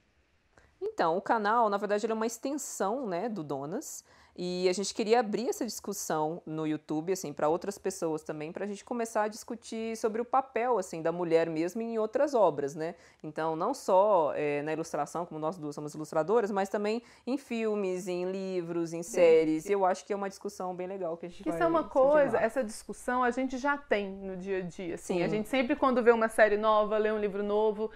Então, 0.79 1.17
o 1.17 1.21
canal, 1.21 1.67
na 1.67 1.77
verdade, 1.77 2.05
ele 2.05 2.13
é 2.13 2.15
uma 2.15 2.27
extensão, 2.27 3.07
né, 3.07 3.27
do 3.27 3.43
Donas. 3.43 4.03
E 4.35 4.67
a 4.69 4.73
gente 4.73 4.93
queria 4.93 5.19
abrir 5.19 5.49
essa 5.49 5.65
discussão 5.65 6.41
no 6.45 6.65
YouTube, 6.65 7.11
assim, 7.11 7.33
para 7.33 7.49
outras 7.49 7.77
pessoas 7.77 8.23
também, 8.23 8.51
para 8.51 8.65
a 8.65 8.67
gente 8.67 8.83
começar 8.83 9.23
a 9.23 9.27
discutir 9.27 9.95
sobre 9.97 10.21
o 10.21 10.25
papel, 10.25 10.77
assim, 10.77 11.01
da 11.01 11.11
mulher 11.11 11.49
mesmo 11.49 11.81
em 11.81 11.99
outras 11.99 12.33
obras, 12.33 12.75
né? 12.75 12.95
Então, 13.21 13.55
não 13.55 13.73
só 13.73 14.33
eh, 14.35 14.61
na 14.61 14.73
ilustração, 14.73 15.25
como 15.25 15.39
nós 15.39 15.57
duas 15.57 15.75
somos 15.75 15.93
ilustradoras, 15.93 16.49
mas 16.49 16.69
também 16.69 17.01
em 17.27 17.37
filmes, 17.37 18.07
em 18.07 18.31
livros, 18.31 18.93
em 18.93 19.03
séries. 19.03 19.65
E 19.65 19.73
eu 19.73 19.85
acho 19.85 20.05
que 20.05 20.13
é 20.13 20.15
uma 20.15 20.29
discussão 20.29 20.73
bem 20.73 20.87
legal 20.87 21.17
que 21.17 21.25
a 21.25 21.29
gente 21.29 21.43
Que 21.43 21.49
vai 21.49 21.57
isso 21.57 21.63
é 21.63 21.67
uma 21.67 21.83
coisa, 21.83 22.37
essa 22.37 22.63
discussão 22.63 23.23
a 23.23 23.31
gente 23.31 23.57
já 23.57 23.77
tem 23.77 24.09
no 24.09 24.37
dia 24.37 24.59
a 24.59 24.61
dia. 24.61 24.95
Assim. 24.95 25.15
Sim. 25.15 25.23
A 25.23 25.27
gente 25.27 25.49
sempre, 25.49 25.75
quando 25.75 26.01
vê 26.01 26.11
uma 26.11 26.29
série 26.29 26.57
nova, 26.57 26.97
lê 26.97 27.11
um 27.11 27.19
livro 27.19 27.43
novo, 27.43 27.91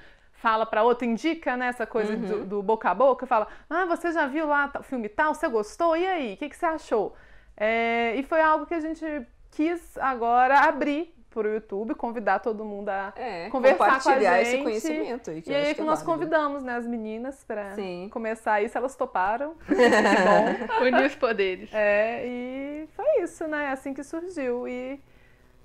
fala 0.45 0.63
pra 0.63 0.83
outra, 0.83 1.07
indica 1.07 1.57
né, 1.57 1.67
essa 1.69 1.87
coisa 1.87 2.13
Uhum. 2.13 2.19
do, 2.21 2.45
do 2.45 2.61
boca 2.61 2.87
a 2.91 2.93
boca, 2.93 3.25
fala: 3.25 3.47
Ah, 3.67 3.85
você 3.85 4.11
já 4.11 4.27
viu 4.27 4.45
lá 4.45 4.71
o 4.79 4.83
filme 4.83 5.09
tal? 5.09 5.33
Você 5.33 5.47
gostou? 5.47 5.97
E 5.97 6.05
aí? 6.05 6.33
O 6.35 6.37
que, 6.37 6.49
que 6.49 6.55
você 6.55 6.67
achou? 6.67 7.15
É, 7.57 8.13
e 8.15 8.21
foi 8.21 8.41
algo 8.43 8.65
que 8.67 8.75
a 8.75 8.79
gente 8.79 9.03
quis 9.49 9.97
agora 9.97 10.59
abrir 10.59 11.11
pro 11.31 11.51
YouTube, 11.51 11.95
convidar 11.95 12.39
todo 12.39 12.63
mundo 12.63 12.89
a. 12.89 13.11
É, 13.15 13.49
conversar 13.49 13.77
com 13.77 13.83
a 13.83 13.95
compartilhar 13.97 14.39
esse 14.41 14.51
gente. 14.51 14.63
conhecimento 14.63 15.31
aí, 15.31 15.41
que 15.41 15.51
E 15.51 15.55
aí 15.55 15.73
que 15.73 15.81
é 15.81 15.83
nós 15.83 16.03
válido. 16.03 16.11
convidamos 16.11 16.63
né, 16.63 16.75
as 16.75 16.85
meninas 16.85 17.43
Sim. 17.73 18.07
começar 18.13 18.61
isso, 18.61 18.77
elas 18.77 18.95
toparam. 18.95 19.55
que 19.65 19.73
bom. 19.73 20.83
Unir 20.85 21.05
os 21.07 21.15
poderes. 21.15 21.69
É, 21.73 22.23
e 22.25 22.87
foi 22.95 23.23
isso, 23.23 23.47
né? 23.47 23.71
Assim 23.71 23.95
que 23.95 24.03
surgiu. 24.03 24.67
E 24.67 25.01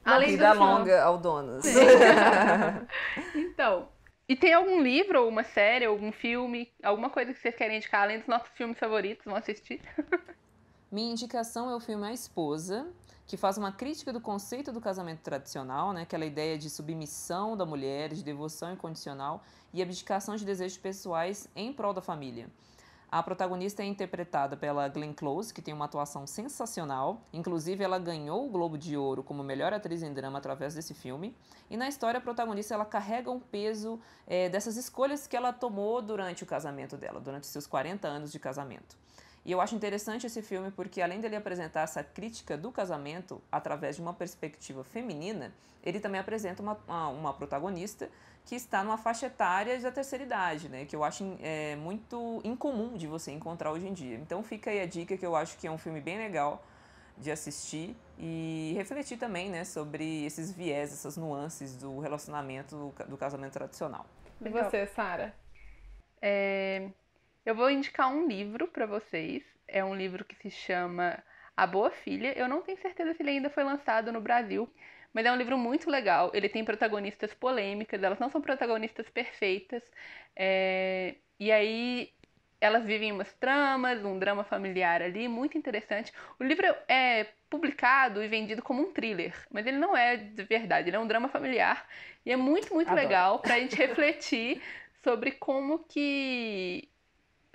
Além 0.04 0.30
Vida 0.30 0.54
do 0.54 0.58
longa 0.58 1.02
ao 1.02 1.18
Donas. 1.18 1.66
Então, 3.34 3.88
e 4.30 4.36
tem 4.36 4.54
algum 4.54 4.80
livro, 4.80 5.22
ou 5.22 5.28
uma 5.28 5.42
série, 5.42 5.84
algum 5.84 6.12
filme, 6.12 6.72
alguma 6.84 7.10
coisa 7.10 7.34
que 7.34 7.40
vocês 7.40 7.52
querem 7.52 7.78
indicar, 7.78 8.02
além 8.02 8.18
dos 8.18 8.28
nossos 8.28 8.48
filmes 8.50 8.78
favoritos, 8.78 9.24
vão 9.24 9.34
assistir? 9.34 9.80
Minha 10.88 11.10
indicação 11.10 11.68
é 11.68 11.74
o 11.74 11.80
filme 11.80 12.06
A 12.06 12.12
Esposa, 12.12 12.86
que 13.26 13.36
faz 13.36 13.58
uma 13.58 13.72
crítica 13.72 14.12
do 14.12 14.20
conceito 14.20 14.70
do 14.70 14.80
casamento 14.80 15.18
tradicional, 15.18 15.92
né? 15.92 16.02
aquela 16.02 16.24
ideia 16.24 16.56
de 16.56 16.70
submissão 16.70 17.56
da 17.56 17.66
mulher, 17.66 18.10
de 18.10 18.22
devoção 18.22 18.72
incondicional 18.72 19.42
e 19.74 19.82
abdicação 19.82 20.36
de 20.36 20.44
desejos 20.44 20.78
pessoais 20.78 21.48
em 21.56 21.72
prol 21.72 21.92
da 21.92 22.00
família. 22.00 22.48
A 23.12 23.24
protagonista 23.24 23.82
é 23.82 23.86
interpretada 23.86 24.56
pela 24.56 24.86
Glenn 24.86 25.12
Close, 25.12 25.52
que 25.52 25.60
tem 25.60 25.74
uma 25.74 25.86
atuação 25.86 26.28
sensacional. 26.28 27.26
Inclusive, 27.32 27.82
ela 27.82 27.98
ganhou 27.98 28.46
o 28.46 28.48
Globo 28.48 28.78
de 28.78 28.96
Ouro 28.96 29.24
como 29.24 29.42
melhor 29.42 29.72
atriz 29.72 30.00
em 30.04 30.12
drama 30.12 30.38
através 30.38 30.74
desse 30.74 30.94
filme. 30.94 31.36
E 31.68 31.76
na 31.76 31.88
história, 31.88 32.18
a 32.18 32.20
protagonista 32.20 32.72
ela 32.72 32.84
carrega 32.84 33.28
um 33.28 33.40
peso 33.40 33.98
eh, 34.28 34.48
dessas 34.48 34.76
escolhas 34.76 35.26
que 35.26 35.36
ela 35.36 35.52
tomou 35.52 36.00
durante 36.00 36.44
o 36.44 36.46
casamento 36.46 36.96
dela, 36.96 37.20
durante 37.20 37.48
seus 37.48 37.66
40 37.66 38.06
anos 38.06 38.30
de 38.30 38.38
casamento. 38.38 38.96
E 39.44 39.52
eu 39.52 39.60
acho 39.60 39.74
interessante 39.74 40.26
esse 40.26 40.42
filme 40.42 40.70
porque, 40.70 41.00
além 41.00 41.20
dele 41.20 41.36
apresentar 41.36 41.82
essa 41.82 42.04
crítica 42.04 42.56
do 42.58 42.70
casamento 42.70 43.40
através 43.50 43.96
de 43.96 44.02
uma 44.02 44.12
perspectiva 44.12 44.84
feminina, 44.84 45.52
ele 45.82 45.98
também 45.98 46.20
apresenta 46.20 46.62
uma, 46.62 46.78
uma, 46.86 47.08
uma 47.08 47.34
protagonista 47.34 48.10
que 48.44 48.54
está 48.54 48.82
numa 48.84 48.98
faixa 48.98 49.26
etária 49.26 49.78
da 49.80 49.90
terceira 49.90 50.24
idade, 50.24 50.68
né? 50.68 50.84
Que 50.84 50.94
eu 50.94 51.02
acho 51.04 51.36
é, 51.40 51.76
muito 51.76 52.40
incomum 52.44 52.96
de 52.96 53.06
você 53.06 53.30
encontrar 53.32 53.72
hoje 53.72 53.86
em 53.86 53.92
dia. 53.94 54.16
Então 54.16 54.42
fica 54.42 54.70
aí 54.70 54.80
a 54.80 54.86
dica 54.86 55.16
que 55.16 55.24
eu 55.24 55.34
acho 55.34 55.56
que 55.56 55.66
é 55.66 55.70
um 55.70 55.78
filme 55.78 56.00
bem 56.00 56.18
legal 56.18 56.62
de 57.16 57.30
assistir 57.30 57.94
e 58.18 58.72
refletir 58.76 59.18
também, 59.18 59.50
né, 59.50 59.62
sobre 59.64 60.24
esses 60.24 60.50
viés, 60.50 60.90
essas 60.92 61.16
nuances 61.18 61.76
do 61.76 61.98
relacionamento 62.00 62.76
do, 62.76 62.92
ca- 62.92 63.04
do 63.04 63.16
casamento 63.16 63.52
tradicional. 63.52 64.06
e 64.40 64.48
você, 64.48 64.86
Sara? 64.86 65.34
É, 66.22 66.88
Eu 67.44 67.54
vou 67.54 67.70
indicar 67.70 68.08
um 68.12 68.26
livro 68.26 68.68
pra 68.68 68.86
vocês. 68.86 69.42
É 69.66 69.84
um 69.84 69.94
livro 69.94 70.24
que 70.24 70.34
se 70.36 70.50
chama 70.50 71.22
A 71.56 71.66
Boa 71.66 71.90
Filha. 71.90 72.36
Eu 72.38 72.48
não 72.48 72.62
tenho 72.62 72.78
certeza 72.78 73.14
se 73.14 73.22
ele 73.22 73.30
ainda 73.30 73.50
foi 73.50 73.64
lançado 73.64 74.12
no 74.12 74.20
Brasil, 74.20 74.72
mas 75.12 75.26
é 75.26 75.32
um 75.32 75.36
livro 75.36 75.56
muito 75.58 75.90
legal. 75.90 76.30
Ele 76.34 76.48
tem 76.48 76.64
protagonistas 76.64 77.32
polêmicas, 77.34 78.02
elas 78.02 78.18
não 78.18 78.30
são 78.30 78.40
protagonistas 78.40 79.08
perfeitas. 79.10 79.82
É, 80.36 81.16
E 81.38 81.50
aí 81.52 82.12
elas 82.60 82.84
vivem 82.84 83.10
umas 83.12 83.32
tramas, 83.34 84.04
um 84.04 84.18
drama 84.18 84.44
familiar 84.44 85.00
ali, 85.02 85.26
muito 85.28 85.56
interessante. 85.56 86.12
O 86.38 86.44
livro 86.44 86.66
é 86.88 87.24
publicado 87.48 88.22
e 88.22 88.28
vendido 88.28 88.62
como 88.62 88.82
um 88.82 88.92
thriller, 88.92 89.34
mas 89.50 89.66
ele 89.66 89.78
não 89.78 89.96
é 89.96 90.16
de 90.16 90.44
verdade, 90.44 90.88
ele 90.90 90.96
é 90.96 91.00
um 91.00 91.06
drama 91.06 91.28
familiar 91.28 91.88
e 92.24 92.30
é 92.30 92.36
muito, 92.36 92.74
muito 92.74 92.92
Adoro. 92.92 92.96
legal 92.96 93.40
pra 93.40 93.58
gente 93.58 93.76
refletir 93.76 94.62
sobre 95.02 95.32
como 95.32 95.80
que 95.84 96.89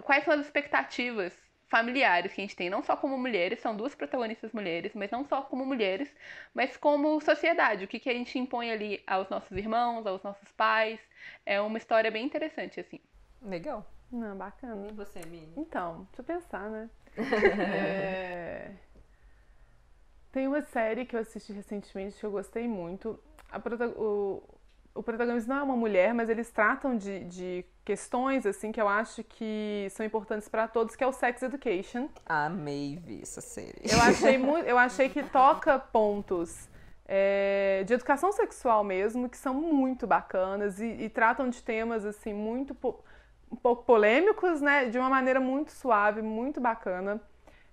quais 0.04 0.24
são 0.24 0.34
as 0.34 0.42
expectativas 0.42 1.34
familiares 1.68 2.34
que 2.34 2.42
a 2.42 2.44
gente 2.44 2.56
tem, 2.56 2.70
não 2.70 2.84
só 2.84 2.96
como 2.96 3.18
mulheres, 3.18 3.60
são 3.60 3.76
duas 3.76 3.96
protagonistas 3.96 4.52
mulheres, 4.54 4.94
mas 4.96 5.10
não 5.12 5.26
só 5.26 5.42
como 5.42 5.66
mulheres, 5.66 6.14
mas 6.54 6.78
como 6.78 7.20
sociedade, 7.22 7.84
o 7.86 7.88
que, 7.88 8.00
que 8.00 8.10
a 8.10 8.14
gente 8.14 8.38
impõe 8.38 8.72
ali 8.72 9.02
aos 9.08 9.30
nossos 9.30 9.52
irmãos, 9.58 10.06
aos 10.06 10.22
nossos 10.24 10.52
pais. 10.52 11.00
É 11.46 11.60
uma 11.60 11.78
história 11.78 12.12
bem 12.12 12.26
interessante, 12.26 12.80
assim. 12.80 13.00
Legal. 13.42 13.86
Não, 14.12 14.36
bacana. 14.38 14.88
E 14.88 14.94
você, 14.94 15.26
Mini? 15.26 15.54
Então, 15.58 16.08
deixa 16.12 16.22
eu 16.22 16.26
pensar, 16.26 16.70
né? 16.70 16.90
É, 17.18 18.72
Tem 20.32 20.48
uma 20.48 20.62
série 20.62 21.06
que 21.06 21.16
eu 21.16 21.20
assisti 21.22 21.54
recentemente 21.54 22.20
que 22.20 22.26
eu 22.26 22.32
gostei 22.32 22.68
muito. 22.68 23.20
A 23.52 23.60
prota- 23.60 23.88
o... 23.88 24.44
o 24.96 25.04
protagonista 25.04 25.54
não 25.54 25.60
é 25.60 25.64
uma 25.64 25.76
mulher, 25.76 26.14
mas 26.14 26.30
eles 26.30 26.50
tratam 26.50 26.98
de, 26.98 27.26
de 27.26 27.66
questões 27.84 28.46
assim 28.46 28.72
que 28.72 28.82
eu 28.82 28.88
acho 28.88 29.24
que 29.24 29.88
são 29.92 30.06
importantes 30.06 30.48
para 30.48 30.68
todos, 30.68 30.96
que 30.96 31.04
é 31.04 31.08
o 31.08 31.12
Sex 31.12 31.44
Education. 31.44 32.08
Amei 32.26 32.98
ver 32.98 33.22
essa 33.22 33.42
série. 33.42 33.82
Eu 33.84 34.02
achei, 34.02 34.38
eu 34.66 34.78
achei 34.78 35.10
que 35.10 35.22
toca 35.22 35.78
pontos 35.78 36.70
é, 37.08 37.84
de 37.86 37.94
educação 37.94 38.32
sexual 38.32 38.84
mesmo, 38.84 39.30
que 39.30 39.38
são 39.38 39.54
muito 39.54 40.08
bacanas 40.08 40.80
e, 40.80 40.86
e 40.86 41.10
tratam 41.10 41.50
de 41.50 41.62
temas 41.62 42.06
assim 42.06 42.34
muito 42.34 42.74
po- 42.74 43.04
um 43.52 43.56
pouco 43.56 43.84
polêmicos, 43.84 44.62
né? 44.62 44.86
De 44.86 44.98
uma 44.98 45.10
maneira 45.10 45.40
muito 45.40 45.72
suave, 45.72 46.22
muito 46.22 46.60
bacana. 46.62 47.22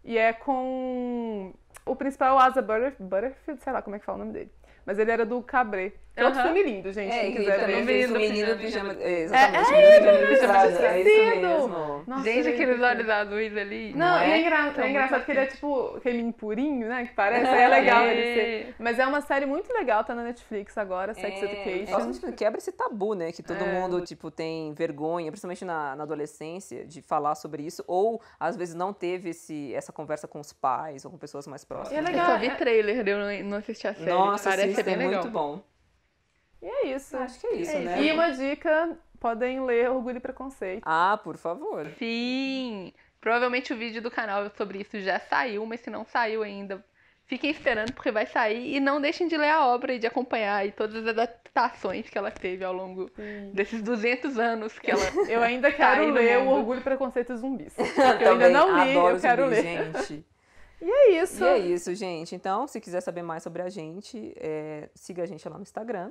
E 0.04 0.18
é 0.18 0.32
com 0.32 1.52
o 1.86 1.94
principal 1.96 2.34
o 2.36 2.38
Asa 2.38 2.60
Butter- 2.60 2.96
Butterfield, 2.98 3.62
sei 3.62 3.72
lá 3.72 3.80
como 3.80 3.94
é 3.96 3.98
que 4.00 4.04
fala 4.04 4.16
o 4.16 4.20
nome 4.20 4.32
dele. 4.32 4.52
Mas 4.84 4.98
ele 4.98 5.10
era 5.10 5.24
do 5.24 5.40
Cabré. 5.42 5.92
É 6.14 6.26
outro 6.26 6.42
filme 6.42 6.62
lindo, 6.62 6.92
gente. 6.92 7.10
É, 7.10 7.20
quem 7.22 7.36
quiser 7.36 7.66
ver. 7.66 7.84
Menino 7.86 8.18
menino 8.18 8.56
pijama. 8.58 8.92
pijama. 8.92 8.96
É, 9.02 9.20
exatamente, 9.22 9.56
É, 9.56 9.78
o 9.78 10.04
menino 10.04 10.28
pijama 10.28 10.58
é, 10.58 10.66
listrado, 10.66 10.84
é 10.84 11.00
isso 11.00 11.40
mesmo. 11.40 12.04
Nossa, 12.06 12.22
Gente, 12.24 12.36
é 12.36 12.40
aqueles 12.40 12.60
incrível. 12.60 12.84
olhos 12.86 13.08
azuis 13.08 13.56
ali. 13.56 13.92
Não, 13.94 13.98
Não 14.06 14.18
é? 14.18 14.30
é, 14.30 14.40
engra- 14.42 14.56
São 14.56 14.66
é 14.66 14.72
muito 14.72 14.86
engraçado 14.88 15.18
porque 15.20 15.32
ele 15.32 15.40
é 15.40 15.46
tipo 15.46 15.96
aquele 15.96 16.32
purinho, 16.34 16.86
né? 16.88 17.06
Que 17.06 17.14
parece. 17.14 17.46
É 17.50 17.66
legal 17.68 18.02
É. 18.02 18.12
ele 18.14 18.34
ser. 18.34 18.74
Mas 18.78 18.98
é 18.98 19.06
uma 19.06 19.22
série 19.22 19.46
muito 19.46 19.72
legal, 19.72 20.04
tá 20.04 20.14
na 20.14 20.22
Netflix 20.24 20.76
agora, 20.76 21.14
Sex 21.14 21.42
É, 21.42 21.44
Education. 21.46 21.98
muito, 22.04 22.32
quebra 22.34 22.58
esse 22.58 22.72
tabu, 22.72 23.14
né? 23.14 23.32
Que 23.32 23.42
todo 23.42 23.62
É. 23.64 23.72
mundo, 23.72 24.02
tipo, 24.02 24.30
tem 24.30 24.74
vergonha, 24.74 25.30
principalmente 25.30 25.64
na, 25.64 25.96
na 25.96 26.02
adolescência, 26.02 26.84
de 26.84 27.00
falar 27.00 27.34
sobre 27.36 27.62
isso. 27.62 27.82
Ou, 27.86 28.20
às 28.38 28.54
vezes, 28.54 28.74
não 28.74 28.92
teve 28.92 29.30
esse, 29.30 29.72
essa 29.74 29.90
conversa 29.92 30.28
com 30.28 30.40
os 30.40 30.52
pais 30.52 31.06
ou 31.06 31.10
com 31.10 31.16
pessoas 31.16 31.46
mais 31.46 31.64
próximas. 31.64 31.92
E 31.92 31.96
é 31.96 32.00
Eu 32.00 32.04
legal, 32.04 32.26
só 32.32 32.38
vi 32.38 32.48
é- 32.48 32.54
trailer, 32.54 33.08
eu 33.08 33.18
não, 33.18 33.50
não 33.50 33.56
assisti 33.56 33.86
a 33.88 33.94
série. 33.94 34.10
Nossa, 34.10 34.50
Parece 34.50 34.71
bem 34.82 34.94
é 34.94 34.96
legal. 34.96 35.22
muito 35.22 35.30
bom. 35.32 35.62
E 36.62 36.66
é 36.66 36.86
isso. 36.94 37.16
Acho 37.16 37.40
que 37.40 37.46
é 37.48 37.54
isso, 37.56 37.72
É 37.72 37.80
né? 37.80 38.02
E 38.02 38.12
uma 38.12 38.30
dica, 38.30 38.96
podem 39.18 39.64
ler 39.64 39.90
Orgulho 39.90 40.18
e 40.18 40.20
Preconceito. 40.20 40.82
Ah, 40.86 41.18
por 41.22 41.36
favor. 41.36 41.90
Sim! 41.98 42.92
Provavelmente 43.20 43.72
o 43.72 43.76
vídeo 43.76 44.00
do 44.02 44.10
canal 44.10 44.48
sobre 44.56 44.80
isso 44.80 45.00
já 45.00 45.18
saiu, 45.20 45.64
mas 45.66 45.80
se 45.80 45.90
não 45.90 46.04
saiu 46.04 46.42
ainda, 46.42 46.84
Fiquem 47.24 47.50
esperando 47.50 47.92
porque 47.94 48.10
vai 48.10 48.26
sair 48.26 48.74
e 48.76 48.80
não 48.80 49.00
deixem 49.00 49.26
de 49.26 49.36
ler 49.38 49.48
a 49.48 49.64
obra 49.66 49.94
e 49.94 49.98
de 49.98 50.06
acompanhar 50.06 50.66
e 50.66 50.72
todas 50.72 50.96
as 50.96 51.06
adaptações 51.06 52.10
que 52.10 52.18
ela 52.18 52.30
teve 52.30 52.62
ao 52.64 52.74
longo 52.74 53.08
Sim. 53.16 53.50
desses 53.54 53.80
200 53.80 54.38
anos 54.38 54.78
que 54.78 54.90
ela 54.90 55.00
Eu 55.28 55.40
ainda 55.40 55.70
Tá 55.70 55.76
quero 55.76 56.10
ler 56.10 56.38
o. 56.40 56.48
Orgulho, 56.48 56.82
Preconceito 56.82 57.32
e 57.32 57.36
Zumbis. 57.36 57.74
Eu 58.20 58.32
ainda 58.32 58.48
não 58.50 58.74
li, 58.84 58.90
adoro 58.90 59.16
eu 59.16 59.20
quero 59.20 59.44
zumbi, 59.44 59.54
ler. 59.54 59.62
gente. 59.62 60.26
E 60.82 60.90
é 60.90 61.22
isso. 61.22 61.42
E 61.42 61.46
é 61.46 61.58
isso, 61.58 61.94
gente. 61.94 62.34
Então, 62.34 62.66
se 62.66 62.80
quiser 62.80 63.00
saber 63.00 63.22
mais 63.22 63.42
sobre 63.42 63.62
a 63.62 63.68
gente, 63.68 64.34
é, 64.36 64.88
siga 64.94 65.22
a 65.22 65.26
gente 65.26 65.48
lá 65.48 65.56
no 65.56 65.62
Instagram. 65.62 66.10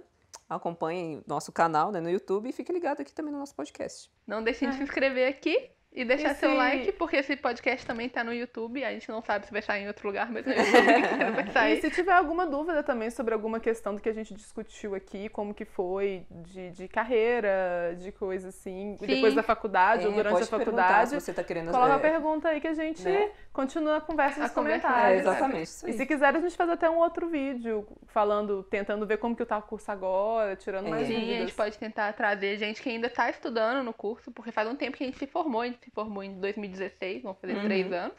Acompanhe 0.49 1.21
nosso 1.27 1.51
canal 1.51 1.91
né, 1.91 1.99
no 1.99 2.09
YouTube 2.09 2.47
e 2.49 2.51
fique 2.53 2.71
ligado 2.71 3.01
aqui 3.01 3.13
também 3.13 3.31
no 3.33 3.39
nosso 3.39 3.53
podcast. 3.55 4.09
Não 4.25 4.41
deixem 4.43 4.69
de 4.69 4.75
É. 4.75 4.77
se 4.77 4.83
inscrever 4.83 5.27
aqui 5.27 5.69
e 5.93 6.05
deixar 6.05 6.31
E 6.31 6.35
seu 6.35 6.49
se- 6.51 6.55
like, 6.55 6.91
porque 6.93 7.17
esse 7.17 7.35
podcast 7.35 7.85
também 7.85 8.07
tá 8.07 8.23
no 8.23 8.33
YouTube. 8.33 8.83
A 8.83 8.91
gente 8.91 9.09
não 9.09 9.21
sabe 9.21 9.45
se 9.45 9.51
vai 9.51 9.61
sair 9.61 9.83
em 9.83 9.87
outro 9.87 10.07
lugar, 10.07 10.31
mas 10.31 10.45
no 10.45 10.51
YouTube 10.55 11.31
vai 11.35 11.43
E 11.47 11.51
sair. 11.51 11.81
se 11.81 11.89
tiver 11.91 12.13
alguma 12.13 12.45
dúvida 12.45 12.81
também 12.81 13.09
sobre 13.09 13.33
alguma 13.33 13.59
questão 13.59 13.93
do 13.95 14.01
que 14.01 14.07
a 14.07 14.13
gente 14.13 14.33
discutiu 14.33 14.95
aqui, 14.95 15.27
como 15.29 15.53
que 15.53 15.65
foi 15.65 16.25
de, 16.29 16.71
de 16.71 16.87
carreira, 16.87 17.95
de 17.97 18.11
coisa 18.11 18.49
assim, 18.49 18.95
Sim. 18.99 19.05
depois 19.05 19.33
da 19.33 19.43
faculdade 19.43 20.05
ou 20.07 20.13
É, 20.13 20.15
durante 20.15 20.33
pode 20.33 20.43
a 20.43 20.47
faculdade, 20.47 21.13
você 21.15 21.33
tá 21.33 21.43
querendo... 21.43 21.71
coloca 21.71 21.91
é, 21.93 21.95
a 21.95 21.99
pergunta 21.99 22.49
aí 22.49 22.61
que 22.61 22.67
a 22.67 22.73
gente 22.73 23.03
né? 23.03 23.31
continua 23.51 23.97
a 23.97 24.01
conversa 24.01 24.39
A 24.39 24.43
nos 24.43 24.51
conversa, 24.51 24.87
É, 24.87 24.91
comentários. 24.91 25.21
exatamente. 25.21 25.63
Isso 25.63 25.89
E 25.89 25.93
se 25.93 26.05
quiser, 26.05 26.35
a 26.35 26.39
gente 26.39 26.55
faz 26.55 26.69
até 26.69 26.89
um 26.89 26.97
outro 26.97 27.27
vídeo 27.27 27.85
falando, 28.07 28.63
tentando 28.63 29.05
ver 29.05 29.17
como 29.17 29.35
que 29.35 29.45
tá 29.45 29.57
o 29.57 29.61
curso 29.61 29.91
agora, 29.91 30.55
tirando 30.55 30.89
mais 30.89 31.03
É. 31.03 31.05
Sim, 31.07 31.15
a 31.15 31.19
dúvidas. 31.19 31.39
gente 31.39 31.53
pode 31.53 31.77
tentar 31.77 32.13
trazer 32.13 32.57
gente 32.57 32.81
que 32.81 32.89
ainda 32.89 33.09
tá 33.09 33.29
estudando 33.29 33.83
no 33.83 33.93
curso, 33.93 34.31
porque 34.31 34.51
faz 34.51 34.67
um 34.69 34.75
tempo 34.75 34.95
que 34.97 35.03
a 35.03 35.07
gente 35.07 35.17
se 35.19 35.27
formou, 35.27 35.61
a 35.61 35.65
gente 35.65 35.80
se 35.83 35.91
formou 35.91 36.23
em 36.23 36.39
2016, 36.39 37.23
vão 37.23 37.33
fazer 37.35 37.55
Uhum. 37.55 37.63
três 37.65 37.91
anos. 37.91 38.17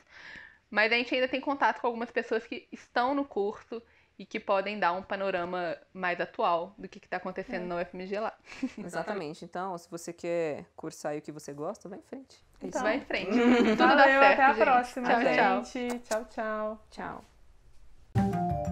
Mas 0.71 0.91
a 0.93 0.97
gente 0.97 1.15
ainda 1.15 1.29
tem 1.29 1.41
contato 1.41 1.81
com 1.81 1.87
algumas 1.87 2.11
pessoas 2.11 2.47
que 2.47 2.67
estão 2.73 3.15
no 3.15 3.25
curso 3.25 3.83
e 4.19 4.25
que 4.25 4.39
podem 4.41 4.79
dar 4.79 4.93
um 4.93 5.03
panorama 5.03 5.77
mais 5.93 6.21
atual 6.21 6.75
do 6.79 6.89
que 6.89 6.99
está 6.99 7.17
acontecendo 7.19 7.67
na 7.67 7.77
UFMG 7.77 8.19
lá. 8.21 8.33
Exatamente. 8.79 9.45
Então, 9.45 9.77
se 9.77 9.91
você 9.91 10.13
quer 10.13 10.65
cursar 10.77 11.13
aí 11.13 11.19
o 11.19 11.23
que 11.23 11.33
você 11.33 11.53
gosta, 11.53 11.89
vai 11.89 11.99
em 11.99 12.03
frente. 12.03 12.37
É 12.61 12.67
isso. 12.67 12.79
Então, 12.79 12.83
Vai 12.83 12.97
em 12.97 13.01
frente. 13.03 13.31
Tudo 13.37 13.77
dá 13.77 13.87
Valeu, 13.87 14.21
certo, 14.21 14.33
até 14.33 14.43
a 14.45 14.53
gente. 14.53 14.63
próxima, 14.63 15.09
Tchau, 15.09 15.21
tchau. 15.35 15.65
gente. 15.65 15.99
Tchau, 16.01 16.25
tchau. 16.31 16.87
Tchau. 16.91 18.72